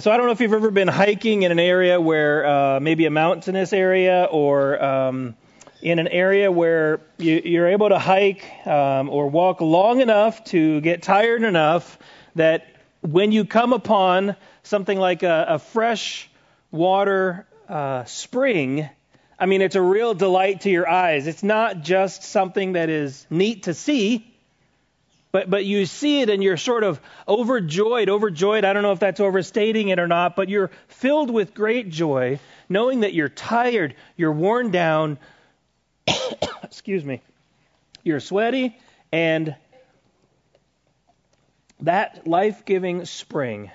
So 0.00 0.10
I 0.10 0.16
don't 0.16 0.24
know 0.24 0.32
if 0.32 0.40
you've 0.40 0.54
ever 0.54 0.70
been 0.70 0.88
hiking 0.88 1.42
in 1.42 1.52
an 1.52 1.58
area 1.58 2.00
where 2.00 2.46
uh, 2.46 2.80
maybe 2.80 3.04
a 3.04 3.10
mountainous 3.10 3.74
area 3.74 4.26
or 4.30 4.82
um, 4.82 5.36
in 5.82 5.98
an 5.98 6.08
area 6.08 6.50
where 6.50 7.00
you, 7.18 7.62
are 7.62 7.66
able 7.66 7.90
to 7.90 7.98
hike 7.98 8.42
um, 8.66 9.10
or 9.10 9.28
walk 9.28 9.60
long 9.60 10.00
enough 10.00 10.44
to 10.44 10.80
get 10.80 11.02
tired 11.02 11.42
enough 11.42 11.98
that 12.36 12.74
when 13.02 13.32
you 13.32 13.44
come 13.44 13.74
upon 13.74 14.34
something 14.62 14.96
like 14.96 15.24
a, 15.24 15.44
a 15.48 15.58
fresh 15.58 16.30
water 16.70 17.46
uh, 17.68 18.04
spring, 18.04 18.88
I 19.38 19.44
mean, 19.44 19.60
it's 19.60 19.76
a 19.76 19.82
real 19.82 20.14
delight 20.14 20.62
to 20.62 20.70
your 20.70 20.88
eyes. 20.88 21.26
It's 21.26 21.42
not 21.42 21.82
just 21.82 22.22
something 22.22 22.74
that 22.74 22.88
is 22.88 23.26
neat 23.28 23.64
to 23.64 23.74
see, 23.74 24.31
but, 25.32 25.48
but 25.48 25.64
you 25.64 25.86
see 25.86 26.20
it 26.20 26.28
and 26.28 26.42
you're 26.42 26.58
sort 26.58 26.84
of 26.84 27.00
overjoyed. 27.26 28.10
Overjoyed, 28.10 28.64
I 28.64 28.74
don't 28.74 28.82
know 28.82 28.92
if 28.92 29.00
that's 29.00 29.18
overstating 29.18 29.88
it 29.88 29.98
or 29.98 30.06
not, 30.06 30.36
but 30.36 30.50
you're 30.50 30.70
filled 30.88 31.30
with 31.30 31.54
great 31.54 31.88
joy 31.88 32.38
knowing 32.68 33.00
that 33.00 33.14
you're 33.14 33.28
tired, 33.28 33.94
you're 34.16 34.32
worn 34.32 34.70
down, 34.70 35.18
excuse 36.62 37.04
me, 37.04 37.20
you're 38.02 38.20
sweaty, 38.20 38.76
and 39.10 39.54
that 41.80 42.26
life 42.26 42.64
giving 42.64 43.04
spring 43.04 43.70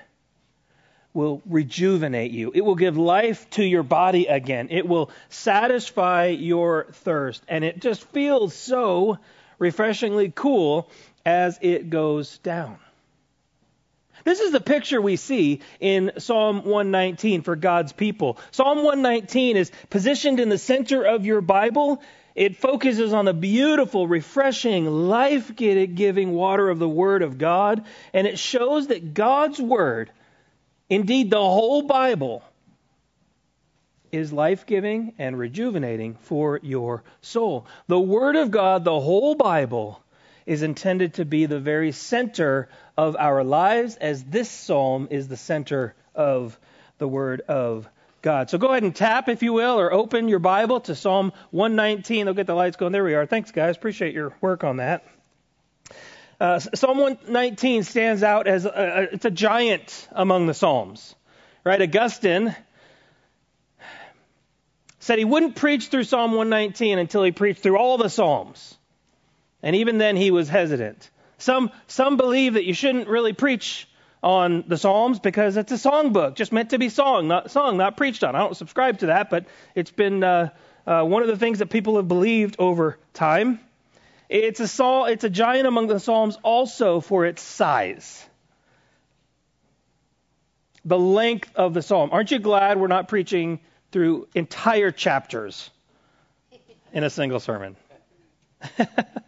will 1.14 1.42
rejuvenate 1.46 2.30
you. 2.30 2.52
It 2.54 2.60
will 2.60 2.74
give 2.74 2.96
life 2.96 3.48
to 3.50 3.64
your 3.64 3.82
body 3.82 4.26
again. 4.26 4.68
It 4.70 4.86
will 4.86 5.10
satisfy 5.30 6.26
your 6.26 6.86
thirst. 6.92 7.42
And 7.48 7.64
it 7.64 7.80
just 7.80 8.04
feels 8.04 8.54
so 8.54 9.18
refreshingly 9.58 10.32
cool 10.34 10.90
as 11.28 11.58
it 11.60 11.90
goes 11.90 12.38
down. 12.38 12.78
This 14.24 14.40
is 14.40 14.50
the 14.50 14.62
picture 14.62 14.98
we 14.98 15.16
see 15.16 15.60
in 15.78 16.12
Psalm 16.16 16.64
119 16.64 17.42
for 17.42 17.54
God's 17.54 17.92
people. 17.92 18.38
Psalm 18.50 18.78
119 18.78 19.58
is 19.58 19.70
positioned 19.90 20.40
in 20.40 20.48
the 20.48 20.56
center 20.56 21.04
of 21.04 21.26
your 21.26 21.42
Bible. 21.42 22.00
It 22.34 22.56
focuses 22.56 23.12
on 23.12 23.26
the 23.26 23.34
beautiful, 23.34 24.08
refreshing, 24.08 24.86
life 24.86 25.54
giving 25.54 26.32
water 26.32 26.70
of 26.70 26.78
the 26.78 26.88
Word 26.88 27.20
of 27.20 27.36
God, 27.36 27.84
and 28.14 28.26
it 28.26 28.38
shows 28.38 28.86
that 28.86 29.12
God's 29.12 29.60
Word, 29.60 30.10
indeed 30.88 31.30
the 31.30 31.36
whole 31.36 31.82
Bible, 31.82 32.42
is 34.10 34.32
life 34.32 34.64
giving 34.64 35.12
and 35.18 35.38
rejuvenating 35.38 36.14
for 36.22 36.58
your 36.62 37.02
soul. 37.20 37.66
The 37.86 38.00
Word 38.00 38.36
of 38.36 38.50
God, 38.50 38.84
the 38.84 38.98
whole 38.98 39.34
Bible, 39.34 40.02
is 40.48 40.62
intended 40.62 41.14
to 41.14 41.26
be 41.26 41.44
the 41.44 41.60
very 41.60 41.92
center 41.92 42.70
of 42.96 43.16
our 43.16 43.44
lives, 43.44 43.96
as 43.96 44.24
this 44.24 44.50
psalm 44.50 45.08
is 45.10 45.28
the 45.28 45.36
center 45.36 45.94
of 46.14 46.58
the 46.96 47.06
Word 47.06 47.42
of 47.42 47.86
God. 48.22 48.48
So 48.48 48.56
go 48.56 48.68
ahead 48.68 48.82
and 48.82 48.96
tap, 48.96 49.28
if 49.28 49.42
you 49.42 49.52
will, 49.52 49.78
or 49.78 49.92
open 49.92 50.26
your 50.26 50.38
Bible 50.38 50.80
to 50.80 50.94
Psalm 50.94 51.34
119. 51.50 52.24
They'll 52.24 52.34
get 52.34 52.46
the 52.46 52.54
lights 52.54 52.78
going. 52.78 52.92
There 52.92 53.04
we 53.04 53.14
are. 53.14 53.26
Thanks, 53.26 53.52
guys. 53.52 53.76
Appreciate 53.76 54.14
your 54.14 54.32
work 54.40 54.64
on 54.64 54.78
that. 54.78 55.04
Uh, 56.40 56.58
Psalm 56.58 56.96
119 56.96 57.82
stands 57.82 58.22
out 58.22 58.46
as 58.46 58.64
a, 58.64 59.08
it's 59.12 59.26
a 59.26 59.30
giant 59.30 60.08
among 60.12 60.46
the 60.46 60.54
Psalms, 60.54 61.14
right? 61.62 61.82
Augustine 61.82 62.56
said 64.98 65.18
he 65.18 65.26
wouldn't 65.26 65.56
preach 65.56 65.88
through 65.88 66.04
Psalm 66.04 66.32
119 66.32 66.98
until 66.98 67.22
he 67.22 67.32
preached 67.32 67.62
through 67.62 67.76
all 67.76 67.98
the 67.98 68.08
Psalms. 68.08 68.77
And 69.62 69.76
even 69.76 69.98
then, 69.98 70.16
he 70.16 70.30
was 70.30 70.48
hesitant. 70.48 71.10
Some, 71.38 71.70
some 71.86 72.16
believe 72.16 72.54
that 72.54 72.64
you 72.64 72.74
shouldn't 72.74 73.08
really 73.08 73.32
preach 73.32 73.88
on 74.22 74.64
the 74.66 74.76
Psalms 74.76 75.20
because 75.20 75.56
it's 75.56 75.70
a 75.70 75.76
songbook, 75.76 76.34
just 76.34 76.52
meant 76.52 76.70
to 76.70 76.78
be 76.78 76.88
song, 76.88 77.28
not 77.28 77.50
song, 77.50 77.76
not 77.76 77.96
preached 77.96 78.24
on. 78.24 78.34
I 78.34 78.40
don't 78.40 78.56
subscribe 78.56 78.98
to 78.98 79.06
that, 79.06 79.30
but 79.30 79.46
it's 79.74 79.92
been 79.92 80.24
uh, 80.24 80.50
uh, 80.86 81.04
one 81.04 81.22
of 81.22 81.28
the 81.28 81.36
things 81.36 81.60
that 81.60 81.70
people 81.70 81.96
have 81.96 82.08
believed 82.08 82.56
over 82.58 82.98
time. 83.14 83.60
It's 84.28 84.60
a 84.60 84.68
psalm, 84.68 85.08
it's 85.08 85.24
a 85.24 85.30
giant 85.30 85.66
among 85.66 85.86
the 85.86 86.00
Psalms 86.00 86.36
also 86.42 87.00
for 87.00 87.24
its 87.24 87.42
size. 87.42 88.26
The 90.84 90.98
length 90.98 91.50
of 91.54 91.74
the 91.74 91.82
psalm. 91.82 92.10
Aren't 92.12 92.30
you 92.30 92.38
glad 92.38 92.78
we're 92.78 92.88
not 92.88 93.08
preaching 93.08 93.60
through 93.92 94.28
entire 94.34 94.90
chapters 94.90 95.70
in 96.92 97.04
a 97.04 97.10
single 97.10 97.40
sermon? 97.40 97.76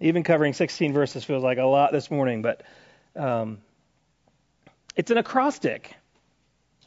Even 0.00 0.22
covering 0.22 0.54
16 0.54 0.92
verses 0.92 1.24
feels 1.24 1.42
like 1.42 1.58
a 1.58 1.64
lot 1.64 1.92
this 1.92 2.10
morning, 2.10 2.40
but 2.42 2.62
um, 3.14 3.58
it's 4.96 5.10
an 5.10 5.18
acrostic, 5.18 5.94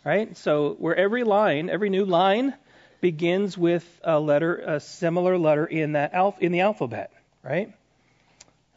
right? 0.04 0.36
So 0.36 0.74
where 0.80 0.96
every 0.96 1.24
line, 1.24 1.70
every 1.70 1.90
new 1.90 2.06
line, 2.06 2.56
begins 3.02 3.58
with 3.58 3.86
a 4.04 4.20
letter, 4.20 4.56
a 4.58 4.80
similar 4.80 5.38
letter 5.38 5.66
in 5.66 5.92
that 5.92 6.14
alph- 6.14 6.42
in 6.42 6.52
the 6.52 6.62
alphabet, 6.62 7.12
right? 7.44 7.72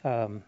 Um, 0.05 0.43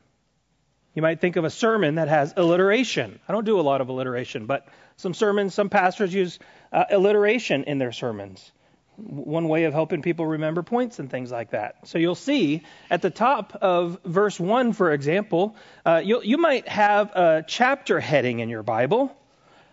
you 0.94 1.00
might 1.00 1.21
think 1.21 1.37
of 1.37 1.44
a 1.44 1.50
sermon 1.50 1.94
that 1.94 2.09
has 2.09 2.34
alliteration. 2.37 3.21
I 3.28 3.32
don't 3.32 3.44
do 3.44 3.59
a 3.59 3.62
lot 3.62 3.81
of 3.81 3.88
alliteration, 3.88 4.47
but 4.47 4.66
some 4.97 5.15
sermons, 5.15 5.54
some 5.54 5.71
pastors 5.71 6.12
use 6.12 6.38
uh, 6.72 6.84
alliteration 6.91 7.65
in 7.65 7.78
their 7.78 7.93
sermons 7.93 8.50
one 8.98 9.48
way 9.48 9.64
of 9.64 9.72
helping 9.72 10.03
people 10.03 10.26
remember 10.26 10.62
points 10.62 10.98
and 10.98 11.10
things 11.10 11.31
like 11.31 11.50
that. 11.50 11.86
So 11.86 11.98
you'll 11.98 12.14
see 12.14 12.62
at 12.91 13.00
the 13.00 13.10
top 13.10 13.54
of 13.60 13.98
verse 14.04 14.38
1, 14.38 14.72
for 14.72 14.92
example, 14.92 15.56
uh, 15.86 16.03
you 16.04 16.36
might 16.36 16.66
have 16.69 17.10
a 17.14 17.44
chapter 17.47 18.00
heading 18.00 18.41
in 18.41 18.48
your 18.48 18.62
Bible. 18.62 19.16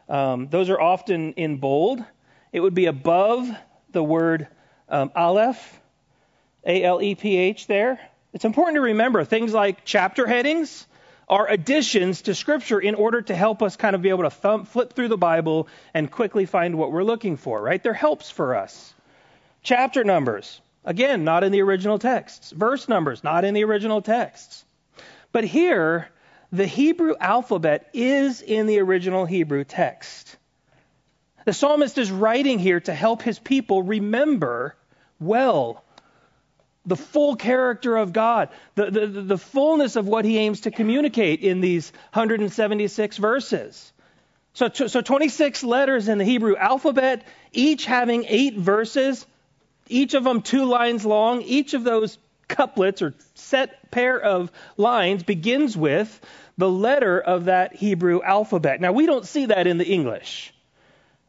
Um, 0.08 0.48
those 0.50 0.70
are 0.70 0.80
often 0.80 1.34
in 1.34 1.58
bold. 1.58 2.04
It 2.52 2.60
would 2.60 2.76
be 2.76 2.86
above 2.86 3.50
the 3.92 4.04
word 4.04 4.48
um, 4.88 5.12
Aleph, 5.16 5.82
A 6.64 6.84
L 6.84 7.02
E 7.02 7.16
P 7.16 7.38
H 7.38 7.68
there. 7.68 8.00
It's 8.34 8.46
important 8.46 8.76
to 8.76 8.82
remember 8.82 9.24
things 9.24 9.54
like 9.54 9.86
chapter 9.86 10.28
headings 10.28 10.86
are 11.28 11.50
additions 11.50 12.24
to 12.24 12.36
Scripture 12.36 12.80
in 12.80 12.96
order 12.96 13.22
to 13.22 13.36
help 13.36 13.64
us 13.64 13.76
kind 13.76 13.96
of 13.96 14.02
be 14.02 14.10
able 14.10 14.24
to 14.24 14.30
thumb, 14.30 14.66
flip 14.66 14.94
through 14.94 15.08
the 15.08 15.18
Bible 15.18 15.68
and 15.94 16.12
quickly 16.12 16.46
find 16.46 16.78
what 16.78 16.92
we're 16.92 17.04
looking 17.04 17.38
for, 17.38 17.62
right? 17.62 17.82
They're 17.82 17.94
helps 17.94 18.30
for 18.30 18.56
us. 18.56 18.95
Chapter 19.66 20.04
numbers, 20.04 20.62
again, 20.86 21.24
not 21.24 21.44
in 21.44 21.52
the 21.52 21.64
original 21.64 21.98
texts. 21.98 22.52
Verse 22.52 22.88
numbers, 22.88 23.24
not 23.24 23.44
in 23.46 23.56
the 23.56 23.64
original 23.64 24.00
texts. 24.00 24.64
But 25.32 25.44
here, 25.44 26.08
the 26.52 26.68
Hebrew 26.68 27.16
alphabet 27.20 27.90
is 27.92 28.44
in 28.44 28.68
the 28.68 28.80
original 28.80 29.26
Hebrew 29.26 29.64
text. 29.64 30.38
The 31.46 31.54
psalmist 31.54 31.98
is 31.98 32.12
writing 32.12 32.60
here 32.60 32.80
to 32.82 32.94
help 32.94 33.24
his 33.24 33.40
people 33.40 33.82
remember 33.82 34.76
well 35.20 35.84
the 36.86 36.96
full 36.96 37.36
character 37.36 37.98
of 37.98 38.14
God, 38.14 38.50
the, 38.76 38.92
the, 38.92 39.08
the 39.08 39.38
fullness 39.40 39.96
of 39.96 40.08
what 40.08 40.26
he 40.26 40.38
aims 40.38 40.62
to 40.62 40.72
communicate 40.72 41.42
in 41.42 41.60
these 41.60 41.92
176 42.14 43.18
verses. 43.18 43.92
So, 44.54 44.70
so 44.70 45.02
26 45.02 45.64
letters 45.64 46.08
in 46.08 46.20
the 46.20 46.24
Hebrew 46.24 46.56
alphabet, 46.56 47.26
each 47.52 47.86
having 47.86 48.26
eight 48.28 48.56
verses 48.56 49.26
each 49.88 50.14
of 50.14 50.24
them 50.24 50.42
two 50.42 50.66
lines 50.66 51.06
long. 51.06 51.42
Each 51.42 51.74
of 51.74 51.84
those 51.84 52.18
couplets 52.48 53.02
or 53.02 53.14
set 53.34 53.92
pair 53.92 54.20
of 54.20 54.52
lines 54.78 55.24
begins 55.24 55.76
with 55.76 56.22
the 56.58 56.70
letter 56.70 57.20
of 57.20 57.46
that 57.46 57.76
Hebrew 57.76 58.22
alphabet. 58.22 58.80
Now, 58.80 58.92
we 58.92 59.06
don't 59.06 59.26
see 59.26 59.48
that 59.48 59.68
in 59.68 59.78
the 59.78 59.86
English. 59.86 60.54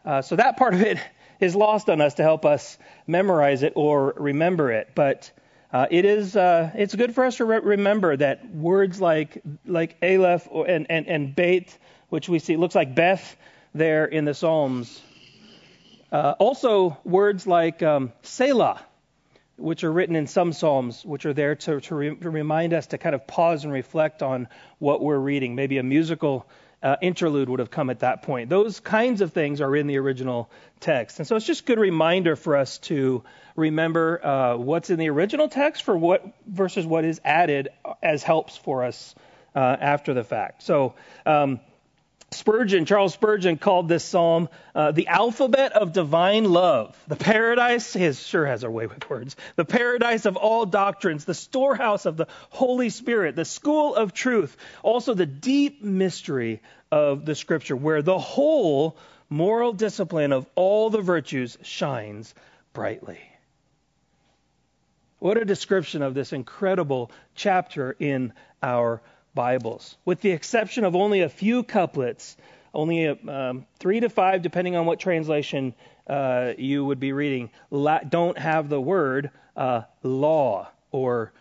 Uh, 0.05 0.23
so 0.23 0.37
that 0.37 0.57
part 0.57 0.75
of 0.75 0.83
it 0.83 0.99
is 1.41 1.55
lost 1.55 1.91
on 1.91 2.01
us 2.01 2.15
to 2.15 2.23
help 2.23 2.45
us 2.45 2.79
memorize 3.07 3.63
it 3.63 3.73
or 3.77 4.15
remember 4.17 4.71
it. 4.71 4.91
But 4.95 5.31
uh, 5.73 5.87
it 5.91 6.05
is 6.05 6.37
uh, 6.37 6.71
it's 6.75 6.95
good 6.95 7.15
for 7.15 7.25
us 7.25 7.37
to 7.39 7.45
re- 7.45 7.59
remember 7.59 8.17
that 8.17 8.49
words 8.55 9.01
like 9.01 9.43
like 9.67 9.97
Aleph 10.03 10.47
or, 10.51 10.67
and, 10.67 10.87
and, 10.89 11.07
and 11.07 11.35
Beit, 11.35 11.77
which 12.09 12.29
we 12.29 12.39
see 12.39 12.57
looks 12.57 12.75
like 12.75 12.95
Beth 12.95 13.37
there 13.75 14.07
in 14.07 14.25
the 14.25 14.33
Psalms, 14.33 15.03
uh, 16.17 16.35
also, 16.39 16.97
words 17.05 17.47
like 17.47 17.83
um, 17.83 18.11
Selah, 18.23 18.81
which 19.59 19.85
are 19.85 19.93
written 19.93 20.17
in 20.17 20.27
some 20.27 20.55
Psalms, 20.55 21.05
which 21.05 21.27
are 21.27 21.35
there 21.35 21.57
to, 21.57 21.79
to, 21.79 21.95
re- 21.95 22.17
to, 22.17 22.31
remind 22.31 22.73
us 22.73 22.87
to 22.87 22.97
kind 22.97 23.15
of 23.15 23.27
pause 23.27 23.65
and 23.65 23.73
reflect 23.73 24.23
on 24.23 24.49
what 24.79 25.03
we're 25.03 25.19
reading. 25.19 25.55
Maybe 25.55 25.77
a 25.77 25.83
musical 25.83 26.49
uh, 26.83 26.97
interlude 27.03 27.51
would 27.51 27.59
have 27.59 27.71
come 27.71 27.91
at 27.91 28.01
that 28.01 28.23
point. 28.23 28.49
Those 28.49 28.81
kinds 28.81 29.21
of 29.21 29.35
things 29.35 29.61
are 29.61 29.77
in 29.77 29.89
the 29.89 29.99
original 29.99 30.51
text. 30.81 31.19
And 31.19 31.29
so 31.29 31.37
it's 31.37 31.45
just 31.45 31.61
a 31.61 31.65
good 31.65 31.79
reminder 31.79 32.35
for 32.35 32.57
us 32.57 32.79
to 32.79 33.23
remember 33.55 34.25
uh, 34.25 34.57
what's 34.57 34.89
in 34.89 34.99
the 34.99 35.11
original 35.11 35.49
text 35.49 35.83
for 35.83 35.99
what 35.99 36.25
versus 36.47 36.87
what 36.87 37.05
is 37.05 37.21
added 37.27 37.69
as 38.03 38.23
helps 38.23 38.57
for 38.57 38.85
us 38.85 39.15
uh, 39.55 39.59
after 39.59 40.15
the 40.15 40.25
fact. 40.25 40.63
So, 40.63 40.95
um, 41.27 41.61
Spurgeon, 42.33 42.87
Charles 42.87 43.15
Spurgeon, 43.15 43.57
called 43.57 43.89
this 43.89 44.05
psalm 44.05 44.49
uh, 44.75 44.91
the 44.91 45.07
alphabet 45.07 45.73
of 45.73 45.93
divine 45.93 46.45
love, 46.45 47.01
the 47.07 47.17
paradise, 47.17 47.93
his 47.93 48.21
sure 48.21 48.45
has 48.47 48.65
a 48.65 48.71
way 48.71 48.87
with 48.87 49.09
words, 49.09 49.37
the 49.55 49.65
paradise 49.65 50.27
of 50.27 50.37
all 50.37 50.67
doctrines, 50.67 51.25
the 51.25 51.35
storehouse 51.35 52.05
of 52.05 52.17
the 52.17 52.27
Holy 52.51 52.91
Spirit, 52.91 53.37
the 53.37 53.45
school 53.45 53.95
of 53.95 54.13
truth, 54.13 54.57
also 54.83 55.15
the 55.15 55.25
deep 55.27 55.83
mystery 55.83 56.61
of 56.91 57.25
the 57.25 57.35
scripture, 57.35 57.77
where 57.77 58.03
the 58.03 58.19
whole 58.19 58.97
moral 59.31 59.73
discipline 59.73 60.33
of 60.33 60.47
all 60.57 60.91
the 60.91 61.01
virtues 61.01 61.57
shines 61.63 62.35
brightly. 62.73 63.21
What 65.21 65.39
a 65.39 65.45
description 65.45 66.03
of 66.03 66.15
this 66.15 66.33
incredible 66.33 67.11
chapter 67.35 67.97
in 67.99 68.33
our 68.63 69.01
Bibles. 69.37 69.97
With 70.05 70.21
the 70.21 70.33
exception 70.33 70.85
of 70.85 70.97
only 70.97 71.21
a 71.21 71.29
few 71.29 71.63
couplets, 71.63 72.37
only 72.75 73.07
um, 73.07 73.67
three 73.79 74.01
to 74.01 74.09
five, 74.09 74.43
depending 74.43 74.75
on 74.75 74.87
what 74.87 74.99
translation 74.99 75.75
uh, 76.09 76.55
you 76.59 76.85
would 76.85 76.99
be 76.99 77.13
reading, 77.13 77.51
la- 77.71 78.01
don't 78.01 78.37
have 78.37 78.69
the 78.69 78.81
word 78.81 79.31
uh, 79.57 79.83
law 80.03 80.69
or 80.91 81.33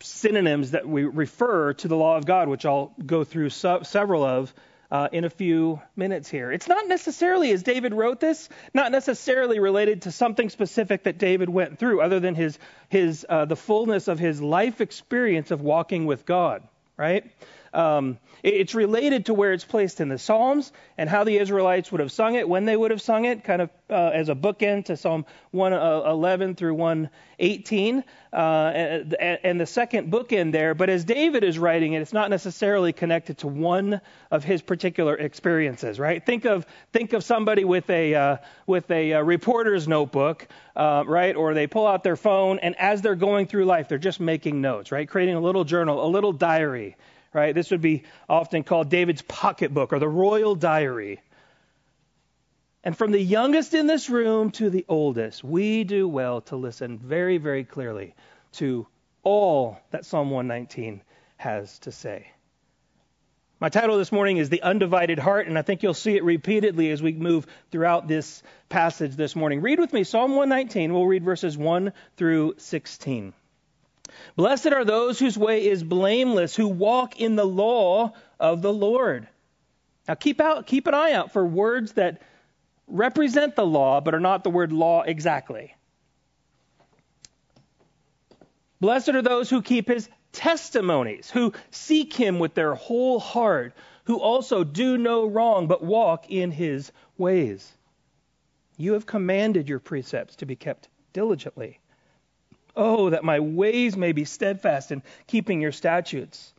synonyms 0.00 0.70
that 0.70 0.88
we 0.88 1.04
refer 1.04 1.74
to 1.74 1.88
the 1.88 1.96
law 1.96 2.16
of 2.16 2.24
God, 2.24 2.48
which 2.48 2.64
I'll 2.64 2.94
go 3.04 3.24
through 3.24 3.50
su- 3.50 3.80
several 3.82 4.24
of 4.24 4.54
uh, 4.90 5.08
in 5.10 5.24
a 5.24 5.30
few 5.30 5.80
minutes 5.96 6.28
here. 6.28 6.52
It's 6.52 6.68
not 6.68 6.86
necessarily, 6.86 7.50
as 7.52 7.62
David 7.62 7.94
wrote 7.94 8.20
this, 8.20 8.48
not 8.74 8.92
necessarily 8.92 9.58
related 9.58 10.02
to 10.02 10.12
something 10.12 10.50
specific 10.50 11.04
that 11.04 11.18
David 11.18 11.48
went 11.48 11.78
through, 11.78 12.02
other 12.02 12.20
than 12.20 12.34
his 12.34 12.58
his 12.88 13.24
uh, 13.28 13.46
the 13.46 13.56
fullness 13.56 14.08
of 14.08 14.18
his 14.18 14.42
life 14.42 14.80
experience 14.80 15.50
of 15.50 15.62
walking 15.62 16.06
with 16.06 16.26
God. 16.26 16.62
Right? 17.02 17.24
Um, 17.74 18.18
it's 18.42 18.74
related 18.74 19.26
to 19.26 19.34
where 19.34 19.52
it's 19.52 19.64
placed 19.64 20.00
in 20.00 20.08
the 20.08 20.18
Psalms 20.18 20.72
and 20.98 21.08
how 21.08 21.24
the 21.24 21.38
Israelites 21.38 21.90
would 21.92 22.00
have 22.00 22.12
sung 22.12 22.34
it, 22.34 22.48
when 22.48 22.64
they 22.64 22.76
would 22.76 22.90
have 22.90 23.00
sung 23.00 23.24
it, 23.24 23.44
kind 23.44 23.62
of 23.62 23.70
uh, 23.88 24.10
as 24.12 24.28
a 24.28 24.34
bookend 24.34 24.86
to 24.86 24.96
Psalm 24.96 25.24
111 25.52 26.50
uh, 26.50 26.54
through 26.54 26.74
118, 26.74 28.04
uh, 28.32 28.36
and, 28.36 29.16
and 29.20 29.60
the 29.60 29.66
second 29.66 30.12
bookend 30.12 30.52
there. 30.52 30.74
But 30.74 30.90
as 30.90 31.04
David 31.04 31.44
is 31.44 31.58
writing 31.58 31.92
it, 31.92 32.02
it's 32.02 32.12
not 32.12 32.30
necessarily 32.30 32.92
connected 32.92 33.38
to 33.38 33.48
one 33.48 34.00
of 34.30 34.42
his 34.42 34.60
particular 34.60 35.16
experiences, 35.16 36.00
right? 36.00 36.24
Think 36.24 36.44
of 36.44 36.66
think 36.92 37.12
of 37.12 37.22
somebody 37.22 37.64
with 37.64 37.88
a 37.90 38.14
uh, 38.14 38.36
with 38.66 38.90
a 38.90 39.14
uh, 39.14 39.22
reporter's 39.22 39.86
notebook, 39.86 40.48
uh, 40.74 41.04
right? 41.06 41.36
Or 41.36 41.54
they 41.54 41.66
pull 41.68 41.86
out 41.86 42.02
their 42.02 42.16
phone, 42.16 42.58
and 42.58 42.74
as 42.78 43.02
they're 43.02 43.14
going 43.14 43.46
through 43.46 43.66
life, 43.66 43.88
they're 43.88 43.98
just 43.98 44.20
making 44.20 44.60
notes, 44.60 44.90
right? 44.90 45.08
Creating 45.08 45.36
a 45.36 45.40
little 45.40 45.64
journal, 45.64 46.04
a 46.04 46.08
little 46.08 46.32
diary 46.32 46.96
right? 47.32 47.54
This 47.54 47.70
would 47.70 47.80
be 47.80 48.04
often 48.28 48.62
called 48.62 48.88
David's 48.88 49.22
pocketbook 49.22 49.92
or 49.92 49.98
the 49.98 50.08
royal 50.08 50.54
diary. 50.54 51.20
And 52.84 52.96
from 52.96 53.12
the 53.12 53.20
youngest 53.20 53.74
in 53.74 53.86
this 53.86 54.10
room 54.10 54.50
to 54.52 54.68
the 54.68 54.84
oldest, 54.88 55.44
we 55.44 55.84
do 55.84 56.08
well 56.08 56.40
to 56.42 56.56
listen 56.56 56.98
very, 56.98 57.38
very 57.38 57.64
clearly 57.64 58.14
to 58.52 58.86
all 59.22 59.78
that 59.90 60.04
Psalm 60.04 60.30
119 60.30 61.02
has 61.36 61.78
to 61.80 61.92
say. 61.92 62.26
My 63.60 63.68
title 63.68 63.96
this 63.96 64.10
morning 64.10 64.38
is 64.38 64.48
The 64.48 64.62
Undivided 64.62 65.20
Heart, 65.20 65.46
and 65.46 65.56
I 65.56 65.62
think 65.62 65.84
you'll 65.84 65.94
see 65.94 66.16
it 66.16 66.24
repeatedly 66.24 66.90
as 66.90 67.00
we 67.00 67.12
move 67.12 67.46
throughout 67.70 68.08
this 68.08 68.42
passage 68.68 69.14
this 69.14 69.36
morning. 69.36 69.60
Read 69.60 69.78
with 69.78 69.92
me 69.92 70.02
Psalm 70.02 70.34
119. 70.34 70.92
We'll 70.92 71.06
read 71.06 71.22
verses 71.22 71.56
1 71.56 71.92
through 72.16 72.54
16. 72.58 73.32
Blessed 74.36 74.72
are 74.72 74.84
those 74.84 75.18
whose 75.18 75.38
way 75.38 75.66
is 75.66 75.82
blameless, 75.82 76.54
who 76.54 76.68
walk 76.68 77.20
in 77.20 77.36
the 77.36 77.46
law 77.46 78.12
of 78.38 78.62
the 78.62 78.72
Lord. 78.72 79.28
Now 80.08 80.14
keep 80.14 80.40
out 80.40 80.66
keep 80.66 80.86
an 80.86 80.94
eye 80.94 81.12
out 81.12 81.32
for 81.32 81.46
words 81.46 81.92
that 81.92 82.22
represent 82.88 83.56
the 83.56 83.66
law 83.66 84.00
but 84.00 84.14
are 84.14 84.20
not 84.20 84.44
the 84.44 84.50
word 84.50 84.72
law 84.72 85.02
exactly. 85.02 85.74
Blessed 88.80 89.10
are 89.10 89.22
those 89.22 89.48
who 89.48 89.62
keep 89.62 89.88
his 89.88 90.08
testimonies, 90.32 91.30
who 91.30 91.52
seek 91.70 92.12
him 92.14 92.38
with 92.40 92.54
their 92.54 92.74
whole 92.74 93.20
heart, 93.20 93.74
who 94.04 94.18
also 94.18 94.64
do 94.64 94.98
no 94.98 95.26
wrong 95.26 95.68
but 95.68 95.84
walk 95.84 96.28
in 96.28 96.50
his 96.50 96.90
ways. 97.16 97.72
You 98.76 98.94
have 98.94 99.06
commanded 99.06 99.68
your 99.68 99.78
precepts 99.78 100.36
to 100.36 100.46
be 100.46 100.56
kept 100.56 100.88
diligently. 101.12 101.78
Oh, 102.74 103.10
that 103.10 103.24
my 103.24 103.40
ways 103.40 103.96
may 103.96 104.12
be 104.12 104.24
steadfast 104.24 104.92
in 104.92 105.02
keeping 105.26 105.60
your 105.60 105.72
statutes. 105.72 106.52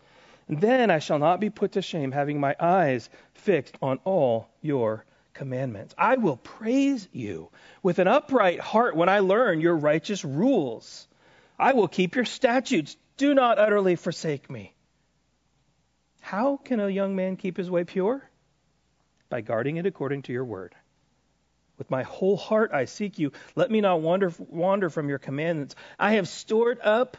Then 0.48 0.92
I 0.92 1.00
shall 1.00 1.20
not 1.20 1.40
be 1.40 1.50
put 1.50 1.74
to 1.74 1.82
shame, 1.82 2.12
having 2.12 2.40
my 2.40 2.56
eyes 2.60 3.10
fixed 3.34 3.76
on 3.82 4.00
all 4.04 4.50
your 4.62 5.06
commandments. 5.34 5.96
I 5.98 6.18
will 6.18 6.38
praise 6.38 7.08
you 7.12 7.50
with 7.82 8.00
an 8.00 8.08
upright 8.08 8.60
heart 8.60 8.96
when 8.96 9.10
I 9.10 9.20
learn 9.20 9.62
your 9.62 9.76
righteous 9.76 10.24
rules. 10.24 11.08
I 11.58 11.74
will 11.74 11.88
keep 11.88 12.16
your 12.16 12.26
statutes. 12.26 12.96
Do 13.18 13.34
not 13.34 13.58
utterly 13.58 13.96
forsake 13.96 14.50
me. 14.50 14.74
How 16.22 16.58
can 16.58 16.80
a 16.80 16.90
young 16.90 17.16
man 17.16 17.36
keep 17.36 17.58
his 17.58 17.70
way 17.70 17.84
pure? 17.84 18.22
By 19.30 19.42
guarding 19.42 19.78
it 19.78 19.86
according 19.86 20.24
to 20.24 20.34
your 20.34 20.46
word. 20.46 20.76
With 21.78 21.90
my 21.90 22.04
whole 22.04 22.38
heart 22.38 22.72
I 22.74 22.86
seek 22.86 23.20
you. 23.20 23.32
Let 23.56 23.72
me 23.72 23.82
not 23.82 24.02
wander, 24.02 24.32
wander 24.38 24.90
from 24.90 25.10
your 25.10 25.20
commandments. 25.20 25.76
I 26.00 26.14
have 26.14 26.28
stored 26.28 26.80
up 26.82 27.18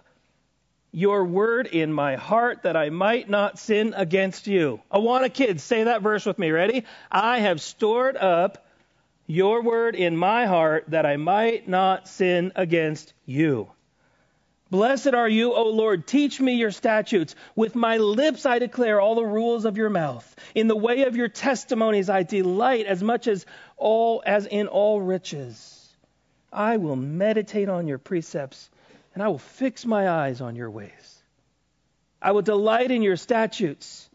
your 0.92 1.24
word 1.24 1.66
in 1.66 1.92
my 1.92 2.14
heart 2.14 2.62
that 2.62 2.76
I 2.76 2.90
might 2.90 3.28
not 3.28 3.58
sin 3.58 3.94
against 3.96 4.46
you. 4.46 4.80
I 4.90 4.98
want 4.98 5.24
a 5.24 5.28
kid. 5.28 5.60
say 5.60 5.84
that 5.84 6.02
verse 6.02 6.24
with 6.24 6.38
me. 6.38 6.52
Ready? 6.52 6.84
I 7.10 7.40
have 7.40 7.60
stored 7.60 8.16
up 8.16 8.64
your 9.26 9.62
word 9.62 9.96
in 9.96 10.16
my 10.16 10.46
heart 10.46 10.84
that 10.88 11.04
I 11.04 11.16
might 11.16 11.66
not 11.66 12.06
sin 12.06 12.52
against 12.54 13.12
you. 13.26 13.70
Blessed 14.75 15.15
are 15.15 15.29
you, 15.29 15.55
O 15.55 15.69
Lord. 15.69 16.05
Teach 16.05 16.41
me 16.41 16.55
your 16.55 16.73
statutes. 16.73 17.37
With 17.55 17.76
my 17.76 17.99
lips 17.99 18.44
I 18.44 18.59
declare 18.59 19.00
all 19.00 19.15
the 19.15 19.25
rules 19.25 19.67
of 19.67 19.76
your 19.76 19.88
mouth. 19.88 20.35
In 20.53 20.67
the 20.67 20.75
way 20.75 21.05
of 21.05 21.15
your 21.15 21.29
testimonies 21.29 22.11
I 22.11 22.25
delight 22.25 22.87
as 22.87 23.00
much 23.00 23.29
as 23.29 23.47
all 23.76 24.21
as 24.26 24.47
in 24.47 24.67
all 24.67 25.00
riches. 25.00 25.97
I 26.53 26.79
will 26.79 26.97
meditate 26.97 27.69
on 27.69 27.87
your 27.87 27.99
precepts, 27.99 28.69
and 29.15 29.23
I 29.23 29.29
will 29.29 29.38
fix 29.38 29.87
my 29.87 30.09
eyes 30.09 30.41
on 30.41 30.56
your 30.56 30.73
ways. 30.73 31.23
I 32.21 32.32
will 32.32 32.43
delight 32.43 32.91
in 32.91 33.03
your 33.03 33.17
statutes. 33.17 34.11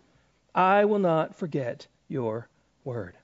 I 0.54 0.84
will 0.84 1.00
not 1.00 1.36
forget 1.36 1.88
your 2.10 2.50
word. 2.84 3.16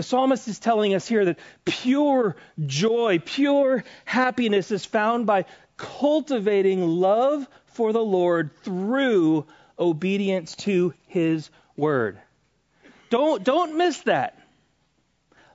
The 0.00 0.04
psalmist 0.04 0.48
is 0.48 0.58
telling 0.58 0.94
us 0.94 1.06
here 1.06 1.26
that 1.26 1.38
pure 1.66 2.34
joy, 2.64 3.18
pure 3.18 3.84
happiness 4.06 4.70
is 4.70 4.86
found 4.86 5.26
by 5.26 5.44
cultivating 5.76 6.86
love 6.86 7.46
for 7.66 7.92
the 7.92 8.02
Lord 8.02 8.50
through 8.62 9.44
obedience 9.78 10.56
to 10.56 10.94
his 11.06 11.50
word. 11.76 12.18
Don't, 13.10 13.44
don't 13.44 13.76
miss 13.76 14.00
that. 14.04 14.38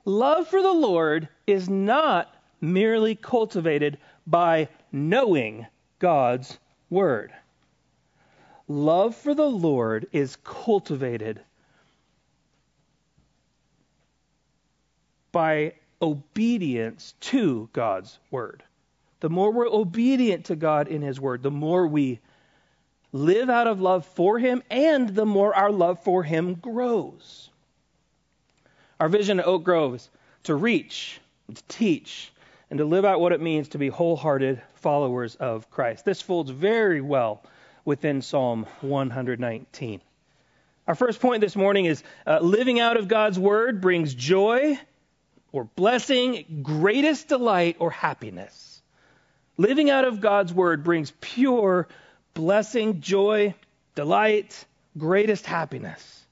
Love 0.04 0.46
for 0.46 0.62
the 0.62 0.70
Lord 0.70 1.28
is 1.48 1.68
not 1.68 2.32
merely 2.60 3.16
cultivated 3.16 3.98
by 4.28 4.68
knowing 4.92 5.66
God's 5.98 6.56
word. 6.88 7.32
Love 8.68 9.16
for 9.16 9.34
the 9.34 9.50
Lord 9.50 10.06
is 10.12 10.36
cultivated 10.44 11.40
by 15.36 15.74
obedience 16.00 17.12
to 17.20 17.68
God's 17.74 18.18
word. 18.30 18.62
The 19.20 19.28
more 19.28 19.52
we're 19.52 19.68
obedient 19.68 20.46
to 20.46 20.56
God 20.56 20.88
in 20.88 21.02
His 21.02 21.20
word, 21.20 21.42
the 21.42 21.50
more 21.50 21.86
we 21.86 22.20
live 23.12 23.50
out 23.50 23.66
of 23.66 23.78
love 23.78 24.06
for 24.06 24.38
Him, 24.38 24.62
and 24.70 25.10
the 25.10 25.26
more 25.26 25.54
our 25.54 25.70
love 25.70 26.02
for 26.02 26.22
Him 26.22 26.54
grows. 26.54 27.50
Our 28.98 29.10
vision 29.10 29.38
at 29.38 29.46
Oak 29.46 29.62
Grove 29.62 29.96
is 29.96 30.08
to 30.44 30.54
reach, 30.54 31.20
to 31.54 31.62
teach, 31.68 32.32
and 32.70 32.78
to 32.78 32.86
live 32.86 33.04
out 33.04 33.20
what 33.20 33.32
it 33.32 33.40
means 33.42 33.68
to 33.68 33.78
be 33.78 33.88
wholehearted 33.88 34.62
followers 34.76 35.34
of 35.34 35.70
Christ. 35.70 36.06
This 36.06 36.22
folds 36.22 36.50
very 36.50 37.02
well 37.02 37.42
within 37.84 38.22
Psalm 38.22 38.64
119. 38.80 40.00
Our 40.86 40.94
first 40.94 41.20
point 41.20 41.42
this 41.42 41.56
morning 41.56 41.84
is 41.84 42.02
uh, 42.26 42.38
living 42.40 42.80
out 42.80 42.96
of 42.96 43.06
God's 43.06 43.38
word 43.38 43.82
brings 43.82 44.14
joy 44.14 44.78
or 45.52 45.64
blessing, 45.64 46.60
greatest 46.62 47.28
delight, 47.28 47.76
or 47.78 47.90
happiness. 47.90 48.82
Living 49.56 49.90
out 49.90 50.04
of 50.04 50.20
God's 50.20 50.52
word 50.52 50.84
brings 50.84 51.12
pure 51.20 51.88
blessing, 52.34 53.00
joy, 53.00 53.54
delight, 53.94 54.64
greatest 54.98 55.46
happiness. 55.46 56.24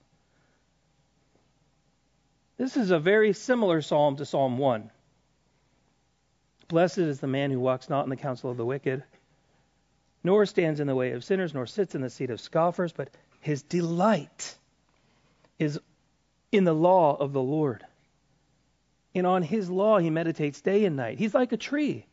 This 2.59 2.77
is 2.77 2.91
a 2.91 2.99
very 2.99 3.33
similar 3.33 3.81
psalm 3.81 4.17
to 4.17 4.27
Psalm 4.27 4.59
1. 4.59 4.91
Blessed 6.69 6.99
is 6.99 7.21
the 7.21 7.27
man 7.27 7.51
who 7.51 7.61
walks 7.61 7.89
not 7.89 8.05
in 8.05 8.11
the 8.11 8.17
counsel 8.17 8.51
of 8.51 8.57
the 8.57 8.65
wicked, 8.65 9.03
nor 10.23 10.47
stands 10.47 10.81
in 10.81 10.87
the 10.87 10.95
way 10.95 11.13
of 11.13 11.25
sinners, 11.25 11.55
nor 11.55 11.67
sits 11.67 11.95
in 11.95 12.01
the 12.01 12.11
seat 12.11 12.31
of 12.31 12.41
scoffers, 12.41 12.93
but 12.93 13.11
his 13.41 13.63
delight 13.63 14.57
is 15.59 15.81
in 16.53 16.65
the 16.65 16.75
law 16.75 17.17
of 17.17 17.33
the 17.33 17.43
Lord 17.43 17.85
and 19.15 19.27
on 19.27 19.43
his 19.43 19.71
law 19.71 19.99
he 19.99 20.11
meditates 20.11 20.61
day 20.61 20.85
and 20.85 20.97
night. 20.97 21.19
He's 21.19 21.35
like 21.35 21.53
a 21.53 21.57
tree 21.57 22.07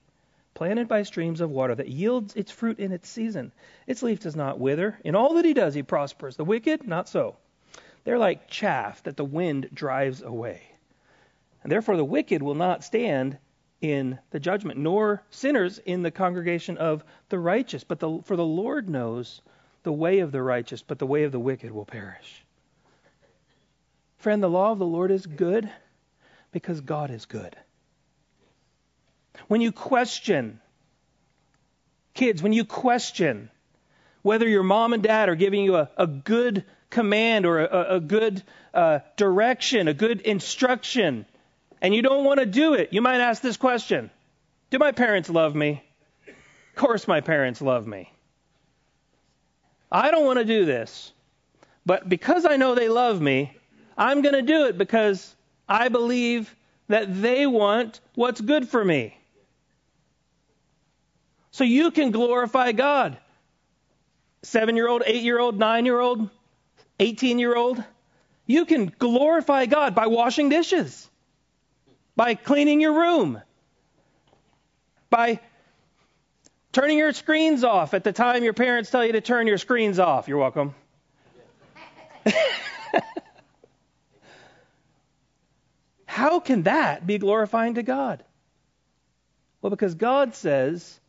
planted 0.53 0.88
by 0.88 1.03
streams 1.03 1.41
of 1.41 1.50
water 1.50 1.75
that 1.75 1.88
yields 1.88 2.36
its 2.36 2.51
fruit 2.51 2.79
in 2.79 2.91
its 2.91 3.10
season. 3.10 3.51
Its 3.88 4.03
leaf 4.03 4.20
does 4.20 4.36
not 4.36 4.60
wither. 4.60 5.00
In 5.03 5.15
all 5.15 5.36
that 5.36 5.46
he 5.46 5.53
does, 5.53 5.74
he 5.74 5.84
prospers. 5.84 6.36
The 6.36 6.46
wicked, 6.46 6.86
not 6.86 7.08
so. 7.08 7.38
They're 8.03 8.17
like 8.17 8.48
chaff 8.48 9.03
that 9.03 9.17
the 9.17 9.25
wind 9.25 9.70
drives 9.74 10.22
away. 10.22 10.62
And 11.63 11.72
therefore, 11.72 11.98
the 11.98 12.05
wicked 12.05 12.41
will 12.41 12.55
not 12.55 12.84
stand 12.84 13.38
in 13.81 14.20
the 14.31 14.39
judgment, 14.39 14.79
nor 14.79 15.24
sinners 15.29 15.79
in 15.79 16.03
the 16.03 16.12
congregation 16.12 16.77
of 16.77 17.03
the 17.29 17.39
righteous. 17.39 17.84
But 17.84 18.00
the, 18.00 18.20
for 18.24 18.36
the 18.36 18.46
Lord 18.46 18.89
knows 18.89 19.41
the 19.84 19.91
way 19.91 20.20
of 20.20 20.31
the 20.31 20.41
righteous, 20.43 20.81
but 20.81 21.00
the 21.00 21.08
way 21.08 21.24
of 21.24 21.31
the 21.31 21.39
wicked 21.39 21.72
will 21.72 21.86
perish. 21.86 22.43
Friend, 24.17 24.41
the 24.41 24.50
law 24.50 24.72
of 24.72 24.79
the 24.79 24.86
Lord 24.86 25.12
is 25.12 25.25
good 25.25 25.70
because 26.51 26.81
God 26.81 27.12
is 27.12 27.25
good. 27.25 27.55
When 29.48 29.62
you 29.62 29.72
question, 29.72 30.60
kids, 32.13 32.43
when 32.43 32.53
you 32.53 32.65
question 32.65 33.50
whether 34.22 34.48
your 34.48 34.63
mom 34.63 34.93
and 34.93 35.01
dad 35.01 35.29
are 35.29 35.36
giving 35.36 35.63
you 35.63 35.75
a, 35.75 35.89
a 35.98 36.05
good 36.08 36.63
command 36.89 37.46
or 37.46 37.60
a, 37.60 37.96
a 37.96 38.00
good 38.00 38.43
uh, 38.74 39.00
direction, 39.15 39.88
a 39.88 39.93
good 39.93 40.22
instruction, 40.22 41.25
and 41.81 41.96
you 41.96 42.01
don't 42.01 42.24
want 42.24 42.39
to 42.39 42.46
do 42.46 42.74
it, 42.75 42.93
you 42.93 43.01
might 43.01 43.20
ask 43.20 43.41
this 43.41 43.58
question 43.58 44.12
Do 44.70 44.77
my 44.77 44.91
parents 44.91 45.29
love 45.29 45.55
me? 45.55 45.84
Of 46.27 46.75
course, 46.75 47.08
my 47.08 47.22
parents 47.22 47.62
love 47.62 47.88
me. 47.88 48.12
I 49.91 50.12
don't 50.12 50.25
want 50.25 50.39
to 50.39 50.46
do 50.46 50.65
this, 50.65 51.12
but 51.86 52.08
because 52.08 52.46
I 52.46 52.58
know 52.58 52.75
they 52.75 52.88
love 52.88 53.20
me, 53.20 53.58
I'm 53.98 54.22
going 54.22 54.36
to 54.36 54.41
do 54.41 54.67
it 54.67 54.77
because 54.77 55.36
I 55.71 55.87
believe 55.87 56.53
that 56.89 57.21
they 57.21 57.47
want 57.47 58.01
what's 58.15 58.41
good 58.41 58.67
for 58.67 58.83
me. 58.83 59.17
So 61.51 61.63
you 61.63 61.91
can 61.91 62.11
glorify 62.11 62.73
God. 62.73 63.17
Seven 64.43 64.75
year 64.75 64.89
old, 64.89 65.01
eight 65.05 65.23
year 65.23 65.39
old, 65.39 65.57
nine 65.57 65.85
year 65.85 65.97
old, 65.97 66.29
18 66.99 67.39
year 67.39 67.55
old. 67.55 67.81
You 68.45 68.65
can 68.65 68.87
glorify 68.99 69.65
God 69.65 69.95
by 69.95 70.07
washing 70.07 70.49
dishes, 70.49 71.09
by 72.17 72.35
cleaning 72.35 72.81
your 72.81 72.93
room, 72.93 73.41
by 75.09 75.39
turning 76.73 76.97
your 76.97 77.13
screens 77.13 77.63
off 77.63 77.93
at 77.93 78.03
the 78.03 78.11
time 78.11 78.43
your 78.43 78.53
parents 78.53 78.89
tell 78.89 79.05
you 79.05 79.13
to 79.13 79.21
turn 79.21 79.47
your 79.47 79.57
screens 79.57 79.99
off. 79.99 80.27
You're 80.27 80.37
welcome. 80.37 80.75
How 86.11 86.41
can 86.41 86.63
that 86.63 87.07
be 87.07 87.17
glorifying 87.17 87.75
to 87.75 87.83
God? 87.83 88.21
Well, 89.61 89.69
because 89.69 89.95
God 89.95 90.35
says 90.35 90.99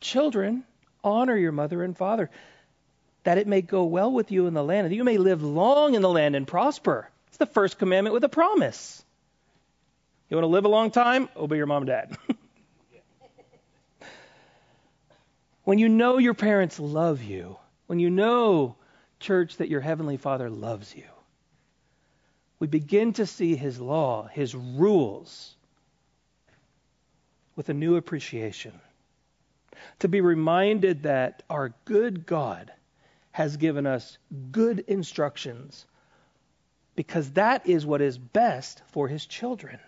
Children, 0.00 0.64
honor 1.02 1.34
your 1.34 1.50
mother 1.50 1.82
and 1.82 1.96
father, 1.96 2.28
that 3.22 3.38
it 3.38 3.46
may 3.46 3.62
go 3.62 3.84
well 3.84 4.12
with 4.12 4.30
you 4.30 4.46
in 4.46 4.52
the 4.52 4.62
land, 4.62 4.84
and 4.84 4.92
that 4.92 4.96
you 4.96 5.02
may 5.02 5.16
live 5.16 5.42
long 5.42 5.94
in 5.94 6.02
the 6.02 6.10
land 6.10 6.36
and 6.36 6.46
prosper. 6.46 7.08
It's 7.28 7.38
the 7.38 7.46
first 7.46 7.78
commandment 7.78 8.12
with 8.12 8.22
a 8.22 8.28
promise. 8.28 9.02
You 10.28 10.36
want 10.36 10.44
to 10.44 10.48
live 10.48 10.66
a 10.66 10.68
long 10.68 10.90
time? 10.90 11.30
Obey 11.34 11.56
your 11.56 11.64
mom 11.64 11.84
and 11.84 11.86
dad. 11.86 12.18
when 15.64 15.78
you 15.78 15.88
know 15.88 16.18
your 16.18 16.34
parents 16.34 16.78
love 16.78 17.22
you, 17.22 17.56
when 17.86 17.98
you 17.98 18.10
know, 18.10 18.76
church, 19.20 19.56
that 19.56 19.70
your 19.70 19.80
heavenly 19.80 20.18
Father 20.18 20.50
loves 20.50 20.94
you, 20.94 21.04
we 22.58 22.66
begin 22.66 23.12
to 23.14 23.26
see 23.26 23.56
his 23.56 23.80
law, 23.80 24.26
his 24.28 24.54
rules, 24.54 25.54
with 27.56 27.68
a 27.68 27.74
new 27.74 27.96
appreciation 27.96 28.72
to 30.00 30.08
be 30.08 30.20
reminded 30.20 31.02
that 31.04 31.42
our 31.50 31.74
good 31.84 32.26
God 32.26 32.72
has 33.32 33.56
given 33.56 33.86
us 33.86 34.18
good 34.50 34.80
instructions 34.86 35.86
because 36.96 37.32
that 37.32 37.66
is 37.66 37.84
what 37.84 38.00
is 38.00 38.16
best 38.16 38.82
for 38.92 39.08
his 39.08 39.26
children. 39.26 39.78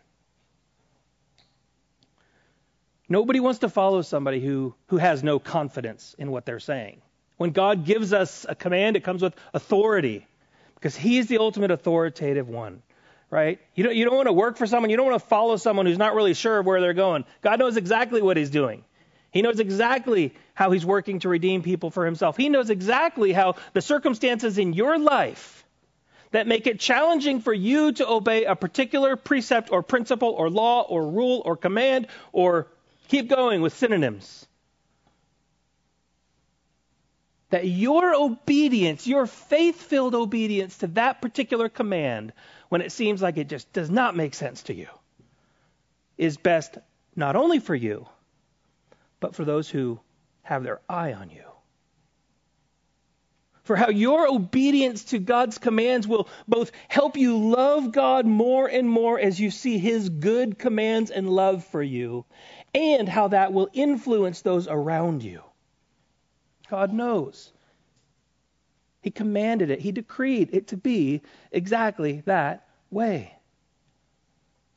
Nobody 3.09 3.39
wants 3.39 3.61
to 3.61 3.69
follow 3.69 4.03
somebody 4.03 4.41
who, 4.41 4.75
who 4.89 4.97
has 4.97 5.23
no 5.23 5.39
confidence 5.39 6.17
in 6.19 6.33
what 6.33 6.45
they're 6.45 6.59
saying. 6.59 7.01
When 7.37 7.51
God 7.51 7.85
gives 7.85 8.13
us 8.13 8.45
a 8.49 8.57
command, 8.57 8.97
it 8.97 9.05
comes 9.05 9.23
with 9.23 9.37
authority 9.55 10.27
because 10.77 10.97
He's 10.97 11.27
the 11.27 11.39
ultimate 11.39 11.71
authoritative 11.71 12.49
one, 12.49 12.83
right? 13.31 13.59
You 13.75 13.85
don't, 13.85 13.97
you 13.97 14.05
don't 14.05 14.15
want 14.15 14.29
to 14.29 14.33
work 14.33 14.57
for 14.57 14.67
someone, 14.67 14.91
you 14.91 14.97
don't 14.97 15.07
want 15.07 15.21
to 15.21 15.29
follow 15.29 15.57
someone 15.57 15.87
who's 15.87 15.99
not 15.99 16.15
really 16.15 16.35
sure 16.35 16.63
where 16.63 16.81
they're 16.81 16.95
going. 16.95 17.25
God 17.43 17.59
knows 17.59 17.77
exactly 17.77 18.23
what 18.23 18.37
He's 18.37 18.51
doing. 18.51 18.85
He 19.37 19.43
knows 19.43 19.61
exactly 19.61 20.35
how 20.55 20.71
he's 20.71 20.87
working 20.87 21.19
to 21.19 21.29
redeem 21.29 21.63
people 21.63 21.91
for 21.91 22.07
himself. 22.07 22.39
He 22.39 22.49
knows 22.49 22.71
exactly 22.71 23.33
how 23.33 23.57
the 23.75 23.83
circumstances 23.83 24.57
in 24.57 24.73
your 24.73 24.99
life 24.99 25.67
that 26.31 26.47
make 26.47 26.67
it 26.67 26.81
challenging 26.81 27.41
for 27.41 27.53
you 27.53 27.93
to 27.93 28.09
obey 28.09 28.45
a 28.45 28.57
particular 28.57 29.15
precept 29.15 29.71
or 29.71 29.83
principle 29.83 30.31
or 30.31 30.49
law 30.49 30.81
or 30.81 31.07
rule 31.11 31.43
or 31.45 31.55
command 31.57 32.07
or 32.33 32.69
keep 33.09 33.29
going 33.29 33.61
with 33.61 33.77
synonyms. 33.77 34.47
That 37.51 37.69
your 37.69 38.15
obedience, 38.15 39.07
your 39.07 39.27
faith 39.27 39.81
filled 39.81 40.15
obedience 40.15 40.79
to 40.79 40.89
that 40.89 41.23
particular 41.23 41.69
command, 41.69 42.33
when 42.69 42.81
it 42.81 42.91
seems 42.91 43.23
like 43.23 43.37
it 43.37 43.49
just 43.49 43.73
does 43.73 43.89
not 43.89 44.17
make 44.17 44.35
sense 44.35 44.65
to 44.65 44.75
you, 44.75 44.89
is 46.19 46.37
best 46.37 46.77
not 47.15 47.37
only 47.37 47.61
for 47.61 47.75
you, 47.75 48.07
but 49.21 49.35
for 49.35 49.45
those 49.45 49.71
who 49.71 50.01
have 50.43 50.65
their 50.65 50.81
eye 50.89 51.13
on 51.13 51.31
you. 51.31 51.45
For 53.63 53.75
how 53.75 53.89
your 53.89 54.29
obedience 54.29 55.05
to 55.07 55.19
God's 55.19 55.59
commands 55.59 56.07
will 56.07 56.29
both 56.47 56.71
help 56.87 57.17
you 57.17 57.37
love 57.37 57.91
God 57.91 58.25
more 58.25 58.69
and 58.69 58.89
more 58.89 59.19
as 59.19 59.41
you 59.41 59.51
see 59.51 59.79
His 59.79 60.09
good 60.09 60.57
commands 60.59 61.11
and 61.11 61.29
love 61.29 61.65
for 61.65 61.83
you, 61.83 62.25
and 62.75 63.09
how 63.09 63.29
that 63.29 63.53
will 63.53 63.69
influence 63.73 64.43
those 64.43 64.69
around 64.69 65.25
you. 65.25 65.43
God 66.71 66.93
knows. 66.93 67.53
He 69.03 69.11
commanded 69.11 69.71
it, 69.71 69.81
He 69.81 69.93
decreed 69.93 70.51
it 70.53 70.69
to 70.69 70.77
be 70.77 71.23
exactly 71.53 72.23
that 72.27 72.67
way. 72.91 73.33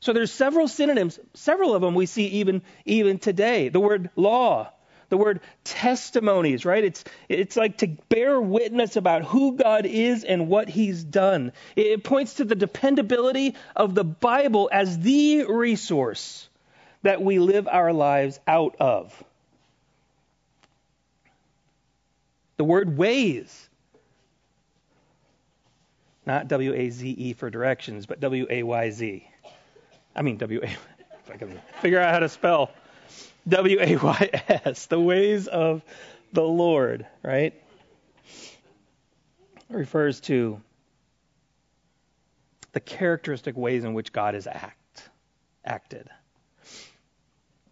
So 0.00 0.14
there's 0.14 0.32
several 0.32 0.66
synonyms, 0.66 1.18
several 1.34 1.74
of 1.74 1.82
them 1.82 1.94
we 1.94 2.06
see 2.06 2.26
even 2.26 2.62
even 2.86 3.18
today. 3.18 3.68
The 3.68 3.80
word 3.80 4.08
law, 4.16 4.72
the 5.10 5.18
word 5.18 5.40
testimonies, 5.62 6.64
right? 6.64 6.84
It's 6.84 7.04
it's 7.28 7.56
like 7.56 7.78
to 7.78 7.88
bear 8.08 8.40
witness 8.40 8.96
about 8.96 9.24
who 9.24 9.56
God 9.56 9.84
is 9.84 10.24
and 10.24 10.48
what 10.48 10.70
he's 10.70 11.04
done. 11.04 11.52
It 11.76 12.02
points 12.02 12.34
to 12.34 12.44
the 12.44 12.54
dependability 12.54 13.56
of 13.76 13.94
the 13.94 14.04
Bible 14.04 14.70
as 14.72 14.98
the 14.98 15.44
resource 15.44 16.48
that 17.02 17.20
we 17.20 17.38
live 17.38 17.68
our 17.68 17.92
lives 17.92 18.40
out 18.46 18.76
of. 18.80 19.24
The 22.60 22.64
word 22.64 22.98
ways 22.98 23.70
not 26.26 26.46
W 26.48 26.74
A 26.74 26.90
Z 26.90 27.08
E 27.08 27.32
for 27.32 27.48
directions, 27.48 28.04
but 28.04 28.20
W 28.20 28.46
A 28.50 28.62
Y 28.62 28.90
Z. 28.90 29.26
I 30.14 30.20
mean, 30.20 30.36
W 30.36 30.60
A. 30.62 30.66
If 31.24 31.30
I 31.32 31.38
can 31.38 31.58
figure 31.80 31.98
out 31.98 32.12
how 32.12 32.18
to 32.18 32.28
spell 32.28 32.70
W 33.48 33.78
A 33.80 33.96
Y 33.96 34.30
S, 34.66 34.84
the 34.84 35.00
ways 35.00 35.46
of 35.46 35.82
the 36.34 36.42
Lord, 36.42 37.06
right? 37.22 37.54
It 39.70 39.74
refers 39.74 40.20
to 40.20 40.60
the 42.72 42.80
characteristic 42.80 43.56
ways 43.56 43.84
in 43.84 43.94
which 43.94 44.12
God 44.12 44.34
has 44.34 44.46
act, 44.46 45.08
acted. 45.64 46.10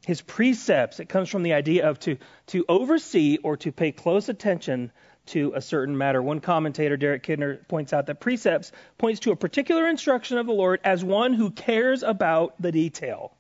His 0.09 0.23
precepts, 0.23 1.01
it 1.01 1.11
comes 1.11 1.29
from 1.29 1.43
the 1.43 1.53
idea 1.53 1.87
of 1.87 2.01
to, 2.01 2.17
to 2.47 2.65
oversee 2.67 3.37
or 3.43 3.59
to 3.59 3.71
pay 3.71 3.93
close 3.93 4.31
attention 4.31 4.91
to 5.27 5.53
a 5.55 5.61
certain 5.61 5.99
matter. 5.99 6.23
One 6.23 6.41
commentator, 6.41 6.97
Derek 6.97 7.23
Kidner, 7.23 7.69
points 7.69 7.93
out 7.93 8.07
that 8.07 8.19
precepts 8.19 8.73
points 8.97 9.21
to 9.21 9.33
a 9.33 9.37
particular 9.37 9.87
instruction 9.87 10.39
of 10.39 10.47
the 10.47 10.55
Lord 10.55 10.81
as 10.83 11.05
one 11.05 11.35
who 11.35 11.51
cares 11.51 12.03
about 12.03 12.55
the 12.59 12.73
detail. 12.73 13.37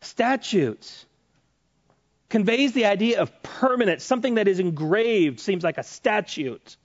Statutes 0.00 1.06
conveys 2.28 2.72
the 2.72 2.86
idea 2.86 3.20
of 3.20 3.44
permanence, 3.44 4.02
something 4.02 4.34
that 4.34 4.48
is 4.48 4.58
engraved, 4.58 5.38
seems 5.38 5.62
like 5.62 5.78
a 5.78 5.84
statute. 5.84 6.76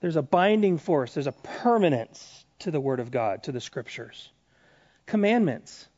There's 0.00 0.14
a 0.14 0.22
binding 0.22 0.78
force, 0.78 1.14
there's 1.14 1.26
a 1.26 1.32
permanence 1.32 2.44
to 2.60 2.70
the 2.70 2.78
Word 2.80 3.00
of 3.00 3.10
God, 3.10 3.42
to 3.42 3.50
the 3.50 3.60
Scriptures. 3.60 4.30
Commandments. 5.06 5.88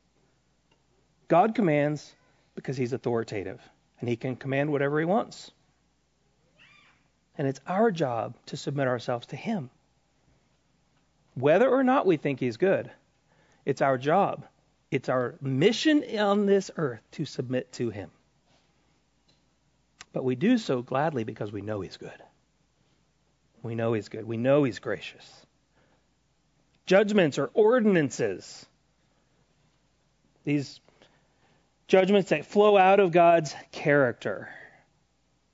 God 1.28 1.54
commands 1.54 2.14
because 2.54 2.76
He's 2.76 2.92
authoritative 2.92 3.60
and 4.00 4.08
he 4.08 4.16
can 4.16 4.36
command 4.36 4.70
whatever 4.70 4.98
he 4.98 5.04
wants. 5.04 5.50
And 7.36 7.48
it's 7.48 7.60
our 7.66 7.90
job 7.90 8.36
to 8.46 8.56
submit 8.56 8.88
ourselves 8.88 9.26
to 9.28 9.36
him. 9.36 9.70
Whether 11.34 11.68
or 11.68 11.82
not 11.82 12.06
we 12.06 12.16
think 12.16 12.40
he's 12.40 12.56
good, 12.56 12.90
it's 13.64 13.82
our 13.82 13.98
job 13.98 14.44
It's 14.90 15.08
our 15.08 15.34
mission 15.42 16.02
on 16.18 16.46
this 16.46 16.70
earth 16.76 17.02
to 17.12 17.24
submit 17.24 17.72
to 17.72 17.90
Him. 17.90 18.10
But 20.12 20.24
we 20.24 20.34
do 20.34 20.56
so 20.56 20.80
gladly 20.80 21.24
because 21.24 21.52
we 21.52 21.60
know 21.60 21.80
He's 21.82 21.98
good. 21.98 22.22
We 23.62 23.74
know 23.74 23.92
He's 23.92 24.08
good. 24.08 24.26
We 24.26 24.38
know 24.38 24.64
He's 24.64 24.78
gracious. 24.78 25.46
Judgments 26.86 27.38
or 27.38 27.50
ordinances. 27.52 28.64
These 30.48 30.80
judgments 31.88 32.30
that 32.30 32.46
flow 32.46 32.78
out 32.78 33.00
of 33.00 33.12
God's 33.12 33.54
character. 33.70 34.48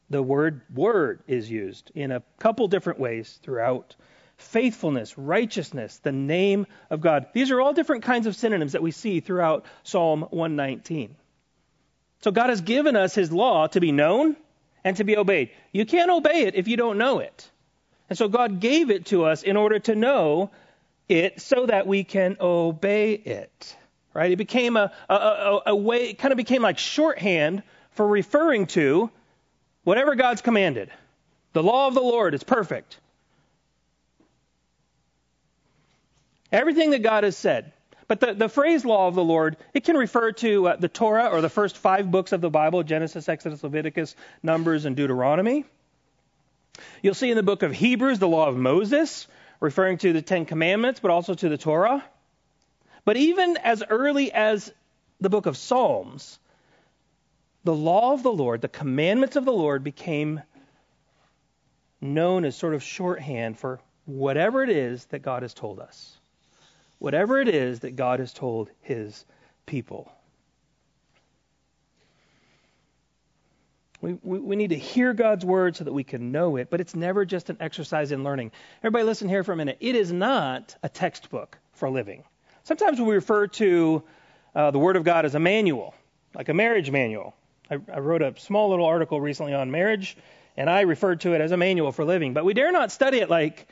The 0.09 0.23
word 0.23 0.61
word 0.73 1.25
is 1.27 1.51
used 1.51 1.91
in 1.97 2.13
a 2.13 2.23
couple 2.39 2.69
different 2.69 3.01
ways 3.01 3.41
throughout 3.43 3.97
faithfulness, 4.37 5.19
righteousness, 5.19 5.99
the 5.99 6.13
name 6.13 6.69
of 6.91 7.01
God. 7.01 7.27
These 7.33 7.51
are 7.51 7.61
all 7.61 7.73
different 7.73 8.05
kinds 8.05 8.29
of 8.29 8.37
synonyms 8.37 8.71
that 8.71 8.85
we 8.85 8.93
see 8.93 9.19
throughout 9.19 9.67
Psalm 9.83 10.29
119. 10.31 11.17
So 12.21 12.31
God 12.31 12.51
has 12.51 12.61
given 12.61 12.95
us 12.95 13.17
his 13.17 13.33
law 13.33 13.67
to 13.67 13.81
be 13.81 13.91
known 13.91 14.37
and 14.85 14.97
to 14.99 15.03
be 15.03 15.17
obeyed. 15.17 15.51
You 15.73 15.87
can't 15.87 16.13
obey 16.13 16.43
it 16.43 16.55
if 16.55 16.69
you 16.69 16.77
don't 16.77 16.99
know 16.99 17.19
it. 17.19 17.51
And 18.09 18.17
so 18.17 18.29
God 18.29 18.61
gave 18.61 18.91
it 18.91 19.07
to 19.07 19.25
us 19.25 19.43
in 19.43 19.57
order 19.57 19.81
to 19.81 19.97
know 19.97 20.53
it 21.09 21.41
so 21.41 21.67
that 21.67 21.89
we 21.89 22.05
can 22.05 22.37
obey 22.41 23.15
it. 23.15 23.77
Right? 24.15 24.31
It 24.31 24.37
became 24.37 24.77
a, 24.77 24.93
a, 25.11 25.15
a, 25.15 25.63
a 25.67 25.77
way, 25.77 26.11
it 26.11 26.19
kind 26.19 26.33
of 26.33 26.37
became 26.37 26.63
like 26.63 26.79
shorthand 26.79 27.65
for 27.91 28.07
referring 28.07 28.67
to 28.69 29.11
whatever 29.83 30.15
God's 30.15 30.41
commanded. 30.41 30.91
The 31.53 31.63
law 31.63 31.89
of 31.89 31.95
the 31.95 32.01
Lord 32.01 32.33
is 32.33 32.43
perfect. 32.45 32.97
Everything 36.53 36.91
that 36.91 37.03
God 37.03 37.25
has 37.25 37.37
said. 37.37 37.73
But 38.07 38.21
the, 38.21 38.35
the 38.35 38.49
phrase 38.49 38.85
law 38.85 39.09
of 39.09 39.15
the 39.15 39.25
Lord, 39.25 39.57
it 39.73 39.85
can 39.85 39.97
refer 39.97 40.31
to 40.33 40.69
uh, 40.69 40.77
the 40.77 40.89
Torah 40.89 41.27
or 41.27 41.41
the 41.41 41.49
first 41.49 41.77
five 41.77 42.11
books 42.11 42.33
of 42.33 42.41
the 42.41 42.51
Bible 42.51 42.83
Genesis, 42.83 43.29
Exodus, 43.29 43.65
Leviticus, 43.65 44.15
Numbers, 44.43 44.85
and 44.85 44.95
Deuteronomy. 44.95 45.65
You'll 47.03 47.15
see 47.15 47.31
in 47.31 47.37
the 47.37 47.43
book 47.43 47.63
of 47.63 47.73
Hebrews 47.73 48.19
the 48.19 48.29
law 48.29 48.47
of 48.47 48.57
Moses, 48.57 49.27
referring 49.59 49.99
to 49.99 50.13
the 50.13 50.23
Ten 50.23 50.45
Commandments, 50.45 51.01
but 51.01 51.11
also 51.11 51.35
to 51.35 51.49
the 51.49 51.59
Torah. 51.59 52.05
But 53.05 53.17
even 53.17 53.57
as 53.59 53.83
early 53.89 54.33
as 54.33 54.73
the 55.21 55.31
book 55.31 55.47
of 55.47 55.57
Psalms, 55.57 56.39
the 57.65 57.75
law 57.75 58.13
of 58.13 58.23
the 58.23 58.33
Lord, 58.33 58.61
the 58.61 58.69
commandments 58.69 59.37
of 59.37 59.45
the 59.45 59.53
Lord 59.53 59.85
became 59.85 60.43
known 62.01 62.45
as 62.45 62.57
sort 62.57 62.75
of 62.75 62.83
shorthand 62.83 63.59
for 63.59 63.81
whatever 64.05 64.63
it 64.63 64.71
is 64.71 65.05
that 65.07 65.21
God 65.21 65.43
has 65.43 65.55
told 65.55 65.81
us 65.81 66.19
whatever 67.05 67.39
it 67.39 67.49
is 67.49 67.81
that 67.81 67.97
God 67.97 68.19
has 68.19 68.33
told 68.33 68.71
his 68.81 69.27
people. 69.67 70.11
We, 74.01 74.19
we, 74.23 74.39
we, 74.39 74.57
need 74.57 74.71
to 74.71 74.79
hear 74.79 75.13
God's 75.13 75.45
word 75.45 75.77
so 75.77 75.85
that 75.85 75.93
we 75.93 76.03
can 76.03 76.33
know 76.33 76.57
it, 76.57 76.69
but 76.71 76.81
it's 76.81 76.95
never 76.95 77.27
just 77.27 77.51
an 77.51 77.59
exercise 77.61 78.11
in 78.11 78.25
learning. 78.25 78.53
Everybody, 78.81 79.05
listen 79.05 79.29
here 79.29 79.45
for 79.45 79.53
a 79.53 79.57
minute. 79.57 79.77
It 79.81 79.95
is 79.95 80.13
not 80.13 80.77
a 80.83 80.89
textbook 80.89 81.59
for 81.73 81.91
living. 81.91 82.25
Sometimes 82.65 83.01
we 83.01 83.15
refer 83.15 83.47
to 83.47 84.03
uh, 84.55 84.71
the 84.71 84.79
Word 84.79 84.97
of 84.97 85.05
God 85.05 85.25
as 85.25 85.35
a 85.35 85.41
manual, 85.41 85.95
like 86.35 86.49
a 86.49 86.55
marriage 86.55 86.91
manual. 86.91 87.35
I, 87.71 87.79
I 87.93 87.99
wrote 87.99 88.23
a 88.23 88.35
small 88.39 88.71
little 88.71 88.87
article 88.87 89.21
recently 89.21 89.55
on 89.55 89.71
marriage, 89.71 90.17
and 90.57 90.69
I 90.69 90.83
referred 90.83 91.21
to 91.23 91.35
it 91.35 91.41
as 91.41 91.53
a 91.53 91.57
manual 91.57 91.93
for 91.93 92.05
living. 92.05 92.33
But 92.33 92.45
we 92.45 92.55
dare 92.55 92.73
not 92.73 92.91
study 92.91 93.19
it 93.19 93.29
like 93.29 93.69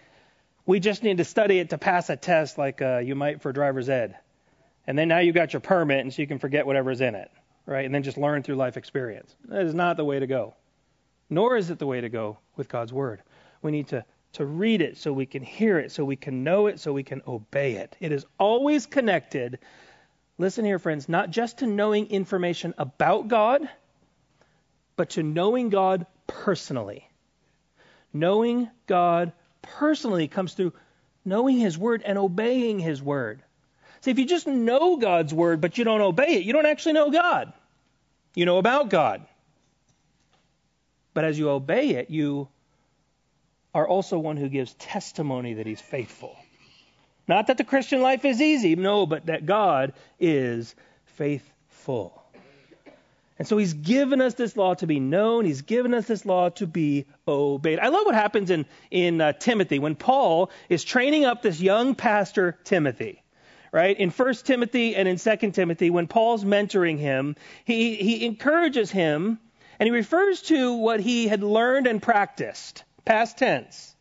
we 0.66 0.78
just 0.78 1.02
need 1.02 1.18
to 1.18 1.24
study 1.24 1.58
it 1.58 1.70
to 1.70 1.78
pass 1.78 2.10
a 2.10 2.16
test 2.16 2.58
like 2.58 2.82
uh, 2.82 2.98
you 2.98 3.14
might 3.14 3.42
for 3.42 3.52
driver's 3.52 3.88
ed. 3.88 4.16
And 4.86 4.98
then 4.98 5.08
now 5.08 5.18
you 5.18 5.32
got 5.32 5.52
your 5.52 5.60
permit, 5.60 6.00
and 6.00 6.12
so 6.12 6.20
you 6.20 6.28
can 6.28 6.38
forget 6.38 6.66
whatever's 6.66 7.00
in 7.00 7.14
it, 7.14 7.30
right? 7.66 7.84
And 7.84 7.94
then 7.94 8.02
just 8.02 8.18
learn 8.18 8.42
through 8.42 8.56
life 8.56 8.76
experience. 8.76 9.34
That 9.46 9.62
is 9.62 9.74
not 9.74 9.96
the 9.96 10.04
way 10.04 10.18
to 10.18 10.26
go. 10.26 10.54
Nor 11.30 11.56
is 11.56 11.70
it 11.70 11.78
the 11.78 11.86
way 11.86 12.00
to 12.00 12.08
go 12.08 12.38
with 12.56 12.68
God's 12.68 12.92
Word. 12.92 13.22
We 13.62 13.70
need 13.70 13.88
to, 13.88 14.04
to 14.32 14.44
read 14.44 14.80
it 14.80 14.96
so 14.96 15.12
we 15.12 15.26
can 15.26 15.42
hear 15.42 15.78
it, 15.78 15.92
so 15.92 16.04
we 16.04 16.16
can 16.16 16.44
know 16.44 16.66
it, 16.66 16.80
so 16.80 16.92
we 16.92 17.02
can 17.02 17.22
obey 17.26 17.74
it. 17.74 17.96
It 18.00 18.12
is 18.12 18.24
always 18.38 18.86
connected, 18.86 19.58
listen 20.38 20.64
here, 20.64 20.78
friends, 20.78 21.08
not 21.08 21.30
just 21.30 21.58
to 21.58 21.66
knowing 21.66 22.10
information 22.10 22.74
about 22.78 23.28
God, 23.28 23.68
but 24.96 25.10
to 25.10 25.22
knowing 25.22 25.68
God 25.68 26.06
personally. 26.26 27.08
Knowing 28.12 28.70
God 28.86 29.32
personally 29.60 30.28
comes 30.28 30.54
through 30.54 30.72
knowing 31.24 31.58
His 31.58 31.78
Word 31.78 32.02
and 32.04 32.18
obeying 32.18 32.78
His 32.78 33.02
Word. 33.02 33.42
See, 34.00 34.10
if 34.10 34.18
you 34.18 34.24
just 34.24 34.46
know 34.46 34.96
God's 34.96 35.32
Word 35.32 35.60
but 35.60 35.78
you 35.78 35.84
don't 35.84 36.00
obey 36.00 36.34
it, 36.34 36.44
you 36.44 36.52
don't 36.52 36.66
actually 36.66 36.94
know 36.94 37.10
God. 37.10 37.52
You 38.34 38.46
know 38.46 38.58
about 38.58 38.90
God. 38.90 39.26
But 41.14 41.24
as 41.24 41.38
you 41.38 41.50
obey 41.50 41.90
it, 41.90 42.10
you 42.10 42.48
are 43.74 43.88
also 43.88 44.18
one 44.18 44.36
who 44.36 44.48
gives 44.48 44.74
testimony 44.74 45.54
that 45.54 45.66
He's 45.66 45.80
faithful. 45.80 46.36
Not 47.28 47.46
that 47.46 47.56
the 47.56 47.64
Christian 47.64 48.02
life 48.02 48.24
is 48.24 48.40
easy, 48.40 48.76
no, 48.76 49.06
but 49.06 49.26
that 49.26 49.46
God 49.46 49.92
is 50.18 50.74
faithful. 51.04 52.22
And 53.38 53.48
so 53.48 53.58
he's 53.58 53.74
given 53.74 54.20
us 54.20 54.34
this 54.34 54.56
law 54.56 54.74
to 54.74 54.86
be 54.86 55.00
known. 55.00 55.44
He's 55.44 55.62
given 55.62 55.94
us 55.94 56.06
this 56.06 56.24
law 56.24 56.50
to 56.50 56.66
be 56.66 57.06
obeyed. 57.26 57.78
I 57.78 57.88
love 57.88 58.06
what 58.06 58.14
happens 58.14 58.50
in, 58.50 58.66
in 58.90 59.20
uh, 59.20 59.32
Timothy 59.32 59.78
when 59.78 59.96
Paul 59.96 60.50
is 60.68 60.84
training 60.84 61.24
up 61.24 61.42
this 61.42 61.60
young 61.60 61.94
pastor, 61.94 62.58
Timothy. 62.64 63.22
Right? 63.72 63.98
In 63.98 64.10
1 64.10 64.34
Timothy 64.44 64.94
and 64.94 65.08
in 65.08 65.16
2 65.16 65.50
Timothy, 65.50 65.88
when 65.90 66.06
Paul's 66.06 66.44
mentoring 66.44 66.98
him, 66.98 67.36
he, 67.64 67.96
he 67.96 68.26
encourages 68.26 68.90
him 68.90 69.38
and 69.80 69.86
he 69.86 69.90
refers 69.90 70.42
to 70.42 70.74
what 70.74 71.00
he 71.00 71.26
had 71.26 71.42
learned 71.42 71.86
and 71.86 72.02
practiced, 72.02 72.84
past 73.04 73.38
tense. 73.38 73.94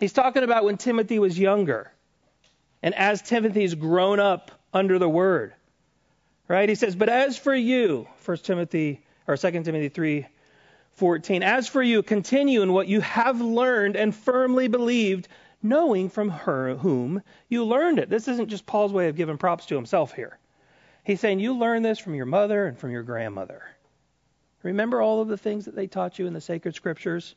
He's 0.00 0.12
talking 0.12 0.42
about 0.42 0.64
when 0.64 0.76
Timothy 0.76 1.18
was 1.18 1.38
younger 1.38 1.90
and 2.82 2.94
as 2.94 3.22
Timothy's 3.22 3.74
grown 3.74 4.20
up 4.20 4.50
under 4.72 4.98
the 4.98 5.08
word. 5.08 5.54
Right? 6.46 6.68
He 6.68 6.74
says, 6.74 6.94
But 6.94 7.08
as 7.08 7.38
for 7.38 7.54
you, 7.54 8.06
1 8.26 8.36
Timothy 8.38 9.00
or 9.26 9.36
2 9.36 9.50
Timothy 9.50 9.88
3 9.88 10.26
14, 10.92 11.42
as 11.42 11.66
for 11.66 11.82
you, 11.82 12.02
continue 12.02 12.62
in 12.62 12.72
what 12.72 12.86
you 12.86 13.00
have 13.00 13.40
learned 13.40 13.96
and 13.96 14.14
firmly 14.14 14.68
believed, 14.68 15.26
knowing 15.60 16.08
from 16.08 16.28
her 16.28 16.76
whom 16.76 17.20
you 17.48 17.64
learned 17.64 17.98
it. 17.98 18.08
This 18.08 18.28
isn't 18.28 18.48
just 18.48 18.66
Paul's 18.66 18.92
way 18.92 19.08
of 19.08 19.16
giving 19.16 19.38
props 19.38 19.66
to 19.66 19.74
himself 19.74 20.12
here. 20.12 20.38
He's 21.02 21.20
saying 21.20 21.40
you 21.40 21.56
learned 21.56 21.84
this 21.84 21.98
from 21.98 22.14
your 22.14 22.26
mother 22.26 22.66
and 22.66 22.78
from 22.78 22.90
your 22.90 23.02
grandmother. 23.02 23.62
Remember 24.62 25.02
all 25.02 25.20
of 25.20 25.28
the 25.28 25.36
things 25.36 25.64
that 25.64 25.74
they 25.74 25.86
taught 25.86 26.18
you 26.18 26.26
in 26.26 26.32
the 26.32 26.40
sacred 26.40 26.74
scriptures? 26.74 27.34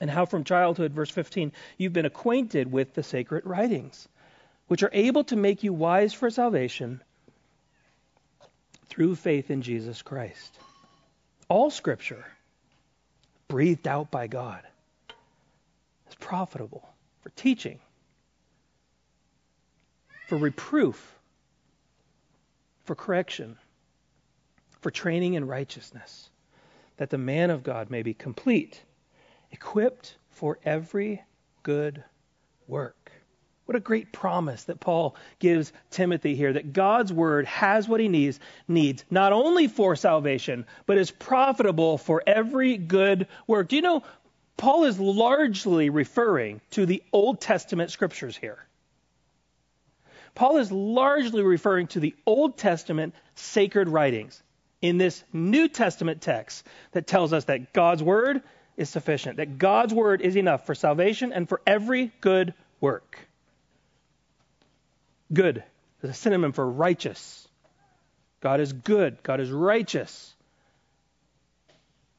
And 0.00 0.10
how 0.10 0.26
from 0.26 0.44
childhood, 0.44 0.92
verse 0.92 1.10
15, 1.10 1.52
you've 1.78 1.92
been 1.92 2.06
acquainted 2.06 2.72
with 2.72 2.94
the 2.94 3.02
sacred 3.02 3.46
writings, 3.46 4.08
which 4.66 4.82
are 4.82 4.90
able 4.92 5.24
to 5.24 5.36
make 5.36 5.62
you 5.62 5.72
wise 5.72 6.12
for 6.12 6.30
salvation 6.30 7.02
through 8.86 9.16
faith 9.16 9.50
in 9.50 9.62
Jesus 9.62 10.02
Christ. 10.02 10.58
All 11.48 11.70
Scripture, 11.70 12.24
breathed 13.48 13.86
out 13.86 14.10
by 14.10 14.26
God, 14.26 14.62
is 16.08 16.14
profitable 16.16 16.88
for 17.20 17.30
teaching, 17.30 17.78
for 20.28 20.38
reproof, 20.38 21.14
for 22.84 22.94
correction, 22.94 23.56
for 24.80 24.90
training 24.90 25.34
in 25.34 25.46
righteousness, 25.46 26.28
that 26.96 27.10
the 27.10 27.18
man 27.18 27.50
of 27.50 27.62
God 27.62 27.90
may 27.90 28.02
be 28.02 28.14
complete, 28.14 28.82
equipped 29.52 30.16
for 30.30 30.58
every 30.64 31.22
good 31.62 32.02
work. 32.66 33.12
What 33.66 33.76
a 33.76 33.80
great 33.80 34.12
promise 34.12 34.64
that 34.64 34.80
Paul 34.80 35.14
gives 35.38 35.72
Timothy 35.90 36.34
here 36.34 36.52
that 36.52 36.72
God's 36.72 37.12
word 37.12 37.46
has 37.46 37.88
what 37.88 38.00
he 38.00 38.08
needs, 38.08 38.40
needs 38.66 39.04
not 39.08 39.32
only 39.32 39.68
for 39.68 39.94
salvation, 39.94 40.66
but 40.84 40.98
is 40.98 41.10
profitable 41.12 41.96
for 41.96 42.22
every 42.26 42.76
good 42.76 43.28
work. 43.46 43.68
Do 43.68 43.76
you 43.76 43.82
know 43.82 44.02
Paul 44.56 44.84
is 44.84 44.98
largely 44.98 45.90
referring 45.90 46.60
to 46.72 46.86
the 46.86 47.02
Old 47.12 47.40
Testament 47.40 47.90
scriptures 47.90 48.36
here? 48.36 48.66
Paul 50.34 50.56
is 50.58 50.72
largely 50.72 51.42
referring 51.42 51.86
to 51.88 52.00
the 52.00 52.14
Old 52.26 52.56
Testament 52.58 53.14
sacred 53.34 53.88
writings 53.88 54.42
in 54.80 54.98
this 54.98 55.22
New 55.32 55.68
Testament 55.68 56.20
text 56.20 56.66
that 56.92 57.06
tells 57.06 57.32
us 57.32 57.44
that 57.44 57.72
God's 57.72 58.02
word 58.02 58.42
is 58.76 58.88
sufficient, 58.88 59.36
that 59.36 59.58
God's 59.58 59.92
word 59.92 60.20
is 60.20 60.36
enough 60.36 60.66
for 60.66 60.74
salvation 60.74 61.32
and 61.32 61.48
for 61.48 61.60
every 61.66 62.10
good 62.20 62.54
work. 62.80 63.18
Good 65.32 65.62
is 66.02 66.10
a 66.10 66.14
synonym 66.14 66.52
for 66.52 66.68
righteous. 66.68 67.46
God 68.40 68.60
is 68.60 68.72
good. 68.72 69.22
God 69.22 69.40
is 69.40 69.50
righteous. 69.50 70.34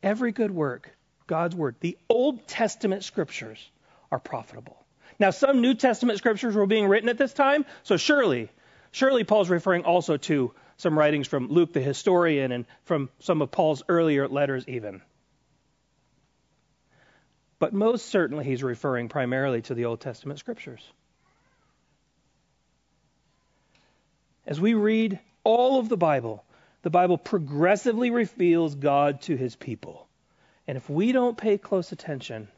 Every 0.02 0.32
good 0.32 0.52
work, 0.52 0.90
God's 1.28 1.56
word, 1.56 1.76
the 1.80 1.98
Old 2.10 2.48
Testament 2.48 3.04
scriptures 3.04 3.70
are 4.12 4.20
profitable. 4.20 4.78
Now, 5.20 5.30
some 5.30 5.62
New 5.62 5.74
Testament 5.76 6.18
scriptures 6.18 6.56
were 6.56 6.66
being 6.66 6.88
written 6.88 7.10
at 7.10 7.18
this 7.18 7.34
time, 7.34 7.66
so 7.84 7.98
surely 7.98 8.50
Surely 8.94 9.24
Paul's 9.24 9.50
referring 9.50 9.86
also 9.86 10.18
to 10.18 10.54
some 10.78 10.98
writings 10.98 11.28
from 11.28 11.48
Luke 11.48 11.74
the 11.74 11.82
historian 11.82 12.52
and 12.52 12.66
from 12.84 13.10
some 13.20 13.42
of 13.42 13.50
Paul's 13.50 13.82
earlier 13.90 14.28
letters, 14.28 14.66
even. 14.68 15.02
But 17.64 17.72
most 17.72 18.08
certainly 18.08 18.44
he's 18.44 18.62
referring 18.62 19.08
primarily 19.08 19.62
to 19.62 19.74
the 19.74 19.86
Old 19.86 20.02
Testament 20.02 20.38
scriptures. 20.38 20.86
As 24.46 24.60
we 24.60 24.74
read 24.74 25.18
all 25.46 25.80
of 25.80 25.88
the 25.88 25.96
Bible, 25.96 26.44
the 26.82 26.90
Bible 26.90 27.18
progressively 27.18 28.10
reveals 28.10 28.76
God 28.76 29.22
to 29.22 29.38
his 29.38 29.56
people. 29.56 30.10
And 30.68 30.76
if 30.76 30.90
we 30.90 31.14
don't 31.14 31.38
pay 31.38 31.58
close 31.58 31.94
attention 31.94 32.50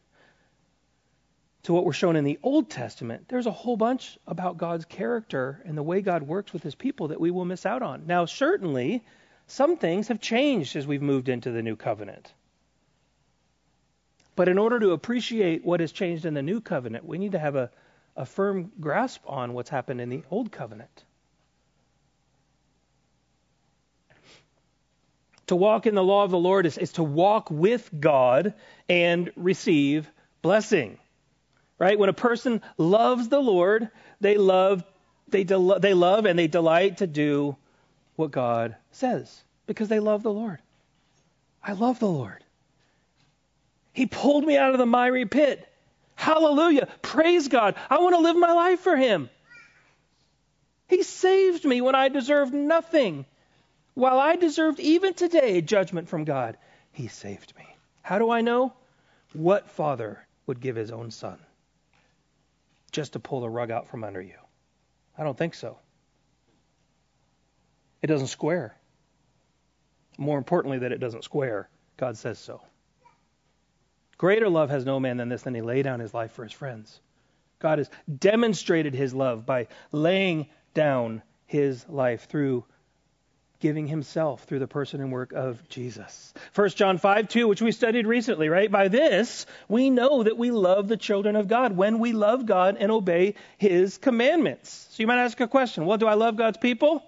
to 1.66 1.74
what 1.74 1.86
we're 1.86 1.94
shown 1.94 2.16
in 2.16 2.24
the 2.24 2.40
Old 2.42 2.72
Testament, 2.72 3.28
there's 3.28 3.46
a 3.46 3.52
whole 3.52 3.78
bunch 3.78 4.18
about 4.26 4.58
God's 4.58 4.86
character 4.86 5.62
and 5.66 5.78
the 5.78 5.84
way 5.84 6.02
God 6.02 6.24
works 6.24 6.52
with 6.52 6.64
his 6.64 6.74
people 6.74 7.10
that 7.10 7.22
we 7.22 7.30
will 7.30 7.46
miss 7.46 7.68
out 7.68 7.84
on. 7.84 8.08
Now, 8.08 8.26
certainly, 8.26 9.06
some 9.46 9.78
things 9.78 10.08
have 10.08 10.20
changed 10.20 10.76
as 10.76 10.88
we've 10.88 11.00
moved 11.00 11.30
into 11.30 11.52
the 11.52 11.62
new 11.62 11.76
covenant. 11.76 12.34
But 14.36 14.50
in 14.50 14.58
order 14.58 14.80
to 14.80 14.92
appreciate 14.92 15.66
what 15.66 15.80
has 15.80 15.92
changed 15.92 16.26
in 16.26 16.34
the 16.34 16.42
new 16.42 16.62
covenant, 16.62 17.06
we 17.06 17.18
need 17.18 17.34
to 17.34 17.40
have 17.40 17.56
a, 17.56 17.72
a 18.16 18.26
firm 18.26 18.72
grasp 18.80 19.22
on 19.26 19.54
what's 19.54 19.70
happened 19.70 20.02
in 20.02 20.10
the 20.10 20.24
old 20.30 20.52
covenant. 20.52 21.04
To 25.48 25.56
walk 25.56 25.86
in 25.86 25.96
the 25.96 26.04
law 26.04 26.24
of 26.24 26.32
the 26.32 26.40
Lord 26.40 26.66
is, 26.66 26.78
is 26.78 26.94
to 26.94 27.04
walk 27.04 27.52
with 27.52 27.90
God 28.00 28.56
and 28.90 29.32
receive 29.36 30.10
blessing. 30.42 30.98
Right? 31.78 32.00
When 32.00 32.10
a 32.10 32.14
person 32.14 32.62
loves 32.78 33.30
the 33.30 33.42
Lord, 33.42 33.90
they 34.22 34.38
love 34.38 34.84
they 35.28 35.44
del- 35.44 35.80
they 35.80 35.94
love 35.94 36.26
and 36.26 36.38
they 36.38 36.48
delight 36.48 36.98
to 36.98 37.08
do 37.08 37.58
what 38.16 38.32
God 38.32 38.76
says 38.92 39.44
because 39.66 39.90
they 39.90 40.00
love 40.00 40.24
the 40.24 40.32
Lord. 40.32 40.60
I 41.64 41.74
love 41.74 42.00
the 42.00 42.10
Lord. 42.10 42.45
He 43.96 44.06
pulled 44.06 44.46
me 44.46 44.58
out 44.58 44.74
of 44.74 44.78
the 44.78 44.86
miry 44.86 45.26
pit. 45.26 45.68
Hallelujah. 46.14 46.88
Praise 47.02 47.48
God. 47.48 47.74
I 47.90 47.98
want 48.00 48.16
to 48.16 48.22
live 48.22 48.38
my 48.38 48.52
life 48.52 48.82
for 48.82 48.96
him. 48.96 49.30
He 50.88 51.02
saved 51.02 51.66
me 51.66 51.82
when 51.82 51.96
I 51.96 52.10
deserved 52.10 52.54
nothing. 52.54 53.26
While 53.96 54.20
I 54.20 54.36
deserved 54.36 54.80
even 54.80 55.16
today 55.16 55.62
judgment 55.62 56.10
from 56.10 56.26
God, 56.26 56.58
he 56.92 57.08
saved 57.08 57.54
me. 57.58 57.66
How 58.04 58.20
do 58.20 58.30
I 58.30 58.42
know? 58.42 58.74
What 59.34 59.72
father 59.72 60.28
would 60.46 60.62
give 60.62 60.76
his 60.76 60.92
own 60.92 61.10
son? 61.10 61.40
just 62.96 63.12
to 63.12 63.20
pull 63.20 63.42
the 63.42 63.50
rug 63.50 63.72
out 63.72 63.90
from 63.90 64.06
under 64.06 64.22
you. 64.22 64.38
I 65.18 65.26
don't 65.26 65.38
think 65.38 65.54
so. 65.54 65.78
It 68.02 68.08
doesn't 68.08 68.28
square. 68.28 68.78
More 70.18 70.38
importantly, 70.38 70.80
that 70.80 70.94
it 70.94 71.00
doesn't 71.00 71.26
square. 71.26 71.68
God 71.98 72.18
says 72.18 72.40
so. 72.40 72.62
Greater 74.26 74.50
love 74.50 74.72
has 74.72 74.88
no 74.88 75.00
man 75.00 75.18
than 75.18 75.30
this, 75.30 75.44
than 75.44 75.54
he 75.54 75.62
lay 75.62 75.84
down 75.84 76.00
his 76.00 76.12
life 76.12 76.32
for 76.32 76.42
his 76.42 76.52
friends. 76.52 77.00
God 77.60 77.78
has 77.78 77.92
demonstrated 78.18 78.96
his 78.96 79.14
love 79.14 79.46
by 79.46 79.68
laying 79.92 80.48
down 80.74 81.22
his 81.46 81.88
life 81.88 82.28
through 82.28 82.66
giving 83.60 83.86
himself 83.86 84.46
through 84.46 84.58
the 84.58 84.68
person 84.68 85.00
and 85.00 85.12
work 85.12 85.32
of 85.32 85.70
Jesus. 85.70 86.34
1 86.56 86.70
John 86.70 86.98
5 86.98 87.28
2, 87.28 87.48
which 87.48 87.62
we 87.62 87.72
studied 87.72 88.08
recently, 88.08 88.50
right? 88.50 88.72
By 88.72 88.88
this, 88.88 89.46
we 89.70 89.92
know 89.92 90.24
that 90.24 90.40
we 90.40 90.50
love 90.50 90.88
the 90.88 90.98
children 90.98 91.36
of 91.36 91.48
God 91.48 91.78
when 91.78 92.00
we 92.00 92.12
love 92.12 92.48
God 92.48 92.78
and 92.80 92.92
obey 92.92 93.36
his 93.60 94.00
commandments. 94.00 94.88
So 94.90 95.04
you 95.04 95.08
might 95.08 95.24
ask 95.24 95.40
a 95.40 95.48
question 95.48 95.86
Well, 95.86 96.00
do 96.00 96.08
I 96.08 96.16
love 96.16 96.36
God's 96.36 96.58
people? 96.58 97.04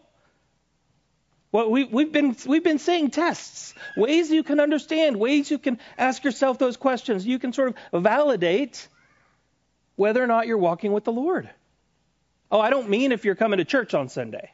Well, 1.51 1.69
we, 1.71 1.85
we've 1.85 2.11
been 2.11 2.35
we've 2.45 2.63
been 2.63 2.79
saying 2.79 3.11
tests, 3.11 3.73
ways 3.95 4.29
you 4.29 4.43
can 4.43 4.59
understand, 4.59 5.17
ways 5.17 5.49
you 5.49 5.57
can 5.57 5.79
ask 5.97 6.23
yourself 6.23 6.57
those 6.57 6.77
questions. 6.77 7.25
You 7.25 7.39
can 7.39 7.53
sort 7.53 7.75
of 7.93 8.03
validate 8.03 8.87
whether 9.95 10.23
or 10.23 10.27
not 10.27 10.47
you're 10.47 10.57
walking 10.57 10.91
with 10.91 11.05
the 11.05 11.11
Lord. 11.11 11.49
Oh, 12.51 12.59
I 12.59 12.69
don't 12.69 12.89
mean 12.89 13.11
if 13.11 13.25
you're 13.25 13.35
coming 13.35 13.57
to 13.57 13.65
church 13.65 13.93
on 13.93 14.09
Sunday. 14.09 14.51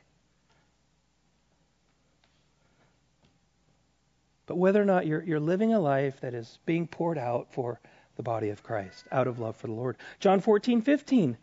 but 4.45 4.57
whether 4.57 4.81
or 4.81 4.85
not 4.85 5.07
you're, 5.07 5.23
you're 5.23 5.39
living 5.39 5.73
a 5.73 5.79
life 5.79 6.21
that 6.21 6.33
is 6.33 6.59
being 6.65 6.87
poured 6.87 7.17
out 7.17 7.51
for 7.53 7.79
the 8.17 8.23
body 8.23 8.49
of 8.49 8.61
Christ, 8.61 9.05
out 9.11 9.27
of 9.27 9.39
love 9.39 9.55
for 9.55 9.67
the 9.67 9.73
Lord. 9.73 9.97
John 10.19 10.41
14, 10.41 10.81
15. 10.81 11.37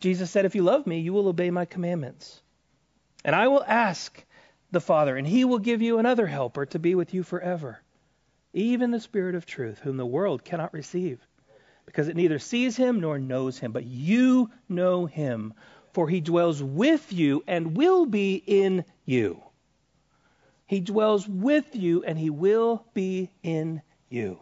Jesus 0.00 0.30
said, 0.30 0.44
If 0.44 0.54
you 0.54 0.62
love 0.62 0.86
me, 0.86 1.00
you 1.00 1.12
will 1.12 1.28
obey 1.28 1.50
my 1.50 1.64
commandments. 1.64 2.40
And 3.24 3.34
I 3.34 3.48
will 3.48 3.64
ask 3.64 4.24
the 4.70 4.80
Father, 4.80 5.16
and 5.16 5.26
he 5.26 5.44
will 5.44 5.58
give 5.58 5.82
you 5.82 5.98
another 5.98 6.26
helper 6.26 6.66
to 6.66 6.78
be 6.78 6.94
with 6.94 7.14
you 7.14 7.22
forever, 7.22 7.80
even 8.52 8.90
the 8.90 9.00
Spirit 9.00 9.34
of 9.34 9.46
truth, 9.46 9.78
whom 9.78 9.96
the 9.96 10.06
world 10.06 10.44
cannot 10.44 10.74
receive, 10.74 11.20
because 11.86 12.08
it 12.08 12.16
neither 12.16 12.38
sees 12.38 12.76
him 12.76 13.00
nor 13.00 13.18
knows 13.18 13.58
him. 13.58 13.72
But 13.72 13.84
you 13.86 14.50
know 14.68 15.06
him, 15.06 15.54
for 15.92 16.08
he 16.08 16.20
dwells 16.20 16.62
with 16.62 17.12
you 17.12 17.42
and 17.46 17.76
will 17.76 18.06
be 18.06 18.34
in 18.34 18.84
you. 19.04 19.42
He 20.66 20.80
dwells 20.80 21.26
with 21.26 21.74
you 21.74 22.04
and 22.04 22.18
he 22.18 22.28
will 22.28 22.84
be 22.92 23.30
in 23.42 23.80
you. 24.10 24.38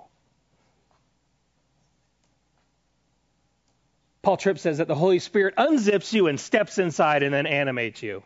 Paul 4.23 4.37
Tripp 4.37 4.59
says 4.59 4.79
that 4.79 4.89
the 4.89 4.97
Holy 4.97 5.21
Spirit 5.21 5.55
unzips 5.55 6.13
you 6.13 6.27
and 6.27 6.41
steps 6.41 6.79
inside 6.79 7.23
and 7.23 7.33
then 7.33 7.47
animates 7.47 8.03
you. 8.03 8.25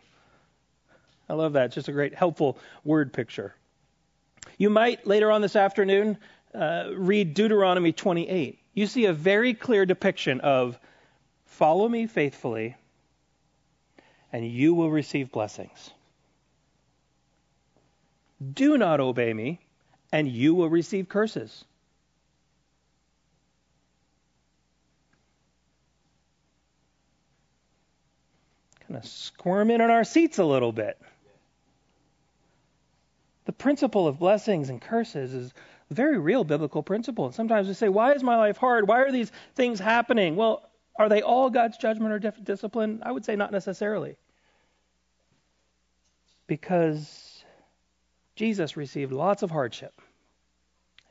I 1.31 1.33
love 1.33 1.53
that. 1.53 1.67
It's 1.67 1.75
just 1.75 1.87
a 1.87 1.93
great, 1.93 2.13
helpful 2.13 2.57
word 2.83 3.13
picture. 3.13 3.55
You 4.57 4.69
might 4.69 5.07
later 5.07 5.31
on 5.31 5.39
this 5.41 5.55
afternoon 5.55 6.17
uh, 6.53 6.89
read 6.93 7.33
Deuteronomy 7.33 7.93
28. 7.93 8.59
You 8.73 8.85
see 8.85 9.05
a 9.05 9.13
very 9.13 9.53
clear 9.53 9.85
depiction 9.85 10.41
of 10.41 10.77
follow 11.45 11.87
me 11.87 12.07
faithfully 12.07 12.75
and 14.33 14.45
you 14.45 14.73
will 14.73 14.91
receive 14.91 15.31
blessings. 15.31 15.91
Do 18.53 18.77
not 18.77 18.99
obey 18.99 19.33
me, 19.33 19.61
and 20.11 20.27
you 20.27 20.53
will 20.53 20.69
receive 20.69 21.07
curses. 21.07 21.63
Kind 28.87 28.97
of 28.97 29.05
squirming 29.05 29.79
in 29.79 29.89
our 29.89 30.03
seats 30.03 30.37
a 30.39 30.43
little 30.43 30.73
bit. 30.73 30.99
The 33.45 33.51
principle 33.51 34.07
of 34.07 34.19
blessings 34.19 34.69
and 34.69 34.81
curses 34.81 35.33
is 35.33 35.53
a 35.89 35.93
very 35.93 36.19
real 36.19 36.43
biblical 36.43 36.83
principle. 36.83 37.25
And 37.25 37.33
sometimes 37.33 37.67
we 37.67 37.73
say, 37.73 37.89
Why 37.89 38.13
is 38.13 38.23
my 38.23 38.37
life 38.37 38.57
hard? 38.57 38.87
Why 38.87 39.01
are 39.01 39.11
these 39.11 39.31
things 39.55 39.79
happening? 39.79 40.35
Well, 40.35 40.69
are 40.95 41.09
they 41.09 41.21
all 41.21 41.49
God's 41.49 41.77
judgment 41.77 42.13
or 42.13 42.19
discipline? 42.19 43.01
I 43.03 43.11
would 43.11 43.25
say 43.25 43.35
not 43.35 43.51
necessarily. 43.51 44.17
Because 46.47 47.43
Jesus 48.35 48.77
received 48.77 49.11
lots 49.11 49.43
of 49.43 49.51
hardship. 49.51 50.01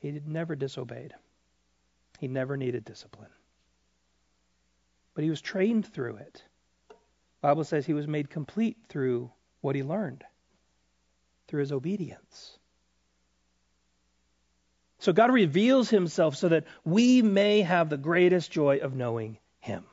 He 0.00 0.20
never 0.26 0.54
disobeyed. 0.54 1.14
He 2.18 2.28
never 2.28 2.56
needed 2.56 2.84
discipline. 2.84 3.30
But 5.14 5.24
he 5.24 5.30
was 5.30 5.40
trained 5.40 5.86
through 5.86 6.16
it. 6.16 6.42
The 6.88 7.48
Bible 7.48 7.64
says 7.64 7.86
he 7.86 7.94
was 7.94 8.06
made 8.06 8.30
complete 8.30 8.76
through 8.88 9.30
what 9.60 9.74
he 9.74 9.82
learned, 9.82 10.24
through 11.50 11.60
his 11.60 11.72
obedience. 11.72 12.56
So 15.00 15.12
God 15.12 15.32
reveals 15.32 15.90
himself 15.90 16.36
so 16.36 16.48
that 16.50 16.64
we 16.84 17.22
may 17.22 17.62
have 17.62 17.88
the 17.88 17.96
greatest 17.96 18.50
joy 18.52 18.78
of 18.78 18.94
knowing 18.94 19.38
him. 19.58 19.84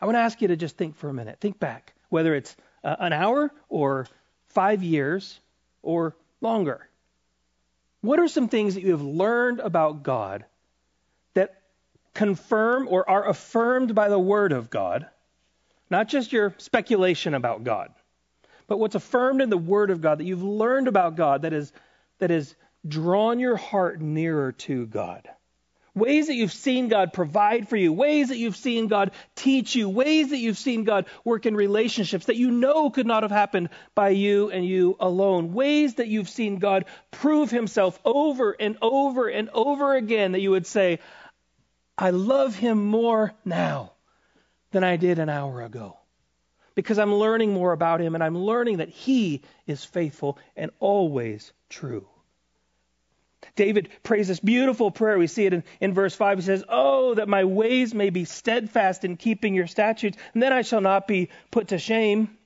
I 0.00 0.06
want 0.06 0.16
to 0.16 0.20
ask 0.20 0.40
you 0.40 0.48
to 0.48 0.56
just 0.56 0.76
think 0.76 0.96
for 0.96 1.10
a 1.10 1.14
minute. 1.14 1.38
Think 1.40 1.60
back, 1.60 1.92
whether 2.08 2.34
it's 2.34 2.56
uh, 2.82 2.96
an 2.98 3.12
hour 3.12 3.52
or 3.68 4.06
five 4.48 4.82
years, 4.82 5.38
or 5.82 6.16
longer. 6.40 6.88
What 8.00 8.18
are 8.18 8.28
some 8.28 8.48
things 8.48 8.74
that 8.74 8.82
you 8.82 8.92
have 8.92 9.02
learned 9.02 9.60
about 9.60 10.02
God 10.02 10.46
that 11.34 11.60
confirm 12.14 12.88
or 12.88 13.08
are 13.08 13.28
affirmed 13.28 13.94
by 13.94 14.08
the 14.08 14.18
Word 14.18 14.52
of 14.52 14.70
God? 14.70 15.06
Not 15.90 16.08
just 16.08 16.32
your 16.32 16.54
speculation 16.58 17.34
about 17.34 17.64
God, 17.64 17.92
but 18.70 18.78
what's 18.78 18.94
affirmed 18.94 19.42
in 19.42 19.50
the 19.50 19.58
Word 19.58 19.90
of 19.90 20.00
God 20.00 20.18
that 20.18 20.24
you've 20.24 20.44
learned 20.44 20.86
about 20.86 21.16
God 21.16 21.42
that 21.42 21.52
is 21.52 21.72
that 22.20 22.30
has 22.30 22.54
drawn 22.86 23.40
your 23.40 23.56
heart 23.56 24.00
nearer 24.00 24.52
to 24.52 24.86
God 24.86 25.28
ways 25.92 26.28
that 26.28 26.34
you've 26.34 26.52
seen 26.52 26.88
God 26.88 27.12
provide 27.12 27.68
for 27.68 27.76
you, 27.76 27.92
ways 27.92 28.28
that 28.28 28.38
you've 28.38 28.56
seen 28.56 28.86
God 28.86 29.10
teach 29.34 29.74
you, 29.74 29.88
ways 29.88 30.30
that 30.30 30.38
you've 30.38 30.56
seen 30.56 30.84
God 30.84 31.06
work 31.24 31.46
in 31.46 31.56
relationships 31.56 32.26
that 32.26 32.36
you 32.36 32.52
know 32.52 32.90
could 32.90 33.06
not 33.06 33.24
have 33.24 33.32
happened 33.32 33.70
by 33.94 34.10
you 34.10 34.50
and 34.50 34.64
you 34.64 34.96
alone, 35.00 35.52
ways 35.52 35.94
that 35.94 36.06
you've 36.06 36.28
seen 36.28 36.58
God 36.58 36.84
prove 37.10 37.50
himself 37.50 37.98
over 38.04 38.52
and 38.52 38.78
over 38.80 39.28
and 39.28 39.50
over 39.50 39.94
again 39.94 40.32
that 40.32 40.40
you 40.40 40.52
would 40.52 40.66
say, 40.66 41.00
I 41.98 42.10
love 42.10 42.54
him 42.54 42.86
more 42.86 43.34
now 43.44 43.92
than 44.70 44.84
I 44.84 44.96
did 44.96 45.18
an 45.18 45.28
hour 45.28 45.62
ago. 45.62 45.99
Because 46.74 46.98
I'm 46.98 47.14
learning 47.14 47.52
more 47.52 47.72
about 47.72 48.00
him 48.00 48.14
and 48.14 48.22
I'm 48.22 48.36
learning 48.36 48.78
that 48.78 48.88
he 48.88 49.42
is 49.66 49.84
faithful 49.84 50.38
and 50.56 50.70
always 50.78 51.52
true. 51.68 52.06
David 53.56 53.88
prays 54.02 54.28
this 54.28 54.40
beautiful 54.40 54.90
prayer. 54.90 55.18
We 55.18 55.26
see 55.26 55.46
it 55.46 55.52
in, 55.52 55.64
in 55.80 55.94
verse 55.94 56.14
5. 56.14 56.38
He 56.38 56.44
says, 56.44 56.64
Oh, 56.68 57.14
that 57.14 57.28
my 57.28 57.44
ways 57.44 57.94
may 57.94 58.10
be 58.10 58.24
steadfast 58.24 59.04
in 59.04 59.16
keeping 59.16 59.54
your 59.54 59.66
statutes, 59.66 60.16
and 60.34 60.42
then 60.42 60.52
I 60.52 60.62
shall 60.62 60.80
not 60.80 61.08
be 61.08 61.30
put 61.50 61.68
to 61.68 61.78
shame. 61.78 62.36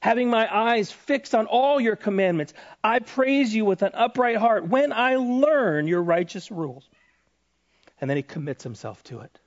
Having 0.00 0.30
my 0.30 0.52
eyes 0.52 0.92
fixed 0.92 1.34
on 1.34 1.46
all 1.46 1.80
your 1.80 1.96
commandments, 1.96 2.52
I 2.82 3.00
praise 3.00 3.54
you 3.54 3.64
with 3.64 3.82
an 3.82 3.92
upright 3.94 4.36
heart 4.36 4.68
when 4.68 4.92
I 4.92 5.16
learn 5.16 5.86
your 5.88 6.02
righteous 6.02 6.50
rules. 6.50 6.88
And 8.00 8.08
then 8.08 8.16
he 8.16 8.22
commits 8.22 8.62
himself 8.62 9.02
to 9.04 9.20
it. 9.20 9.38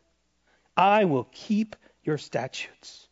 I 0.75 1.05
will 1.05 1.27
keep 1.31 1.75
your 2.03 2.17
statutes. 2.17 3.08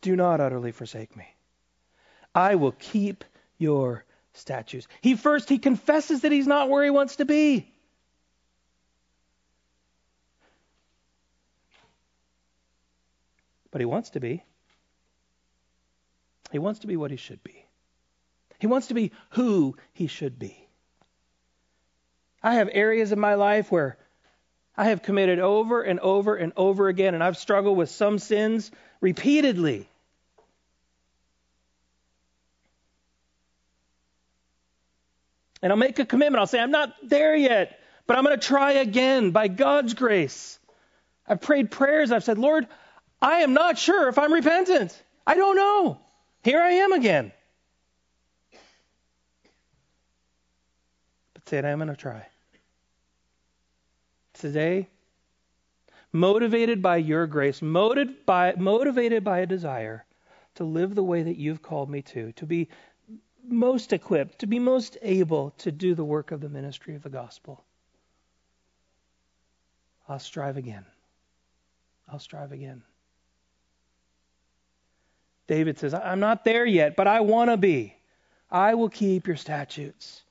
Do 0.00 0.16
not 0.16 0.40
utterly 0.40 0.72
forsake 0.72 1.16
me. 1.16 1.26
I 2.34 2.54
will 2.54 2.72
keep 2.72 3.24
your 3.58 4.04
statutes. 4.32 4.86
He 5.00 5.16
first 5.16 5.48
he 5.48 5.58
confesses 5.58 6.22
that 6.22 6.32
he's 6.32 6.46
not 6.46 6.70
where 6.70 6.84
he 6.84 6.90
wants 6.90 7.16
to 7.16 7.24
be. 7.24 7.70
But 13.70 13.80
he 13.80 13.84
wants 13.84 14.10
to 14.10 14.20
be. 14.20 14.42
He 16.50 16.58
wants 16.58 16.80
to 16.80 16.86
be 16.86 16.96
what 16.96 17.10
he 17.10 17.16
should 17.16 17.44
be. 17.44 17.64
He 18.58 18.66
wants 18.66 18.88
to 18.88 18.94
be 18.94 19.12
who 19.30 19.76
he 19.92 20.06
should 20.06 20.38
be. 20.38 20.68
I 22.42 22.54
have 22.54 22.68
areas 22.72 23.12
in 23.12 23.20
my 23.20 23.34
life 23.34 23.70
where 23.70 23.98
I 24.76 24.86
have 24.86 25.02
committed 25.02 25.38
over 25.38 25.82
and 25.82 26.00
over 26.00 26.36
and 26.36 26.52
over 26.56 26.88
again, 26.88 27.14
and 27.14 27.22
I've 27.22 27.36
struggled 27.36 27.76
with 27.76 27.90
some 27.90 28.18
sins 28.18 28.70
repeatedly. 29.00 29.89
And 35.62 35.72
I'll 35.72 35.78
make 35.78 35.98
a 35.98 36.04
commitment. 36.04 36.40
I'll 36.40 36.46
say, 36.46 36.60
I'm 36.60 36.70
not 36.70 36.94
there 37.02 37.36
yet, 37.36 37.80
but 38.06 38.16
I'm 38.16 38.24
going 38.24 38.38
to 38.38 38.46
try 38.46 38.72
again 38.72 39.30
by 39.30 39.48
God's 39.48 39.94
grace. 39.94 40.58
I've 41.26 41.40
prayed 41.40 41.70
prayers. 41.70 42.12
I've 42.12 42.24
said, 42.24 42.38
Lord, 42.38 42.66
I 43.20 43.40
am 43.40 43.52
not 43.52 43.78
sure 43.78 44.08
if 44.08 44.18
I'm 44.18 44.32
repentant. 44.32 45.00
I 45.26 45.34
don't 45.34 45.56
know. 45.56 46.00
Here 46.42 46.60
I 46.60 46.70
am 46.70 46.92
again. 46.92 47.32
But 51.34 51.46
today 51.46 51.70
I'm 51.70 51.78
going 51.78 51.88
to 51.88 51.96
try. 51.96 52.26
Today, 54.34 54.88
motivated 56.12 56.80
by 56.80 56.96
your 56.96 57.26
grace, 57.26 57.60
motivated 57.60 58.24
by, 58.24 58.54
motivated 58.56 59.22
by 59.22 59.40
a 59.40 59.46
desire 59.46 60.06
to 60.54 60.64
live 60.64 60.94
the 60.94 61.04
way 61.04 61.22
that 61.22 61.36
you've 61.36 61.62
called 61.62 61.90
me 61.90 62.02
to, 62.02 62.32
to 62.32 62.46
be 62.46 62.68
most 63.48 63.92
equipped, 63.92 64.38
to 64.40 64.46
be 64.46 64.58
most 64.58 64.96
able 65.02 65.50
to 65.58 65.72
do 65.72 65.94
the 65.94 66.04
work 66.04 66.30
of 66.30 66.40
the 66.40 66.48
ministry 66.48 66.94
of 66.94 67.02
the 67.02 67.08
gospel. 67.08 67.64
I'll 70.08 70.18
strive 70.18 70.56
again. 70.56 70.84
I'll 72.08 72.18
strive 72.18 72.52
again. 72.52 72.82
David 75.46 75.78
says, 75.78 75.94
I'm 75.94 76.20
not 76.20 76.44
there 76.44 76.66
yet, 76.66 76.96
but 76.96 77.06
I 77.06 77.20
want 77.20 77.50
to 77.50 77.56
be. 77.56 77.96
I 78.50 78.74
will 78.74 78.88
keep 78.88 79.26
your 79.26 79.36
statutes. 79.36 80.22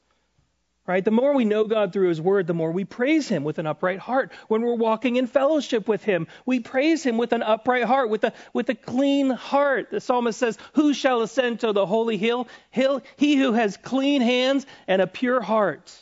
Right? 0.90 1.06
The 1.06 1.12
more 1.12 1.36
we 1.36 1.46
know 1.46 1.66
God 1.66 1.94
through 1.94 2.10
His 2.10 2.20
Word, 2.20 2.48
the 2.48 2.56
more 2.56 2.72
we 2.72 2.84
praise 2.84 3.28
Him 3.28 3.44
with 3.44 3.60
an 3.60 3.68
upright 3.68 4.00
heart. 4.00 4.32
When 4.48 4.64
we're 4.64 4.74
walking 4.74 5.18
in 5.18 5.28
fellowship 5.28 5.88
with 5.88 6.04
Him, 6.04 6.26
we 6.48 6.62
praise 6.62 7.04
Him 7.04 7.20
with 7.20 7.32
an 7.32 7.44
upright 7.44 7.84
heart, 7.84 8.10
with 8.10 8.24
a, 8.24 8.34
with 8.54 8.70
a 8.70 8.74
clean 8.74 9.30
heart. 9.30 9.92
The 9.92 10.02
psalmist 10.02 10.40
says, 10.40 10.58
Who 10.74 10.96
shall 10.96 11.22
ascend 11.22 11.60
to 11.60 11.74
the 11.74 11.86
holy 11.86 12.18
hill? 12.18 12.48
hill? 12.72 13.04
He 13.18 13.36
who 13.36 13.54
has 13.54 13.78
clean 13.78 14.24
hands 14.24 14.66
and 14.88 15.00
a 15.00 15.06
pure 15.06 15.42
heart. 15.42 15.94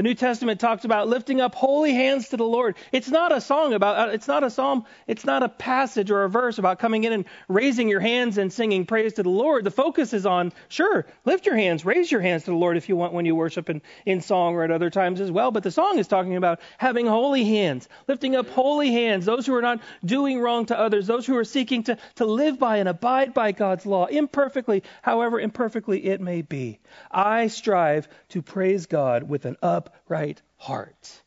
The 0.00 0.04
New 0.04 0.14
Testament 0.14 0.60
talks 0.60 0.86
about 0.86 1.08
lifting 1.08 1.42
up 1.42 1.54
holy 1.54 1.92
hands 1.92 2.30
to 2.30 2.38
the 2.38 2.44
Lord. 2.46 2.76
It's 2.90 3.10
not 3.10 3.36
a 3.36 3.40
song 3.42 3.74
about, 3.74 4.08
uh, 4.08 4.12
it's 4.12 4.26
not 4.26 4.42
a 4.42 4.48
psalm, 4.48 4.86
it's 5.06 5.26
not 5.26 5.42
a 5.42 5.48
passage 5.50 6.10
or 6.10 6.24
a 6.24 6.28
verse 6.30 6.56
about 6.56 6.78
coming 6.78 7.04
in 7.04 7.12
and 7.12 7.26
raising 7.48 7.86
your 7.86 8.00
hands 8.00 8.38
and 8.38 8.50
singing 8.50 8.86
praise 8.86 9.12
to 9.12 9.22
the 9.22 9.28
Lord. 9.28 9.62
The 9.62 9.70
focus 9.70 10.14
is 10.14 10.24
on, 10.24 10.54
sure, 10.70 11.04
lift 11.26 11.44
your 11.44 11.54
hands, 11.54 11.84
raise 11.84 12.10
your 12.10 12.22
hands 12.22 12.44
to 12.44 12.52
the 12.52 12.56
Lord 12.56 12.78
if 12.78 12.88
you 12.88 12.96
want 12.96 13.12
when 13.12 13.26
you 13.26 13.36
worship 13.36 13.68
in, 13.68 13.82
in 14.06 14.22
song 14.22 14.54
or 14.54 14.64
at 14.64 14.70
other 14.70 14.88
times 14.88 15.20
as 15.20 15.30
well. 15.30 15.50
But 15.50 15.64
the 15.64 15.70
song 15.70 15.98
is 15.98 16.08
talking 16.08 16.36
about 16.36 16.60
having 16.78 17.04
holy 17.04 17.44
hands, 17.44 17.86
lifting 18.08 18.36
up 18.36 18.48
holy 18.48 18.90
hands, 18.90 19.26
those 19.26 19.44
who 19.44 19.54
are 19.54 19.60
not 19.60 19.82
doing 20.02 20.40
wrong 20.40 20.64
to 20.64 20.78
others, 20.78 21.08
those 21.08 21.26
who 21.26 21.36
are 21.36 21.44
seeking 21.44 21.82
to, 21.82 21.98
to 22.14 22.24
live 22.24 22.58
by 22.58 22.78
and 22.78 22.88
abide 22.88 23.34
by 23.34 23.52
God's 23.52 23.84
law, 23.84 24.06
imperfectly, 24.06 24.82
however 25.02 25.38
imperfectly 25.38 26.06
it 26.06 26.22
may 26.22 26.40
be. 26.40 26.78
I 27.10 27.48
strive 27.48 28.08
to 28.30 28.40
praise 28.40 28.86
God 28.86 29.24
with 29.24 29.44
an 29.44 29.58
up 29.60 29.89
upright 29.94 30.42
heart. 30.56 31.20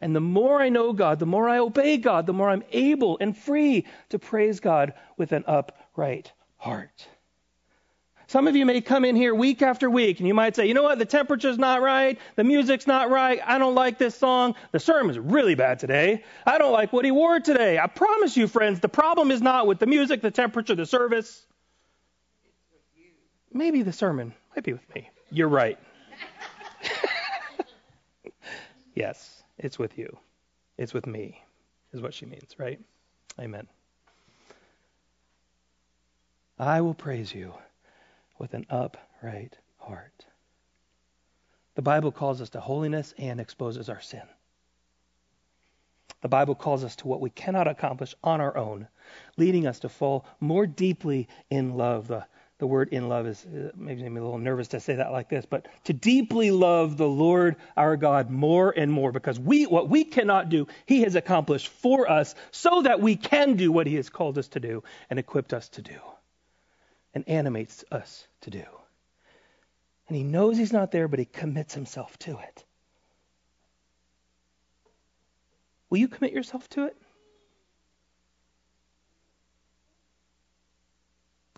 And 0.00 0.14
the 0.14 0.20
more 0.20 0.60
I 0.60 0.68
know 0.68 0.92
God, 0.92 1.18
the 1.18 1.26
more 1.26 1.48
I 1.48 1.58
obey 1.58 1.96
God, 1.96 2.26
the 2.26 2.32
more 2.32 2.50
I'm 2.50 2.62
able 2.72 3.18
and 3.20 3.36
free 3.36 3.86
to 4.10 4.18
praise 4.18 4.60
God 4.60 4.94
with 5.16 5.32
an 5.32 5.44
upright 5.46 6.32
heart. 6.56 7.08
Some 8.28 8.46
of 8.46 8.54
you 8.54 8.66
may 8.66 8.82
come 8.82 9.06
in 9.06 9.16
here 9.16 9.34
week 9.34 9.62
after 9.62 9.88
week 9.88 10.18
and 10.18 10.28
you 10.28 10.34
might 10.34 10.54
say, 10.54 10.66
you 10.66 10.74
know 10.74 10.82
what, 10.82 10.98
the 10.98 11.06
temperature's 11.06 11.56
not 11.56 11.80
right, 11.80 12.18
the 12.36 12.44
music's 12.44 12.86
not 12.86 13.10
right, 13.10 13.40
I 13.44 13.58
don't 13.58 13.74
like 13.74 13.96
this 13.96 14.14
song, 14.14 14.54
the 14.70 14.78
sermon's 14.78 15.18
really 15.18 15.54
bad 15.54 15.78
today, 15.78 16.24
I 16.44 16.58
don't 16.58 16.72
like 16.72 16.92
what 16.92 17.06
he 17.06 17.10
wore 17.10 17.40
today. 17.40 17.78
I 17.78 17.86
promise 17.86 18.36
you, 18.36 18.46
friends, 18.46 18.80
the 18.80 18.88
problem 18.88 19.30
is 19.30 19.40
not 19.40 19.66
with 19.66 19.78
the 19.78 19.86
music, 19.86 20.20
the 20.20 20.30
temperature, 20.30 20.74
the 20.74 20.84
service. 20.84 21.42
Maybe 23.50 23.82
the 23.82 23.94
sermon 23.94 24.34
might 24.54 24.62
be 24.62 24.74
with 24.74 24.94
me. 24.94 25.08
You're 25.30 25.48
right. 25.48 25.78
Yes, 28.98 29.44
it's 29.58 29.78
with 29.78 29.96
you. 29.96 30.18
It's 30.76 30.92
with 30.92 31.06
me, 31.06 31.40
is 31.92 32.02
what 32.02 32.12
she 32.12 32.26
means, 32.26 32.58
right? 32.58 32.80
Amen. 33.38 33.68
I 36.58 36.80
will 36.80 36.94
praise 36.94 37.32
you 37.32 37.54
with 38.40 38.54
an 38.54 38.66
upright 38.68 39.56
heart. 39.76 40.26
The 41.76 41.82
Bible 41.82 42.10
calls 42.10 42.42
us 42.42 42.50
to 42.50 42.60
holiness 42.60 43.14
and 43.16 43.38
exposes 43.38 43.88
our 43.88 44.00
sin. 44.00 44.24
The 46.20 46.28
Bible 46.28 46.56
calls 46.56 46.82
us 46.82 46.96
to 46.96 47.06
what 47.06 47.20
we 47.20 47.30
cannot 47.30 47.68
accomplish 47.68 48.16
on 48.24 48.40
our 48.40 48.56
own, 48.56 48.88
leading 49.36 49.68
us 49.68 49.78
to 49.78 49.88
fall 49.88 50.26
more 50.40 50.66
deeply 50.66 51.28
in 51.50 51.76
love. 51.76 52.08
The 52.08 52.26
the 52.58 52.66
word 52.66 52.88
in 52.90 53.08
love 53.08 53.26
is 53.26 53.44
uh, 53.44 53.70
maybe 53.76 54.02
me 54.02 54.20
a 54.20 54.24
little 54.24 54.38
nervous 54.38 54.68
to 54.68 54.80
say 54.80 54.96
that 54.96 55.12
like 55.12 55.28
this, 55.28 55.46
but 55.46 55.68
to 55.84 55.92
deeply 55.92 56.50
love 56.50 56.96
the 56.96 57.08
Lord 57.08 57.56
our 57.76 57.96
God 57.96 58.30
more 58.30 58.72
and 58.76 58.90
more 58.90 59.12
because 59.12 59.38
we 59.38 59.66
what 59.66 59.88
we 59.88 60.04
cannot 60.04 60.48
do, 60.48 60.66
he 60.84 61.02
has 61.02 61.14
accomplished 61.14 61.68
for 61.68 62.10
us 62.10 62.34
so 62.50 62.82
that 62.82 63.00
we 63.00 63.14
can 63.14 63.54
do 63.54 63.70
what 63.70 63.86
he 63.86 63.94
has 63.94 64.10
called 64.10 64.38
us 64.38 64.48
to 64.48 64.60
do 64.60 64.82
and 65.08 65.18
equipped 65.18 65.54
us 65.54 65.68
to 65.70 65.82
do 65.82 66.00
and 67.14 67.28
animates 67.28 67.84
us 67.92 68.26
to 68.42 68.50
do. 68.50 68.64
And 70.08 70.16
he 70.16 70.24
knows 70.24 70.56
he's 70.56 70.72
not 70.72 70.90
there, 70.90 71.06
but 71.06 71.18
he 71.18 71.26
commits 71.26 71.74
himself 71.74 72.18
to 72.20 72.38
it. 72.38 72.64
Will 75.90 75.98
you 75.98 76.08
commit 76.08 76.32
yourself 76.32 76.68
to 76.70 76.86
it? 76.86 76.96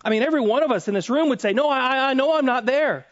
I 0.03 0.09
mean, 0.09 0.23
every 0.23 0.41
one 0.41 0.63
of 0.63 0.71
us 0.71 0.87
in 0.87 0.93
this 0.93 1.09
room 1.09 1.29
would 1.29 1.41
say, 1.41 1.53
No, 1.53 1.69
I, 1.69 2.11
I 2.11 2.13
know 2.13 2.37
I'm 2.37 2.45
not 2.45 2.65
there. 2.65 3.05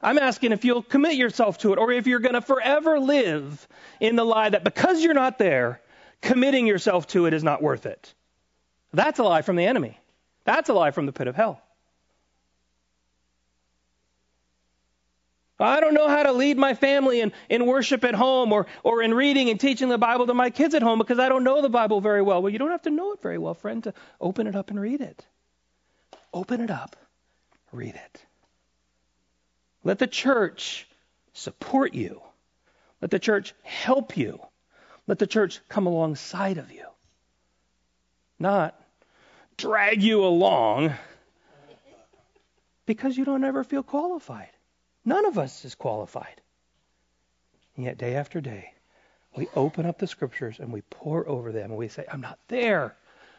I'm 0.00 0.18
asking 0.18 0.52
if 0.52 0.64
you'll 0.64 0.82
commit 0.82 1.16
yourself 1.16 1.58
to 1.58 1.72
it 1.72 1.78
or 1.78 1.90
if 1.90 2.06
you're 2.06 2.20
going 2.20 2.34
to 2.34 2.42
forever 2.42 3.00
live 3.00 3.66
in 3.98 4.16
the 4.16 4.24
lie 4.24 4.50
that 4.50 4.62
because 4.62 5.02
you're 5.02 5.14
not 5.14 5.38
there, 5.38 5.80
committing 6.20 6.66
yourself 6.66 7.06
to 7.08 7.26
it 7.26 7.32
is 7.32 7.42
not 7.42 7.62
worth 7.62 7.86
it. 7.86 8.14
That's 8.92 9.18
a 9.18 9.24
lie 9.24 9.42
from 9.42 9.56
the 9.56 9.64
enemy. 9.64 9.98
That's 10.44 10.68
a 10.68 10.74
lie 10.74 10.90
from 10.90 11.06
the 11.06 11.12
pit 11.12 11.28
of 11.28 11.34
hell. 11.34 11.60
I 15.58 15.80
don't 15.80 15.94
know 15.94 16.08
how 16.08 16.22
to 16.22 16.32
lead 16.32 16.58
my 16.58 16.74
family 16.74 17.20
in, 17.20 17.32
in 17.48 17.64
worship 17.64 18.04
at 18.04 18.14
home 18.14 18.52
or, 18.52 18.66
or 18.82 19.02
in 19.02 19.14
reading 19.14 19.48
and 19.48 19.58
teaching 19.58 19.88
the 19.88 19.96
Bible 19.96 20.26
to 20.26 20.34
my 20.34 20.50
kids 20.50 20.74
at 20.74 20.82
home 20.82 20.98
because 20.98 21.18
I 21.18 21.30
don't 21.30 21.44
know 21.44 21.62
the 21.62 21.70
Bible 21.70 22.02
very 22.02 22.20
well. 22.20 22.42
Well, 22.42 22.52
you 22.52 22.58
don't 22.58 22.70
have 22.70 22.82
to 22.82 22.90
know 22.90 23.12
it 23.12 23.22
very 23.22 23.38
well, 23.38 23.54
friend, 23.54 23.82
to 23.84 23.94
open 24.20 24.46
it 24.46 24.54
up 24.54 24.68
and 24.68 24.78
read 24.78 25.00
it. 25.00 25.24
Open 26.32 26.60
it 26.60 26.70
up, 26.70 26.96
read 27.72 27.94
it. 27.94 28.26
Let 29.84 29.98
the 29.98 30.06
church 30.06 30.86
support 31.32 31.94
you. 31.94 32.20
Let 33.00 33.10
the 33.10 33.18
church 33.18 33.54
help 33.62 34.16
you. 34.16 34.40
Let 35.06 35.18
the 35.18 35.26
church 35.26 35.60
come 35.68 35.86
alongside 35.86 36.58
of 36.58 36.72
you. 36.72 36.86
Not 38.38 38.80
drag 39.56 40.02
you 40.02 40.24
along 40.24 40.94
because 42.86 43.16
you 43.16 43.24
don't 43.24 43.44
ever 43.44 43.64
feel 43.64 43.82
qualified. 43.82 44.50
None 45.04 45.24
of 45.26 45.38
us 45.38 45.64
is 45.64 45.74
qualified. 45.74 46.40
And 47.76 47.84
yet, 47.84 47.98
day 47.98 48.14
after 48.16 48.40
day, 48.40 48.72
We 49.36 49.48
open 49.54 49.84
up 49.86 49.98
the 49.98 50.06
scriptures 50.06 50.58
and 50.58 50.72
we 50.72 50.80
pore 50.82 51.28
over 51.28 51.52
them 51.52 51.70
and 51.70 51.78
we 51.78 51.88
say, 51.88 52.04
I'm 52.10 52.22
not 52.22 52.38
there, 52.48 52.96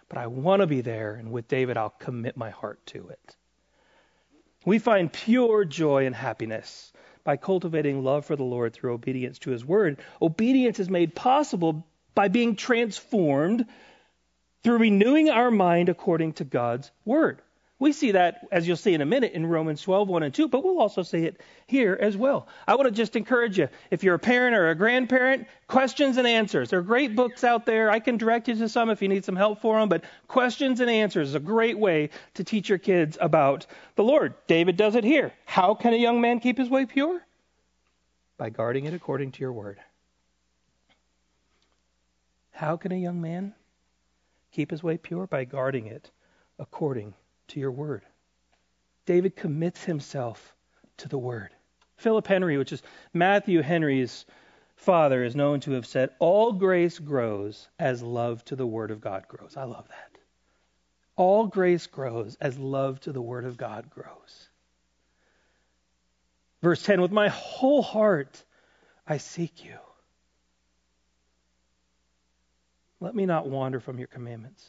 but 0.09 0.17
I 0.17 0.27
want 0.27 0.61
to 0.61 0.67
be 0.67 0.81
there. 0.81 1.15
And 1.15 1.31
with 1.31 1.47
David, 1.47 1.77
I'll 1.77 1.89
commit 1.89 2.37
my 2.37 2.49
heart 2.49 2.85
to 2.87 3.09
it. 3.09 3.35
We 4.65 4.79
find 4.79 5.11
pure 5.11 5.65
joy 5.65 6.05
and 6.05 6.15
happiness 6.15 6.91
by 7.23 7.37
cultivating 7.37 8.03
love 8.03 8.25
for 8.25 8.35
the 8.35 8.43
Lord 8.43 8.73
through 8.73 8.93
obedience 8.93 9.39
to 9.39 9.51
his 9.51 9.65
word. 9.65 9.99
Obedience 10.21 10.79
is 10.79 10.89
made 10.89 11.15
possible 11.15 11.85
by 12.15 12.27
being 12.29 12.55
transformed 12.55 13.65
through 14.63 14.77
renewing 14.77 15.29
our 15.29 15.51
mind 15.51 15.89
according 15.89 16.33
to 16.33 16.43
God's 16.43 16.91
word. 17.05 17.41
We 17.79 17.93
see 17.93 18.11
that, 18.13 18.47
as 18.51 18.67
you'll 18.67 18.75
see 18.75 18.95
in 18.95 19.01
a 19.01 19.05
minute, 19.05 19.33
in 19.33 19.45
Romans 19.45 19.83
12, 19.83 20.07
1 20.07 20.23
and 20.23 20.33
2, 20.33 20.47
but 20.47 20.63
we'll 20.63 20.79
also 20.79 21.03
see 21.03 21.25
it 21.25 21.39
here 21.67 21.95
as 22.01 22.17
well. 22.17 22.47
I 22.67 22.73
want 22.73 22.87
to 22.87 22.91
just 22.91 23.15
encourage 23.15 23.59
you, 23.59 23.69
if 23.91 24.03
you're 24.03 24.15
a 24.15 24.19
parent 24.19 24.55
or 24.55 24.69
a 24.69 24.75
grandparent, 24.75 25.47
questions 25.67 26.17
and 26.17 26.25
answers. 26.25 26.71
There 26.71 26.79
are 26.79 26.83
great 26.83 27.15
books 27.15 27.43
out 27.43 27.67
there. 27.67 27.91
I 27.91 27.99
can 27.99 28.17
direct 28.17 28.47
you 28.47 28.55
to 28.55 28.67
some 28.67 28.89
if 28.89 29.03
you 29.03 29.07
need 29.07 29.25
some 29.25 29.35
help 29.35 29.61
for 29.61 29.79
them, 29.79 29.89
but 29.89 30.05
questions 30.27 30.79
and 30.79 30.89
answers 30.89 31.29
is 31.29 31.35
a 31.35 31.39
great 31.39 31.77
way 31.77 32.09
to 32.33 32.43
teach 32.43 32.67
your 32.67 32.79
kids 32.79 33.15
about 33.21 33.67
the 33.95 34.03
Lord. 34.03 34.33
David 34.47 34.75
does 34.75 34.95
it 34.95 35.03
here. 35.03 35.31
How 35.45 35.75
can 35.75 35.93
a 35.93 35.97
young 35.97 36.19
man 36.19 36.39
keep 36.39 36.57
his 36.57 36.71
way 36.71 36.87
pure? 36.87 37.21
By 38.39 38.49
guarding 38.49 38.85
it 38.85 38.95
according 38.95 39.33
to 39.33 39.41
your 39.41 39.53
word. 39.53 39.79
How 42.51 42.75
can 42.75 42.91
a 42.91 42.95
young 42.97 43.21
man 43.21 43.53
keep 44.51 44.71
his 44.71 44.81
way 44.81 44.97
pure? 44.97 45.27
By 45.27 45.45
guarding 45.45 45.85
it 45.85 46.09
according 46.57 47.13
to 47.49 47.59
your 47.59 47.71
word. 47.71 48.03
David 49.05 49.35
commits 49.35 49.83
himself 49.83 50.55
to 50.97 51.07
the 51.07 51.17
word. 51.17 51.49
Philip 51.97 52.27
Henry, 52.27 52.57
which 52.57 52.71
is 52.71 52.83
Matthew 53.13 53.61
Henry's 53.61 54.25
father, 54.75 55.23
is 55.23 55.35
known 55.35 55.59
to 55.61 55.71
have 55.71 55.85
said, 55.85 56.11
All 56.19 56.51
grace 56.51 56.99
grows 56.99 57.67
as 57.79 58.03
love 58.03 58.43
to 58.45 58.55
the 58.55 58.67
word 58.67 58.91
of 58.91 59.01
God 59.01 59.27
grows. 59.27 59.55
I 59.57 59.63
love 59.63 59.87
that. 59.87 60.17
All 61.15 61.47
grace 61.47 61.87
grows 61.87 62.37
as 62.39 62.59
love 62.59 62.99
to 63.01 63.11
the 63.11 63.21
word 63.21 63.45
of 63.45 63.57
God 63.57 63.89
grows. 63.89 64.49
Verse 66.61 66.83
10 66.83 67.01
With 67.01 67.11
my 67.11 67.29
whole 67.29 67.81
heart 67.81 68.43
I 69.07 69.17
seek 69.17 69.63
you. 69.63 69.77
Let 72.99 73.15
me 73.15 73.25
not 73.25 73.47
wander 73.47 73.79
from 73.79 73.99
your 73.99 74.07
commandments. 74.07 74.67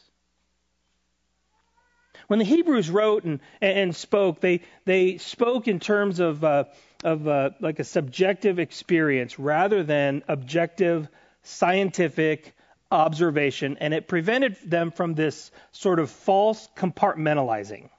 When 2.29 2.37
the 2.37 2.45
Hebrews 2.45 2.91
wrote 2.91 3.23
and, 3.23 3.39
and 3.59 3.95
spoke, 3.95 4.39
they, 4.39 4.61
they 4.85 5.17
spoke 5.17 5.67
in 5.67 5.79
terms 5.79 6.19
of, 6.19 6.43
uh, 6.43 6.65
of 7.03 7.27
uh, 7.27 7.49
like 7.59 7.79
a 7.79 7.83
subjective 7.83 8.59
experience 8.59 9.39
rather 9.39 9.81
than 9.81 10.21
objective 10.27 11.07
scientific 11.41 12.53
observation, 12.91 13.77
and 13.81 13.95
it 13.95 14.07
prevented 14.07 14.57
them 14.63 14.91
from 14.91 15.15
this 15.15 15.49
sort 15.71 15.97
of 15.97 16.11
false 16.11 16.69
compartmentalizing 16.77 17.89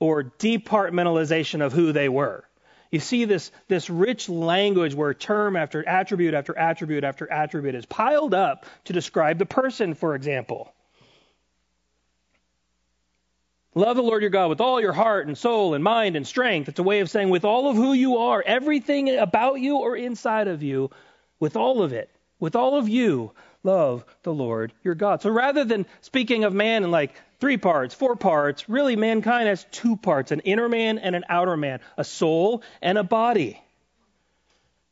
or 0.00 0.24
departmentalization 0.24 1.64
of 1.64 1.72
who 1.72 1.92
they 1.92 2.10
were. 2.10 2.44
You 2.90 3.00
see 3.00 3.24
this, 3.24 3.50
this 3.68 3.88
rich 3.88 4.28
language 4.28 4.94
where 4.94 5.14
term 5.14 5.56
after 5.56 5.82
attribute 5.88 6.34
after 6.34 6.56
attribute 6.58 7.04
after 7.04 7.32
attribute 7.32 7.74
is 7.74 7.86
piled 7.86 8.34
up 8.34 8.66
to 8.84 8.92
describe 8.92 9.38
the 9.38 9.46
person, 9.46 9.94
for 9.94 10.14
example. 10.14 10.74
Love 13.76 13.96
the 13.96 14.02
Lord 14.02 14.22
your 14.22 14.30
God 14.30 14.48
with 14.48 14.62
all 14.62 14.80
your 14.80 14.94
heart 14.94 15.26
and 15.26 15.36
soul 15.36 15.74
and 15.74 15.84
mind 15.84 16.16
and 16.16 16.26
strength. 16.26 16.70
It's 16.70 16.78
a 16.78 16.82
way 16.82 17.00
of 17.00 17.10
saying 17.10 17.28
with 17.28 17.44
all 17.44 17.68
of 17.68 17.76
who 17.76 17.92
you 17.92 18.16
are, 18.16 18.42
everything 18.44 19.14
about 19.18 19.60
you 19.60 19.76
or 19.76 19.94
inside 19.94 20.48
of 20.48 20.62
you, 20.62 20.90
with 21.40 21.56
all 21.56 21.82
of 21.82 21.92
it, 21.92 22.08
with 22.40 22.56
all 22.56 22.78
of 22.78 22.88
you, 22.88 23.32
love 23.62 24.02
the 24.22 24.32
Lord 24.32 24.72
your 24.82 24.94
God. 24.94 25.20
So 25.20 25.28
rather 25.28 25.62
than 25.62 25.84
speaking 26.00 26.44
of 26.44 26.54
man 26.54 26.84
in 26.84 26.90
like 26.90 27.20
three 27.38 27.58
parts, 27.58 27.94
four 27.94 28.16
parts, 28.16 28.66
really 28.66 28.96
mankind 28.96 29.46
has 29.46 29.66
two 29.70 29.98
parts 29.98 30.32
an 30.32 30.40
inner 30.40 30.70
man 30.70 30.98
and 30.98 31.14
an 31.14 31.26
outer 31.28 31.58
man, 31.58 31.80
a 31.98 32.04
soul 32.04 32.62
and 32.80 32.96
a 32.96 33.04
body. 33.04 33.62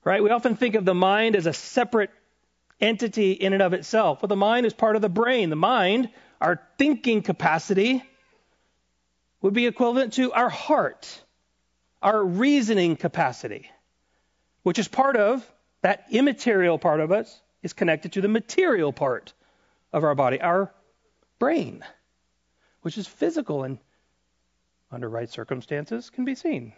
Right? 0.05 0.23
We 0.23 0.29
often 0.29 0.57
think 0.57 0.75
of 0.75 0.85
the 0.85 0.94
mind 0.94 1.37
as 1.37 1.47
a 1.47 1.55
separate 1.55 2.11
entity 2.83 3.33
in 3.33 3.55
and 3.55 3.62
of 3.62 3.73
itself. 3.73 4.20
Well, 4.20 4.29
the 4.29 4.37
mind 4.37 4.66
is 4.66 4.75
part 4.75 4.94
of 4.94 5.01
the 5.01 5.09
brain. 5.09 5.49
The 5.49 5.57
mind, 5.57 6.11
our 6.38 6.61
thinking 6.77 7.23
capacity, 7.23 8.03
would 9.44 9.52
be 9.52 9.66
equivalent 9.66 10.14
to 10.14 10.33
our 10.33 10.48
heart, 10.48 11.22
our 12.00 12.24
reasoning 12.24 12.96
capacity, 12.96 13.70
which 14.62 14.78
is 14.78 14.88
part 14.88 15.16
of 15.16 15.46
that 15.83 16.07
immaterial 16.11 16.78
part 16.78 16.98
of 16.98 17.12
us 17.12 17.42
is 17.62 17.74
connected 17.74 18.14
to 18.14 18.22
the 18.22 18.28
material 18.28 18.90
part 18.90 19.35
of 19.92 20.02
our 20.02 20.14
body, 20.14 20.40
our 20.40 20.72
brain, 21.38 21.85
which 22.80 22.96
is 22.96 23.07
physical 23.07 23.64
and 23.64 23.76
under 24.90 25.11
right 25.11 25.28
circumstances 25.28 26.09
can 26.09 26.24
be 26.24 26.35
seen. 26.35 26.72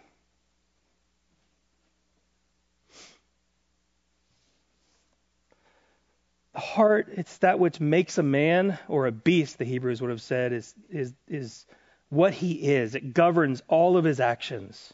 The 6.51 6.59
heart, 6.59 7.07
it's 7.13 7.37
that 7.37 7.59
which 7.59 7.79
makes 7.79 8.17
a 8.17 8.23
man 8.23 8.77
or 8.89 9.05
a 9.05 9.11
beast, 9.13 9.57
the 9.57 9.63
Hebrews 9.63 10.01
would 10.01 10.09
have 10.09 10.21
said, 10.21 10.51
is, 10.51 10.75
is, 10.89 11.13
is 11.29 11.65
what 12.09 12.33
he 12.33 12.53
is. 12.53 12.95
It 12.95 13.13
governs 13.13 13.61
all 13.67 13.97
of 13.97 14.05
his 14.05 14.19
actions. 14.19 14.93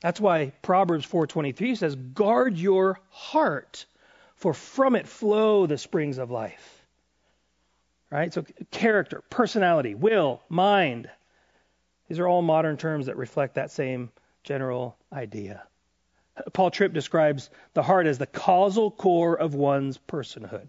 That's 0.00 0.20
why 0.20 0.52
Proverbs 0.62 1.04
4:23 1.04 1.74
says, 1.74 1.96
"Guard 1.96 2.56
your 2.56 3.00
heart, 3.10 3.86
for 4.34 4.52
from 4.52 4.94
it 4.94 5.08
flow 5.08 5.66
the 5.66 5.78
springs 5.78 6.18
of 6.18 6.30
life." 6.30 6.86
Right? 8.10 8.32
So 8.32 8.44
character, 8.70 9.22
personality, 9.30 9.94
will, 9.94 10.42
mind. 10.48 11.10
These 12.08 12.20
are 12.20 12.28
all 12.28 12.42
modern 12.42 12.76
terms 12.76 13.06
that 13.06 13.16
reflect 13.16 13.54
that 13.54 13.70
same 13.70 14.12
general 14.44 14.96
idea. 15.12 15.66
Paul 16.52 16.70
Tripp 16.70 16.92
describes 16.92 17.50
the 17.74 17.82
heart 17.82 18.06
as 18.06 18.18
the 18.18 18.26
causal 18.26 18.90
core 18.90 19.36
of 19.36 19.54
one's 19.54 19.98
personhood. 19.98 20.68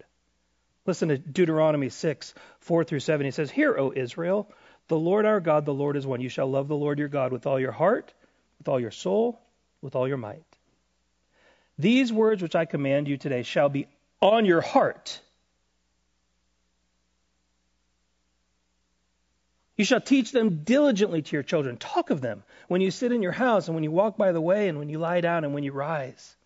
Listen 0.86 1.10
to 1.10 1.18
Deuteronomy 1.18 1.90
6, 1.90 2.34
4 2.60 2.84
through 2.84 3.00
7. 3.00 3.24
He 3.26 3.30
says, 3.30 3.50
Hear, 3.50 3.78
O 3.78 3.92
Israel, 3.94 4.50
the 4.88 4.98
Lord 4.98 5.26
our 5.26 5.40
God, 5.40 5.64
the 5.64 5.74
Lord 5.74 5.96
is 5.96 6.06
one. 6.06 6.20
You 6.20 6.28
shall 6.28 6.50
love 6.50 6.68
the 6.68 6.76
Lord 6.76 6.98
your 6.98 7.08
God 7.08 7.32
with 7.32 7.46
all 7.46 7.60
your 7.60 7.72
heart, 7.72 8.12
with 8.58 8.68
all 8.68 8.80
your 8.80 8.90
soul, 8.90 9.40
with 9.82 9.94
all 9.94 10.08
your 10.08 10.16
might. 10.16 10.42
These 11.78 12.12
words 12.12 12.42
which 12.42 12.56
I 12.56 12.64
command 12.64 13.06
you 13.06 13.16
today 13.16 13.42
shall 13.42 13.68
be 13.68 13.86
on 14.20 14.44
your 14.44 14.60
heart. 14.60 15.20
You 19.76 19.84
shall 19.84 20.00
teach 20.00 20.32
them 20.32 20.64
diligently 20.64 21.22
to 21.22 21.36
your 21.36 21.44
children. 21.44 21.76
Talk 21.76 22.10
of 22.10 22.20
them 22.20 22.42
when 22.66 22.80
you 22.80 22.90
sit 22.90 23.12
in 23.12 23.22
your 23.22 23.32
house 23.32 23.68
and 23.68 23.76
when 23.76 23.84
you 23.84 23.92
walk 23.92 24.16
by 24.16 24.32
the 24.32 24.40
way 24.40 24.68
and 24.68 24.78
when 24.78 24.88
you 24.88 24.98
lie 24.98 25.20
down 25.20 25.44
and 25.44 25.54
when 25.54 25.62
you 25.62 25.70
rise. 25.70 26.36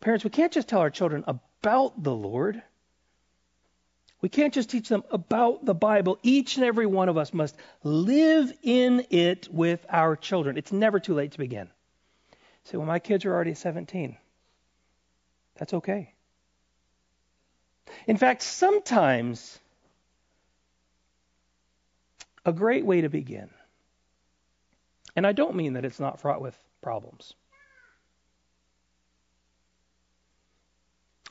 Parents, 0.00 0.24
we 0.24 0.30
can't 0.30 0.52
just 0.52 0.66
tell 0.66 0.80
our 0.80 0.88
children 0.88 1.24
about 1.26 2.02
the 2.02 2.14
Lord. 2.14 2.62
We 4.22 4.28
can't 4.28 4.52
just 4.52 4.68
teach 4.68 4.88
them 4.88 5.02
about 5.10 5.64
the 5.64 5.74
Bible. 5.74 6.18
Each 6.22 6.56
and 6.56 6.64
every 6.64 6.86
one 6.86 7.08
of 7.08 7.16
us 7.16 7.32
must 7.32 7.56
live 7.82 8.52
in 8.62 9.06
it 9.10 9.48
with 9.50 9.84
our 9.88 10.14
children. 10.14 10.58
It's 10.58 10.72
never 10.72 11.00
too 11.00 11.14
late 11.14 11.32
to 11.32 11.38
begin. 11.38 11.70
Say, 12.64 12.76
well, 12.76 12.86
my 12.86 12.98
kids 12.98 13.24
are 13.24 13.32
already 13.32 13.54
17. 13.54 14.16
That's 15.58 15.74
okay. 15.74 16.12
In 18.06 18.18
fact, 18.18 18.42
sometimes 18.42 19.58
a 22.44 22.52
great 22.52 22.84
way 22.84 23.00
to 23.00 23.08
begin, 23.08 23.50
and 25.16 25.26
I 25.26 25.32
don't 25.32 25.56
mean 25.56 25.74
that 25.74 25.84
it's 25.84 25.98
not 25.98 26.20
fraught 26.20 26.40
with 26.40 26.56
problems. 26.82 27.34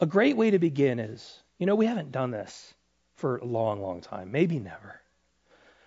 A 0.02 0.06
great 0.06 0.38
way 0.38 0.52
to 0.52 0.60
begin 0.60 1.00
is, 1.00 1.40
you 1.58 1.66
know, 1.66 1.76
we 1.76 1.86
haven't 1.86 2.12
done 2.12 2.32
this 2.32 2.74
for 3.20 3.38
a 3.38 3.46
long, 3.46 3.82
long 3.82 4.02
time, 4.02 4.32
maybe 4.32 4.60
never. 4.60 5.00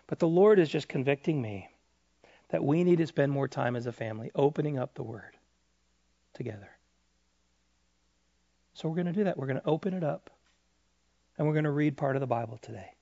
But 0.06 0.18
the 0.18 0.28
Lord 0.28 0.59
is 0.59 0.68
just 0.68 0.88
convicting 0.88 1.40
me 1.40 1.68
that 2.50 2.62
we 2.62 2.84
need 2.84 2.98
to 2.98 3.06
spend 3.06 3.32
more 3.32 3.48
time 3.48 3.76
as 3.76 3.86
a 3.86 3.92
family 3.92 4.30
opening 4.34 4.78
up 4.78 4.94
the 4.94 5.02
Word 5.02 5.36
together. 6.34 6.70
So 8.74 8.88
we're 8.88 8.96
going 8.96 9.06
to 9.06 9.12
do 9.12 9.24
that. 9.24 9.38
We're 9.38 9.46
going 9.46 9.61
to 9.61 9.66
open 9.66 9.94
it 9.94 10.04
up 10.04 10.30
and 11.36 11.46
we're 11.46 11.54
going 11.54 11.64
to 11.64 11.70
read 11.70 11.96
part 11.96 12.16
of 12.16 12.20
the 12.20 12.26
Bible 12.26 12.59
today. 12.61 12.92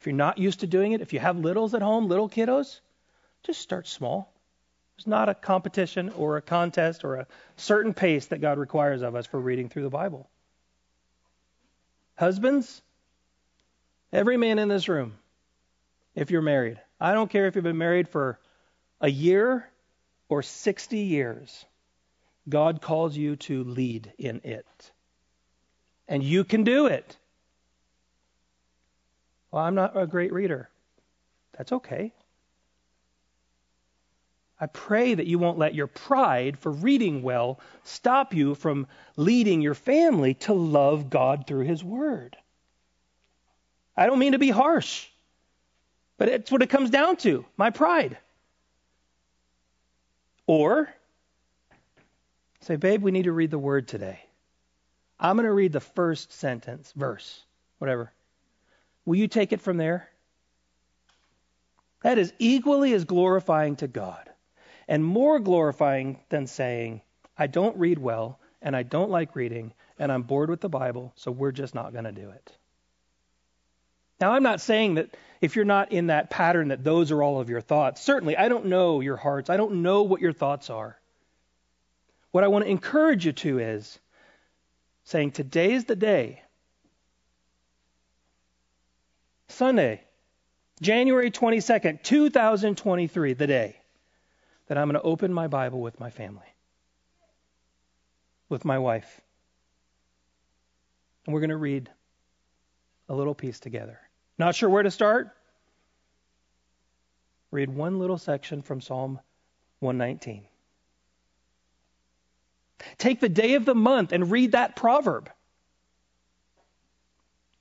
If 0.00 0.06
you're 0.06 0.14
not 0.14 0.38
used 0.38 0.60
to 0.60 0.66
doing 0.66 0.92
it, 0.92 1.00
if 1.00 1.12
you 1.12 1.18
have 1.18 1.36
littles 1.38 1.74
at 1.74 1.82
home, 1.82 2.08
little 2.08 2.28
kiddos, 2.28 2.80
just 3.42 3.60
start 3.60 3.86
small. 3.86 4.32
It's 4.96 5.06
not 5.06 5.28
a 5.28 5.34
competition 5.34 6.10
or 6.10 6.36
a 6.36 6.42
contest 6.42 7.04
or 7.04 7.16
a 7.16 7.26
certain 7.56 7.94
pace 7.94 8.26
that 8.26 8.40
God 8.40 8.58
requires 8.58 9.02
of 9.02 9.14
us 9.14 9.26
for 9.26 9.38
reading 9.38 9.68
through 9.68 9.84
the 9.84 9.90
Bible. 9.90 10.28
Husbands, 12.16 12.82
Every 14.12 14.36
man 14.36 14.58
in 14.58 14.68
this 14.68 14.88
room, 14.88 15.18
if 16.14 16.30
you're 16.30 16.42
married, 16.42 16.80
I 17.00 17.12
don't 17.12 17.30
care 17.30 17.46
if 17.46 17.54
you've 17.54 17.64
been 17.64 17.78
married 17.78 18.08
for 18.08 18.38
a 19.00 19.08
year 19.10 19.68
or 20.28 20.42
60 20.42 20.98
years, 20.98 21.64
God 22.48 22.80
calls 22.80 23.16
you 23.16 23.36
to 23.36 23.64
lead 23.64 24.12
in 24.18 24.40
it. 24.44 24.66
and 26.08 26.22
you 26.24 26.42
can 26.44 26.64
do 26.64 26.86
it. 26.86 27.16
Well, 29.50 29.62
I'm 29.64 29.74
not 29.74 29.96
a 29.96 30.06
great 30.06 30.32
reader. 30.32 30.68
That's 31.56 31.72
okay. 31.72 32.12
I 34.60 34.66
pray 34.66 35.14
that 35.14 35.26
you 35.26 35.38
won't 35.38 35.58
let 35.58 35.74
your 35.74 35.86
pride 35.86 36.58
for 36.58 36.72
reading 36.72 37.22
well 37.22 37.60
stop 37.84 38.34
you 38.34 38.54
from 38.54 38.86
leading 39.16 39.60
your 39.60 39.74
family 39.74 40.34
to 40.34 40.52
love 40.52 41.10
God 41.10 41.46
through 41.46 41.64
His 41.64 41.84
Word. 41.84 42.36
I 43.98 44.06
don't 44.06 44.20
mean 44.20 44.30
to 44.30 44.38
be 44.38 44.50
harsh, 44.50 45.08
but 46.18 46.28
it's 46.28 46.52
what 46.52 46.62
it 46.62 46.70
comes 46.70 46.88
down 46.88 47.16
to 47.16 47.44
my 47.56 47.70
pride. 47.70 48.16
Or 50.46 50.88
say, 52.60 52.76
babe, 52.76 53.02
we 53.02 53.10
need 53.10 53.24
to 53.24 53.32
read 53.32 53.50
the 53.50 53.58
Word 53.58 53.88
today. 53.88 54.20
I'm 55.18 55.34
going 55.34 55.46
to 55.46 55.52
read 55.52 55.72
the 55.72 55.80
first 55.80 56.32
sentence, 56.32 56.92
verse, 56.94 57.42
whatever. 57.78 58.12
Will 59.04 59.16
you 59.16 59.26
take 59.26 59.52
it 59.52 59.60
from 59.60 59.78
there? 59.78 60.08
That 62.02 62.18
is 62.18 62.32
equally 62.38 62.92
as 62.92 63.04
glorifying 63.04 63.74
to 63.76 63.88
God 63.88 64.30
and 64.86 65.04
more 65.04 65.40
glorifying 65.40 66.20
than 66.28 66.46
saying, 66.46 67.02
I 67.36 67.48
don't 67.48 67.76
read 67.76 67.98
well 67.98 68.38
and 68.62 68.76
I 68.76 68.84
don't 68.84 69.10
like 69.10 69.34
reading 69.34 69.72
and 69.98 70.12
I'm 70.12 70.22
bored 70.22 70.50
with 70.50 70.60
the 70.60 70.68
Bible, 70.68 71.12
so 71.16 71.32
we're 71.32 71.50
just 71.50 71.74
not 71.74 71.92
going 71.92 72.04
to 72.04 72.12
do 72.12 72.30
it. 72.30 72.57
Now, 74.20 74.32
I'm 74.32 74.42
not 74.42 74.60
saying 74.60 74.94
that 74.94 75.16
if 75.40 75.54
you're 75.54 75.64
not 75.64 75.92
in 75.92 76.08
that 76.08 76.30
pattern 76.30 76.68
that 76.68 76.82
those 76.82 77.12
are 77.12 77.22
all 77.22 77.40
of 77.40 77.48
your 77.48 77.60
thoughts. 77.60 78.02
Certainly, 78.02 78.36
I 78.36 78.48
don't 78.48 78.66
know 78.66 79.00
your 79.00 79.16
hearts. 79.16 79.50
I 79.50 79.56
don't 79.56 79.82
know 79.82 80.02
what 80.02 80.20
your 80.20 80.32
thoughts 80.32 80.70
are. 80.70 80.98
What 82.32 82.44
I 82.44 82.48
want 82.48 82.64
to 82.64 82.70
encourage 82.70 83.24
you 83.24 83.32
to 83.32 83.58
is 83.58 83.98
saying, 85.04 85.32
today 85.32 85.72
is 85.72 85.84
the 85.84 85.96
day. 85.96 86.42
Sunday, 89.48 90.02
January 90.82 91.30
22nd, 91.30 92.02
2023, 92.02 93.32
the 93.32 93.46
day 93.46 93.80
that 94.66 94.76
I'm 94.76 94.88
going 94.88 95.00
to 95.00 95.06
open 95.06 95.32
my 95.32 95.46
Bible 95.46 95.80
with 95.80 95.98
my 95.98 96.10
family, 96.10 96.46
with 98.48 98.64
my 98.64 98.78
wife. 98.78 99.20
And 101.24 101.32
we're 101.32 101.40
going 101.40 101.50
to 101.50 101.56
read 101.56 101.88
a 103.08 103.14
little 103.14 103.34
piece 103.34 103.60
together. 103.60 103.98
Not 104.38 104.54
sure 104.54 104.70
where 104.70 104.82
to 104.82 104.90
start? 104.90 105.30
Read 107.50 107.70
one 107.70 107.98
little 107.98 108.18
section 108.18 108.62
from 108.62 108.80
Psalm 108.80 109.18
119. 109.80 110.44
Take 112.98 113.20
the 113.20 113.28
day 113.28 113.54
of 113.54 113.64
the 113.64 113.74
month 113.74 114.12
and 114.12 114.30
read 114.30 114.52
that 114.52 114.76
proverb. 114.76 115.30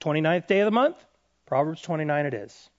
29th 0.01 0.47
day 0.47 0.59
of 0.59 0.65
the 0.65 0.71
month, 0.71 1.03
Proverbs 1.47 1.81
29 1.81 2.25
it 2.27 2.33
is. 2.33 2.69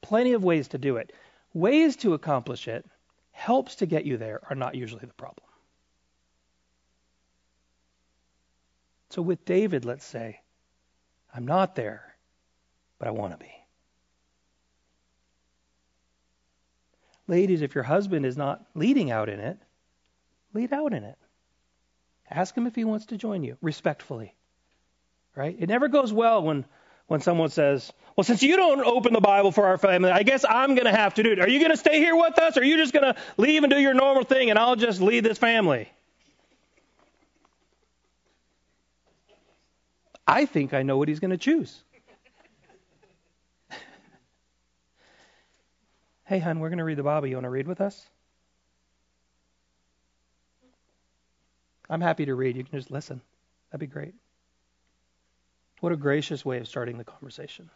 Plenty 0.00 0.32
of 0.32 0.42
ways 0.42 0.68
to 0.68 0.78
do 0.78 0.96
it. 0.96 1.12
Ways 1.52 1.96
to 1.96 2.14
accomplish 2.14 2.66
it, 2.66 2.84
helps 3.32 3.76
to 3.76 3.86
get 3.86 4.04
you 4.04 4.16
there, 4.16 4.40
are 4.48 4.56
not 4.56 4.74
usually 4.74 5.06
the 5.06 5.14
problem. 5.14 5.46
So 9.10 9.22
with 9.22 9.44
David, 9.44 9.84
let's 9.84 10.04
say, 10.04 10.40
I'm 11.34 11.46
not 11.46 11.76
there, 11.76 12.16
but 12.98 13.08
I 13.08 13.12
want 13.12 13.32
to 13.32 13.38
be. 13.38 13.52
Ladies, 17.28 17.62
if 17.62 17.74
your 17.74 17.84
husband 17.84 18.26
is 18.26 18.36
not 18.36 18.64
leading 18.74 19.10
out 19.10 19.28
in 19.28 19.38
it, 19.38 19.58
lead 20.52 20.72
out 20.72 20.92
in 20.92 21.04
it. 21.04 21.16
Ask 22.28 22.56
him 22.56 22.66
if 22.66 22.74
he 22.74 22.84
wants 22.84 23.06
to 23.06 23.16
join 23.16 23.44
you, 23.44 23.56
respectfully. 23.60 24.34
Right? 25.36 25.56
It 25.58 25.68
never 25.68 25.88
goes 25.88 26.12
well 26.12 26.42
when 26.42 26.64
when 27.10 27.20
someone 27.20 27.50
says, 27.50 27.92
Well, 28.14 28.22
since 28.22 28.40
you 28.40 28.56
don't 28.56 28.86
open 28.86 29.12
the 29.12 29.20
Bible 29.20 29.50
for 29.50 29.66
our 29.66 29.78
family, 29.78 30.12
I 30.12 30.22
guess 30.22 30.44
I'm 30.48 30.76
going 30.76 30.84
to 30.84 30.96
have 30.96 31.14
to 31.14 31.24
do 31.24 31.32
it. 31.32 31.40
Are 31.40 31.48
you 31.48 31.58
going 31.58 31.72
to 31.72 31.76
stay 31.76 31.98
here 31.98 32.14
with 32.14 32.38
us, 32.38 32.56
or 32.56 32.60
are 32.60 32.64
you 32.64 32.76
just 32.76 32.92
going 32.92 33.02
to 33.02 33.20
leave 33.36 33.64
and 33.64 33.72
do 33.72 33.80
your 33.80 33.94
normal 33.94 34.22
thing 34.22 34.48
and 34.48 34.56
I'll 34.56 34.76
just 34.76 35.00
lead 35.00 35.24
this 35.24 35.36
family? 35.36 35.90
I 40.30 40.46
think 40.46 40.72
I 40.74 40.84
know 40.84 40.96
what 40.96 41.08
he's 41.08 41.18
going 41.18 41.32
to 41.32 41.36
choose. 41.36 41.82
hey, 46.24 46.38
hon, 46.38 46.60
we're 46.60 46.68
going 46.68 46.78
to 46.78 46.84
read 46.84 46.98
the 46.98 47.02
Bible. 47.02 47.26
You 47.26 47.34
want 47.34 47.46
to 47.46 47.50
read 47.50 47.66
with 47.66 47.80
us? 47.80 48.08
I'm 51.88 52.00
happy 52.00 52.26
to 52.26 52.34
read. 52.36 52.56
You 52.56 52.62
can 52.62 52.78
just 52.78 52.92
listen. 52.92 53.20
That'd 53.70 53.80
be 53.80 53.92
great. 53.92 54.14
What 55.80 55.90
a 55.90 55.96
gracious 55.96 56.44
way 56.44 56.58
of 56.58 56.68
starting 56.68 56.96
the 56.96 57.02
conversation. 57.02 57.68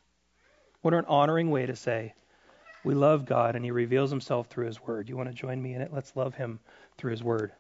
What 0.83 0.95
an 0.95 1.07
honoring 1.09 1.51
way 1.51 1.67
to 1.67 1.75
say, 1.75 2.15
We 2.85 2.95
love 2.95 3.27
God 3.27 3.57
and 3.57 3.65
He 3.65 3.73
reveals 3.73 4.11
Himself 4.11 4.47
through 4.47 4.67
His 4.67 4.81
Word. 4.81 5.09
You 5.09 5.17
want 5.17 5.29
to 5.29 5.35
join 5.35 5.61
me 5.61 5.75
in 5.75 5.81
it? 5.81 5.93
Let's 5.93 6.15
love 6.15 6.37
Him 6.37 6.61
through 6.99 7.11
His 7.11 7.25
Word 7.25 7.51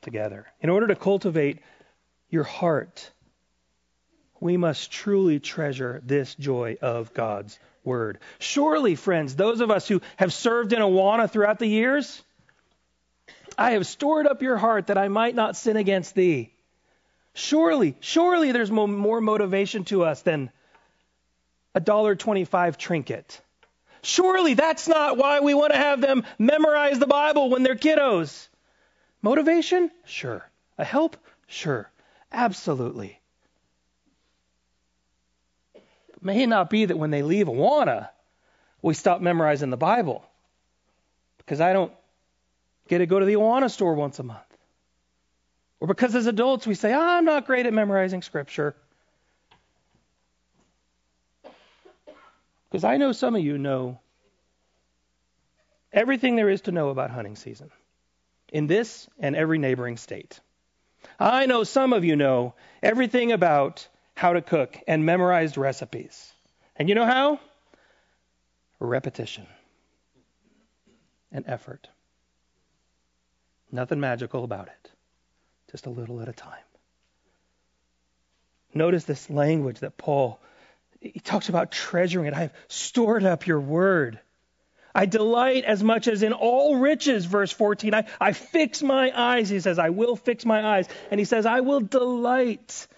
together. 0.00 0.46
In 0.62 0.70
order 0.70 0.86
to 0.86 0.96
cultivate 0.96 1.58
your 2.30 2.44
heart 2.44 3.10
we 4.40 4.56
must 4.56 4.90
truly 4.90 5.40
treasure 5.40 6.00
this 6.04 6.34
joy 6.34 6.76
of 6.80 7.14
God's 7.14 7.58
word. 7.84 8.18
Surely, 8.38 8.94
friends, 8.94 9.34
those 9.34 9.60
of 9.60 9.70
us 9.70 9.88
who 9.88 10.00
have 10.16 10.32
served 10.32 10.72
in 10.72 10.80
Awana 10.80 11.30
throughout 11.30 11.58
the 11.58 11.66
years, 11.66 12.22
I 13.56 13.72
have 13.72 13.86
stored 13.86 14.26
up 14.26 14.42
your 14.42 14.56
heart 14.56 14.88
that 14.88 14.98
I 14.98 15.08
might 15.08 15.34
not 15.34 15.56
sin 15.56 15.76
against 15.76 16.14
thee. 16.14 16.52
Surely, 17.34 17.96
surely 18.00 18.52
there's 18.52 18.70
more 18.70 19.20
motivation 19.20 19.84
to 19.86 20.04
us 20.04 20.22
than 20.22 20.50
a 21.74 21.80
dollar 21.80 22.16
twenty-five 22.16 22.78
trinket. 22.78 23.40
Surely 24.02 24.54
that's 24.54 24.88
not 24.88 25.16
why 25.16 25.40
we 25.40 25.54
want 25.54 25.72
to 25.72 25.78
have 25.78 26.00
them 26.00 26.24
memorize 26.38 26.98
the 26.98 27.06
Bible 27.06 27.50
when 27.50 27.62
they're 27.62 27.76
kiddos. 27.76 28.48
Motivation? 29.22 29.90
Sure. 30.04 30.48
A 30.78 30.84
help? 30.84 31.16
Sure. 31.46 31.90
Absolutely 32.32 33.20
may 36.20 36.46
not 36.46 36.70
be 36.70 36.84
that 36.84 36.96
when 36.96 37.10
they 37.10 37.22
leave 37.22 37.46
Awana, 37.46 38.08
we 38.82 38.94
stop 38.94 39.20
memorizing 39.20 39.70
the 39.70 39.76
Bible. 39.76 40.24
Because 41.38 41.60
I 41.60 41.72
don't 41.72 41.92
get 42.88 42.98
to 42.98 43.06
go 43.06 43.18
to 43.18 43.26
the 43.26 43.34
Awana 43.34 43.70
store 43.70 43.94
once 43.94 44.18
a 44.18 44.22
month. 44.22 44.40
Or 45.80 45.86
because 45.86 46.14
as 46.14 46.26
adults 46.26 46.66
we 46.66 46.74
say, 46.74 46.92
oh, 46.92 47.00
I'm 47.00 47.24
not 47.24 47.46
great 47.46 47.66
at 47.66 47.72
memorizing 47.72 48.22
Scripture. 48.22 48.74
Because 52.70 52.84
I 52.84 52.96
know 52.96 53.12
some 53.12 53.34
of 53.34 53.42
you 53.42 53.56
know 53.56 53.98
everything 55.92 56.36
there 56.36 56.50
is 56.50 56.62
to 56.62 56.72
know 56.72 56.90
about 56.90 57.10
hunting 57.10 57.36
season 57.36 57.70
in 58.52 58.66
this 58.66 59.08
and 59.18 59.36
every 59.36 59.58
neighboring 59.58 59.96
state. 59.96 60.40
I 61.18 61.46
know 61.46 61.64
some 61.64 61.92
of 61.92 62.04
you 62.04 62.16
know 62.16 62.54
everything 62.82 63.32
about 63.32 63.88
how 64.18 64.32
to 64.32 64.42
cook 64.42 64.76
and 64.88 65.06
memorized 65.06 65.56
recipes. 65.56 66.32
And 66.74 66.88
you 66.88 66.96
know 66.96 67.04
how? 67.04 67.38
Repetition 68.80 69.46
and 71.30 71.44
effort. 71.46 71.88
Nothing 73.70 74.00
magical 74.00 74.42
about 74.42 74.66
it, 74.66 74.90
just 75.70 75.86
a 75.86 75.90
little 75.90 76.20
at 76.20 76.28
a 76.28 76.32
time. 76.32 76.66
Notice 78.74 79.04
this 79.04 79.30
language 79.30 79.78
that 79.80 79.96
Paul 79.96 80.40
he 81.00 81.20
talks 81.20 81.48
about 81.48 81.70
treasuring 81.70 82.26
it. 82.26 82.34
I 82.34 82.40
have 82.40 82.54
stored 82.66 83.22
up 83.22 83.46
your 83.46 83.60
word. 83.60 84.18
I 84.92 85.06
delight 85.06 85.64
as 85.64 85.80
much 85.80 86.08
as 86.08 86.24
in 86.24 86.32
all 86.32 86.74
riches, 86.74 87.24
verse 87.24 87.52
14. 87.52 87.94
I, 87.94 88.06
I 88.20 88.32
fix 88.32 88.82
my 88.82 89.12
eyes, 89.14 89.48
he 89.48 89.60
says, 89.60 89.78
I 89.78 89.90
will 89.90 90.16
fix 90.16 90.44
my 90.44 90.66
eyes. 90.66 90.88
And 91.12 91.20
he 91.20 91.24
says, 91.24 91.46
I 91.46 91.60
will 91.60 91.78
delight 91.78 92.88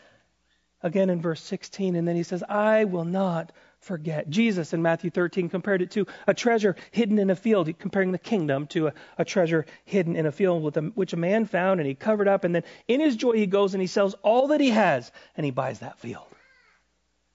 again 0.82 1.10
in 1.10 1.20
verse 1.20 1.42
16. 1.42 1.96
And 1.96 2.06
then 2.06 2.16
he 2.16 2.22
says, 2.22 2.42
I 2.48 2.84
will 2.84 3.04
not 3.04 3.52
forget. 3.78 4.28
Jesus 4.28 4.72
in 4.72 4.82
Matthew 4.82 5.10
13 5.10 5.48
compared 5.48 5.82
it 5.82 5.90
to 5.92 6.06
a 6.26 6.34
treasure 6.34 6.76
hidden 6.90 7.18
in 7.18 7.30
a 7.30 7.36
field, 7.36 7.70
comparing 7.78 8.12
the 8.12 8.18
kingdom 8.18 8.66
to 8.68 8.88
a, 8.88 8.92
a 9.18 9.24
treasure 9.24 9.66
hidden 9.84 10.16
in 10.16 10.26
a 10.26 10.32
field 10.32 10.76
a, 10.76 10.80
which 10.80 11.12
a 11.12 11.16
man 11.16 11.46
found 11.46 11.80
and 11.80 11.88
he 11.88 11.94
covered 11.94 12.28
up. 12.28 12.44
And 12.44 12.54
then 12.54 12.64
in 12.88 13.00
his 13.00 13.16
joy, 13.16 13.32
he 13.32 13.46
goes 13.46 13.74
and 13.74 13.80
he 13.80 13.86
sells 13.86 14.14
all 14.22 14.48
that 14.48 14.60
he 14.60 14.70
has 14.70 15.10
and 15.36 15.44
he 15.44 15.50
buys 15.50 15.80
that 15.80 15.98
field. 15.98 16.26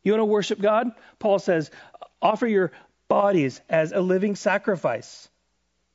You 0.03 0.11
want 0.11 0.21
to 0.21 0.25
worship 0.25 0.61
God? 0.61 0.91
Paul 1.17 1.39
says, 1.39 1.71
offer 2.21 2.45
your 2.45 2.71
bodies 3.07 3.59
as 3.69 3.91
a 3.91 4.01
living 4.01 4.35
sacrifice 4.35 5.29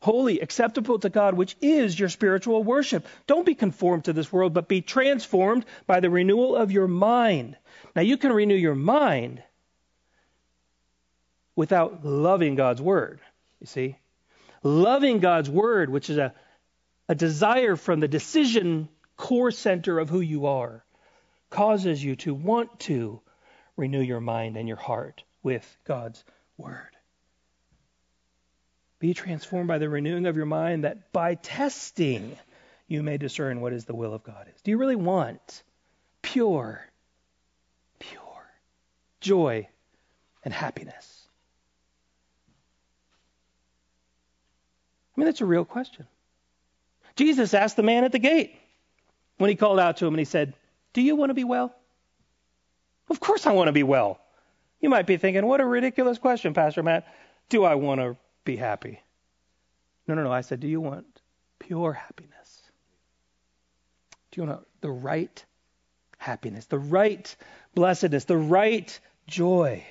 holy, 0.00 0.40
acceptable 0.40 0.98
to 0.98 1.10
God, 1.10 1.34
which 1.34 1.56
is 1.60 1.98
your 1.98 2.08
spiritual 2.08 2.64
worship. 2.64 3.06
Don't 3.26 3.46
be 3.46 3.54
conformed 3.54 4.04
to 4.04 4.12
this 4.12 4.32
world, 4.32 4.54
but 4.54 4.68
be 4.68 4.80
transformed 4.80 5.64
by 5.86 6.00
the 6.00 6.10
renewal 6.10 6.56
of 6.56 6.72
your 6.72 6.88
mind. 6.88 7.56
Now, 7.94 8.02
you 8.02 8.16
can 8.16 8.32
renew 8.32 8.54
your 8.54 8.74
mind 8.74 9.42
without 11.54 12.04
loving 12.04 12.54
God's 12.54 12.80
word, 12.80 13.20
you 13.60 13.66
see. 13.66 13.96
Loving 14.62 15.20
God's 15.20 15.50
word, 15.50 15.90
which 15.90 16.10
is 16.10 16.18
a, 16.18 16.34
a 17.08 17.14
desire 17.14 17.76
from 17.76 18.00
the 18.00 18.08
decision 18.08 18.88
core 19.16 19.50
center 19.50 19.98
of 19.98 20.08
who 20.08 20.20
you 20.20 20.46
are, 20.46 20.82
causes 21.50 22.02
you 22.02 22.16
to 22.16 22.32
want 22.32 22.80
to 22.80 23.20
renew 23.76 24.00
your 24.00 24.20
mind 24.20 24.56
and 24.56 24.66
your 24.66 24.78
heart 24.78 25.22
with 25.42 25.76
God's 25.84 26.24
Word. 26.56 26.96
Be 29.00 29.14
transformed 29.14 29.66
by 29.66 29.78
the 29.78 29.88
renewing 29.88 30.26
of 30.26 30.36
your 30.36 30.46
mind 30.46 30.84
that 30.84 31.10
by 31.10 31.34
testing 31.34 32.36
you 32.86 33.02
may 33.02 33.16
discern 33.16 33.62
what 33.62 33.72
is 33.72 33.86
the 33.86 33.94
will 33.94 34.12
of 34.12 34.22
God 34.22 34.46
is. 34.54 34.60
Do 34.60 34.70
you 34.70 34.78
really 34.78 34.96
want 34.96 35.62
pure, 36.20 36.86
pure 37.98 38.50
joy 39.20 39.68
and 40.44 40.52
happiness? 40.52 41.26
I 45.16 45.20
mean, 45.20 45.26
that's 45.26 45.40
a 45.40 45.46
real 45.46 45.64
question. 45.64 46.06
Jesus 47.16 47.54
asked 47.54 47.76
the 47.76 47.82
man 47.82 48.04
at 48.04 48.12
the 48.12 48.18
gate 48.18 48.54
when 49.38 49.48
he 49.48 49.56
called 49.56 49.80
out 49.80 49.98
to 49.98 50.06
him 50.06 50.12
and 50.12 50.18
he 50.18 50.26
said, 50.26 50.52
Do 50.92 51.00
you 51.00 51.16
want 51.16 51.30
to 51.30 51.34
be 51.34 51.44
well? 51.44 51.74
Of 53.08 53.18
course 53.18 53.46
I 53.46 53.52
want 53.52 53.68
to 53.68 53.72
be 53.72 53.82
well. 53.82 54.20
You 54.80 54.90
might 54.90 55.06
be 55.06 55.16
thinking, 55.16 55.46
What 55.46 55.60
a 55.62 55.66
ridiculous 55.66 56.18
question, 56.18 56.52
Pastor 56.52 56.82
Matt. 56.82 57.06
Do 57.48 57.64
I 57.64 57.76
want 57.76 58.00
to 58.00 58.16
be 58.44 58.56
happy? 58.56 59.00
No, 60.06 60.14
no, 60.14 60.24
no. 60.24 60.32
I 60.32 60.40
said, 60.40 60.60
Do 60.60 60.68
you 60.68 60.80
want 60.80 61.06
pure 61.58 61.92
happiness? 61.92 62.62
Do 64.30 64.40
you 64.40 64.46
want 64.46 64.66
the 64.80 64.90
right 64.90 65.44
happiness, 66.18 66.66
the 66.66 66.78
right 66.78 67.34
blessedness, 67.74 68.24
the 68.24 68.36
right 68.36 68.98
joy? 69.26 69.84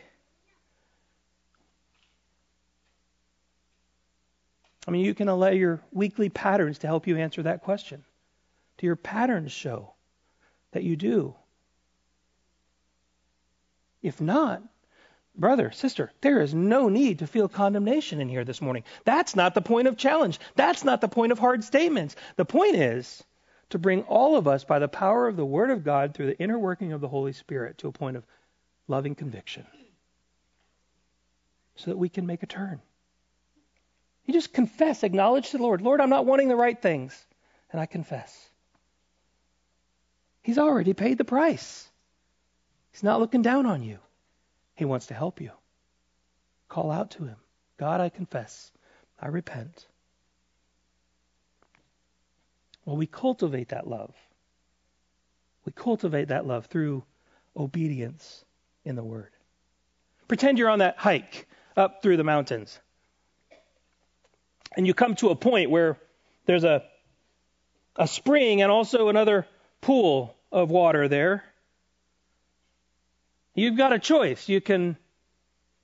I 4.88 4.92
mean, 4.92 5.06
you 5.06 5.14
can 5.14 5.28
allow 5.28 5.50
your 5.50 5.82
weekly 5.92 6.30
patterns 6.30 6.80
to 6.80 6.88
help 6.88 7.06
you 7.06 7.18
answer 7.18 7.44
that 7.44 7.62
question. 7.62 8.04
Do 8.78 8.88
your 8.88 8.96
patterns 8.96 9.52
show 9.52 9.94
that 10.72 10.84
you 10.84 10.96
do? 10.96 11.36
If 14.02 14.22
not, 14.22 14.64
brother, 15.36 15.72
sister, 15.72 16.12
there 16.22 16.42
is 16.42 16.54
no 16.54 16.90
need 16.90 17.20
to 17.20 17.28
feel 17.28 17.48
condemnation 17.48 18.22
in 18.22 18.30
here 18.30 18.44
this 18.44 18.62
morning. 18.62 18.84
That's 19.06 19.36
not 19.36 19.54
the 19.54 19.62
point 19.62 19.88
of 19.88 19.98
challenge. 19.98 20.40
That's 20.56 20.84
not 20.84 21.02
the 21.02 21.08
point 21.08 21.32
of 21.32 21.40
hard 21.40 21.64
statements. 21.64 22.16
The 22.36 22.46
point 22.46 22.76
is 22.76 23.24
to 23.70 23.80
bring 23.80 24.04
all 24.04 24.36
of 24.36 24.48
us 24.48 24.64
by 24.64 24.80
the 24.80 24.88
power 24.88 25.28
of 25.28 25.36
the 25.36 25.46
Word 25.46 25.70
of 25.70 25.84
God 25.84 26.14
through 26.14 26.28
the 26.28 26.40
inner 26.40 26.58
working 26.58 26.94
of 26.94 27.02
the 27.02 27.08
Holy 27.08 27.34
Spirit 27.34 27.78
to 27.80 27.88
a 27.88 27.92
point 27.92 28.18
of 28.18 28.26
loving 28.88 29.16
conviction 29.16 29.66
so 31.76 31.92
that 31.92 31.98
we 31.98 32.10
can 32.10 32.26
make 32.26 32.44
a 32.44 32.48
turn. 32.48 32.82
You 34.26 34.34
just 34.34 34.54
confess, 34.54 35.04
acknowledge 35.04 35.52
to 35.52 35.58
the 35.58 35.64
Lord, 35.64 35.82
Lord, 35.82 36.02
I'm 36.02 36.10
not 36.10 36.26
wanting 36.26 36.50
the 36.50 36.56
right 36.56 36.80
things. 36.80 37.26
And 37.72 37.80
I 37.80 37.86
confess. 37.86 38.50
He's 40.42 40.58
already 40.58 40.94
paid 40.94 41.18
the 41.18 41.26
price. 41.26 41.88
He's 42.92 43.04
not 43.04 43.20
looking 43.20 43.44
down 43.44 43.66
on 43.66 43.84
you. 43.84 44.00
He 44.80 44.86
wants 44.86 45.08
to 45.08 45.14
help 45.14 45.42
you. 45.42 45.52
Call 46.70 46.90
out 46.90 47.12
to 47.12 47.26
him. 47.26 47.36
God, 47.78 48.00
I 48.00 48.08
confess. 48.08 48.72
I 49.22 49.28
repent. 49.28 49.86
Well, 52.86 52.96
we 52.96 53.06
cultivate 53.06 53.70
that 53.70 53.88
love. 53.88 54.16
We 55.66 55.74
cultivate 55.74 56.30
that 56.30 56.48
love 56.48 56.68
through 56.68 57.04
obedience 57.58 58.46
in 58.86 58.96
the 58.96 59.04
Word. 59.04 59.32
Pretend 60.30 60.58
you're 60.58 60.70
on 60.70 60.80
that 60.80 60.98
hike 60.98 61.50
up 61.76 62.02
through 62.02 62.16
the 62.16 62.24
mountains 62.24 62.80
and 64.78 64.88
you 64.88 64.94
come 64.94 65.16
to 65.16 65.28
a 65.30 65.36
point 65.36 65.70
where 65.70 65.98
there's 66.46 66.64
a 66.64 66.84
a 67.98 68.08
spring 68.08 68.62
and 68.62 68.72
also 68.72 69.10
another 69.10 69.46
pool 69.82 70.34
of 70.54 70.72
water 70.72 71.10
there. 71.10 71.44
You've 73.60 73.78
got 73.78 73.94
a 73.94 74.00
choice. 74.00 74.48
You 74.48 74.62
can 74.62 74.98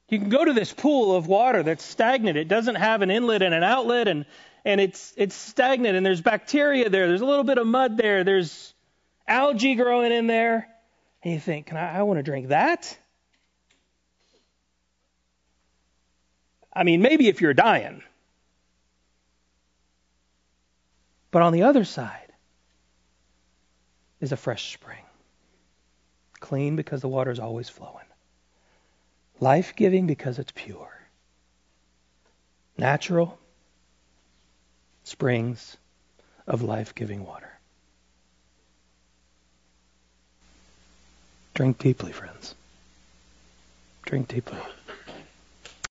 you 0.08 0.20
can 0.20 0.30
go 0.30 0.46
to 0.46 0.54
this 0.54 0.72
pool 0.72 1.16
of 1.16 1.28
water 1.28 1.64
that's 1.64 1.84
stagnant. 1.84 2.38
It 2.38 2.48
doesn't 2.48 2.76
have 2.76 3.02
an 3.02 3.12
inlet 3.12 3.42
and 3.42 3.54
an 3.54 3.64
outlet 3.64 4.08
and 4.08 4.26
and 4.64 4.80
it's 4.80 5.14
it's 5.18 5.36
stagnant 5.36 5.96
and 5.96 6.06
there's 6.06 6.22
bacteria 6.22 6.90
there. 6.90 7.08
There's 7.08 7.22
a 7.22 7.26
little 7.26 7.44
bit 7.44 7.58
of 7.58 7.68
mud 7.68 7.98
there. 7.98 8.24
There's 8.24 8.74
algae 9.28 9.76
growing 9.76 10.12
in 10.12 10.28
there. 10.28 10.68
And 11.24 11.34
you 11.34 11.40
think, 11.40 11.68
Can 11.68 11.78
I, 11.78 12.00
I 12.00 12.04
want 12.04 12.20
to 12.20 12.24
drink 12.24 12.50
that? 12.50 12.98
I 16.74 16.84
mean, 16.84 17.02
maybe 17.02 17.28
if 17.28 17.42
you're 17.42 17.54
dying. 17.54 18.04
But 21.32 21.42
on 21.42 21.54
the 21.54 21.64
other 21.64 21.84
side 21.84 22.32
is 24.20 24.32
a 24.32 24.38
fresh 24.38 24.74
spring. 24.74 25.05
Clean 26.46 26.76
because 26.76 27.02
the 27.02 27.08
water 27.08 27.32
is 27.32 27.40
always 27.40 27.70
flowing. 27.70 28.06
Life 29.40 29.76
giving 29.76 30.06
because 30.06 30.38
it's 30.38 30.52
pure. 30.54 30.92
Natural 32.78 33.40
springs 35.06 35.76
of 36.46 36.62
life 36.62 36.94
giving 36.94 37.26
water. 37.26 37.50
Drink 41.56 41.80
deeply, 41.80 42.12
friends. 42.12 42.54
Drink 44.04 44.28
deeply. 44.28 44.60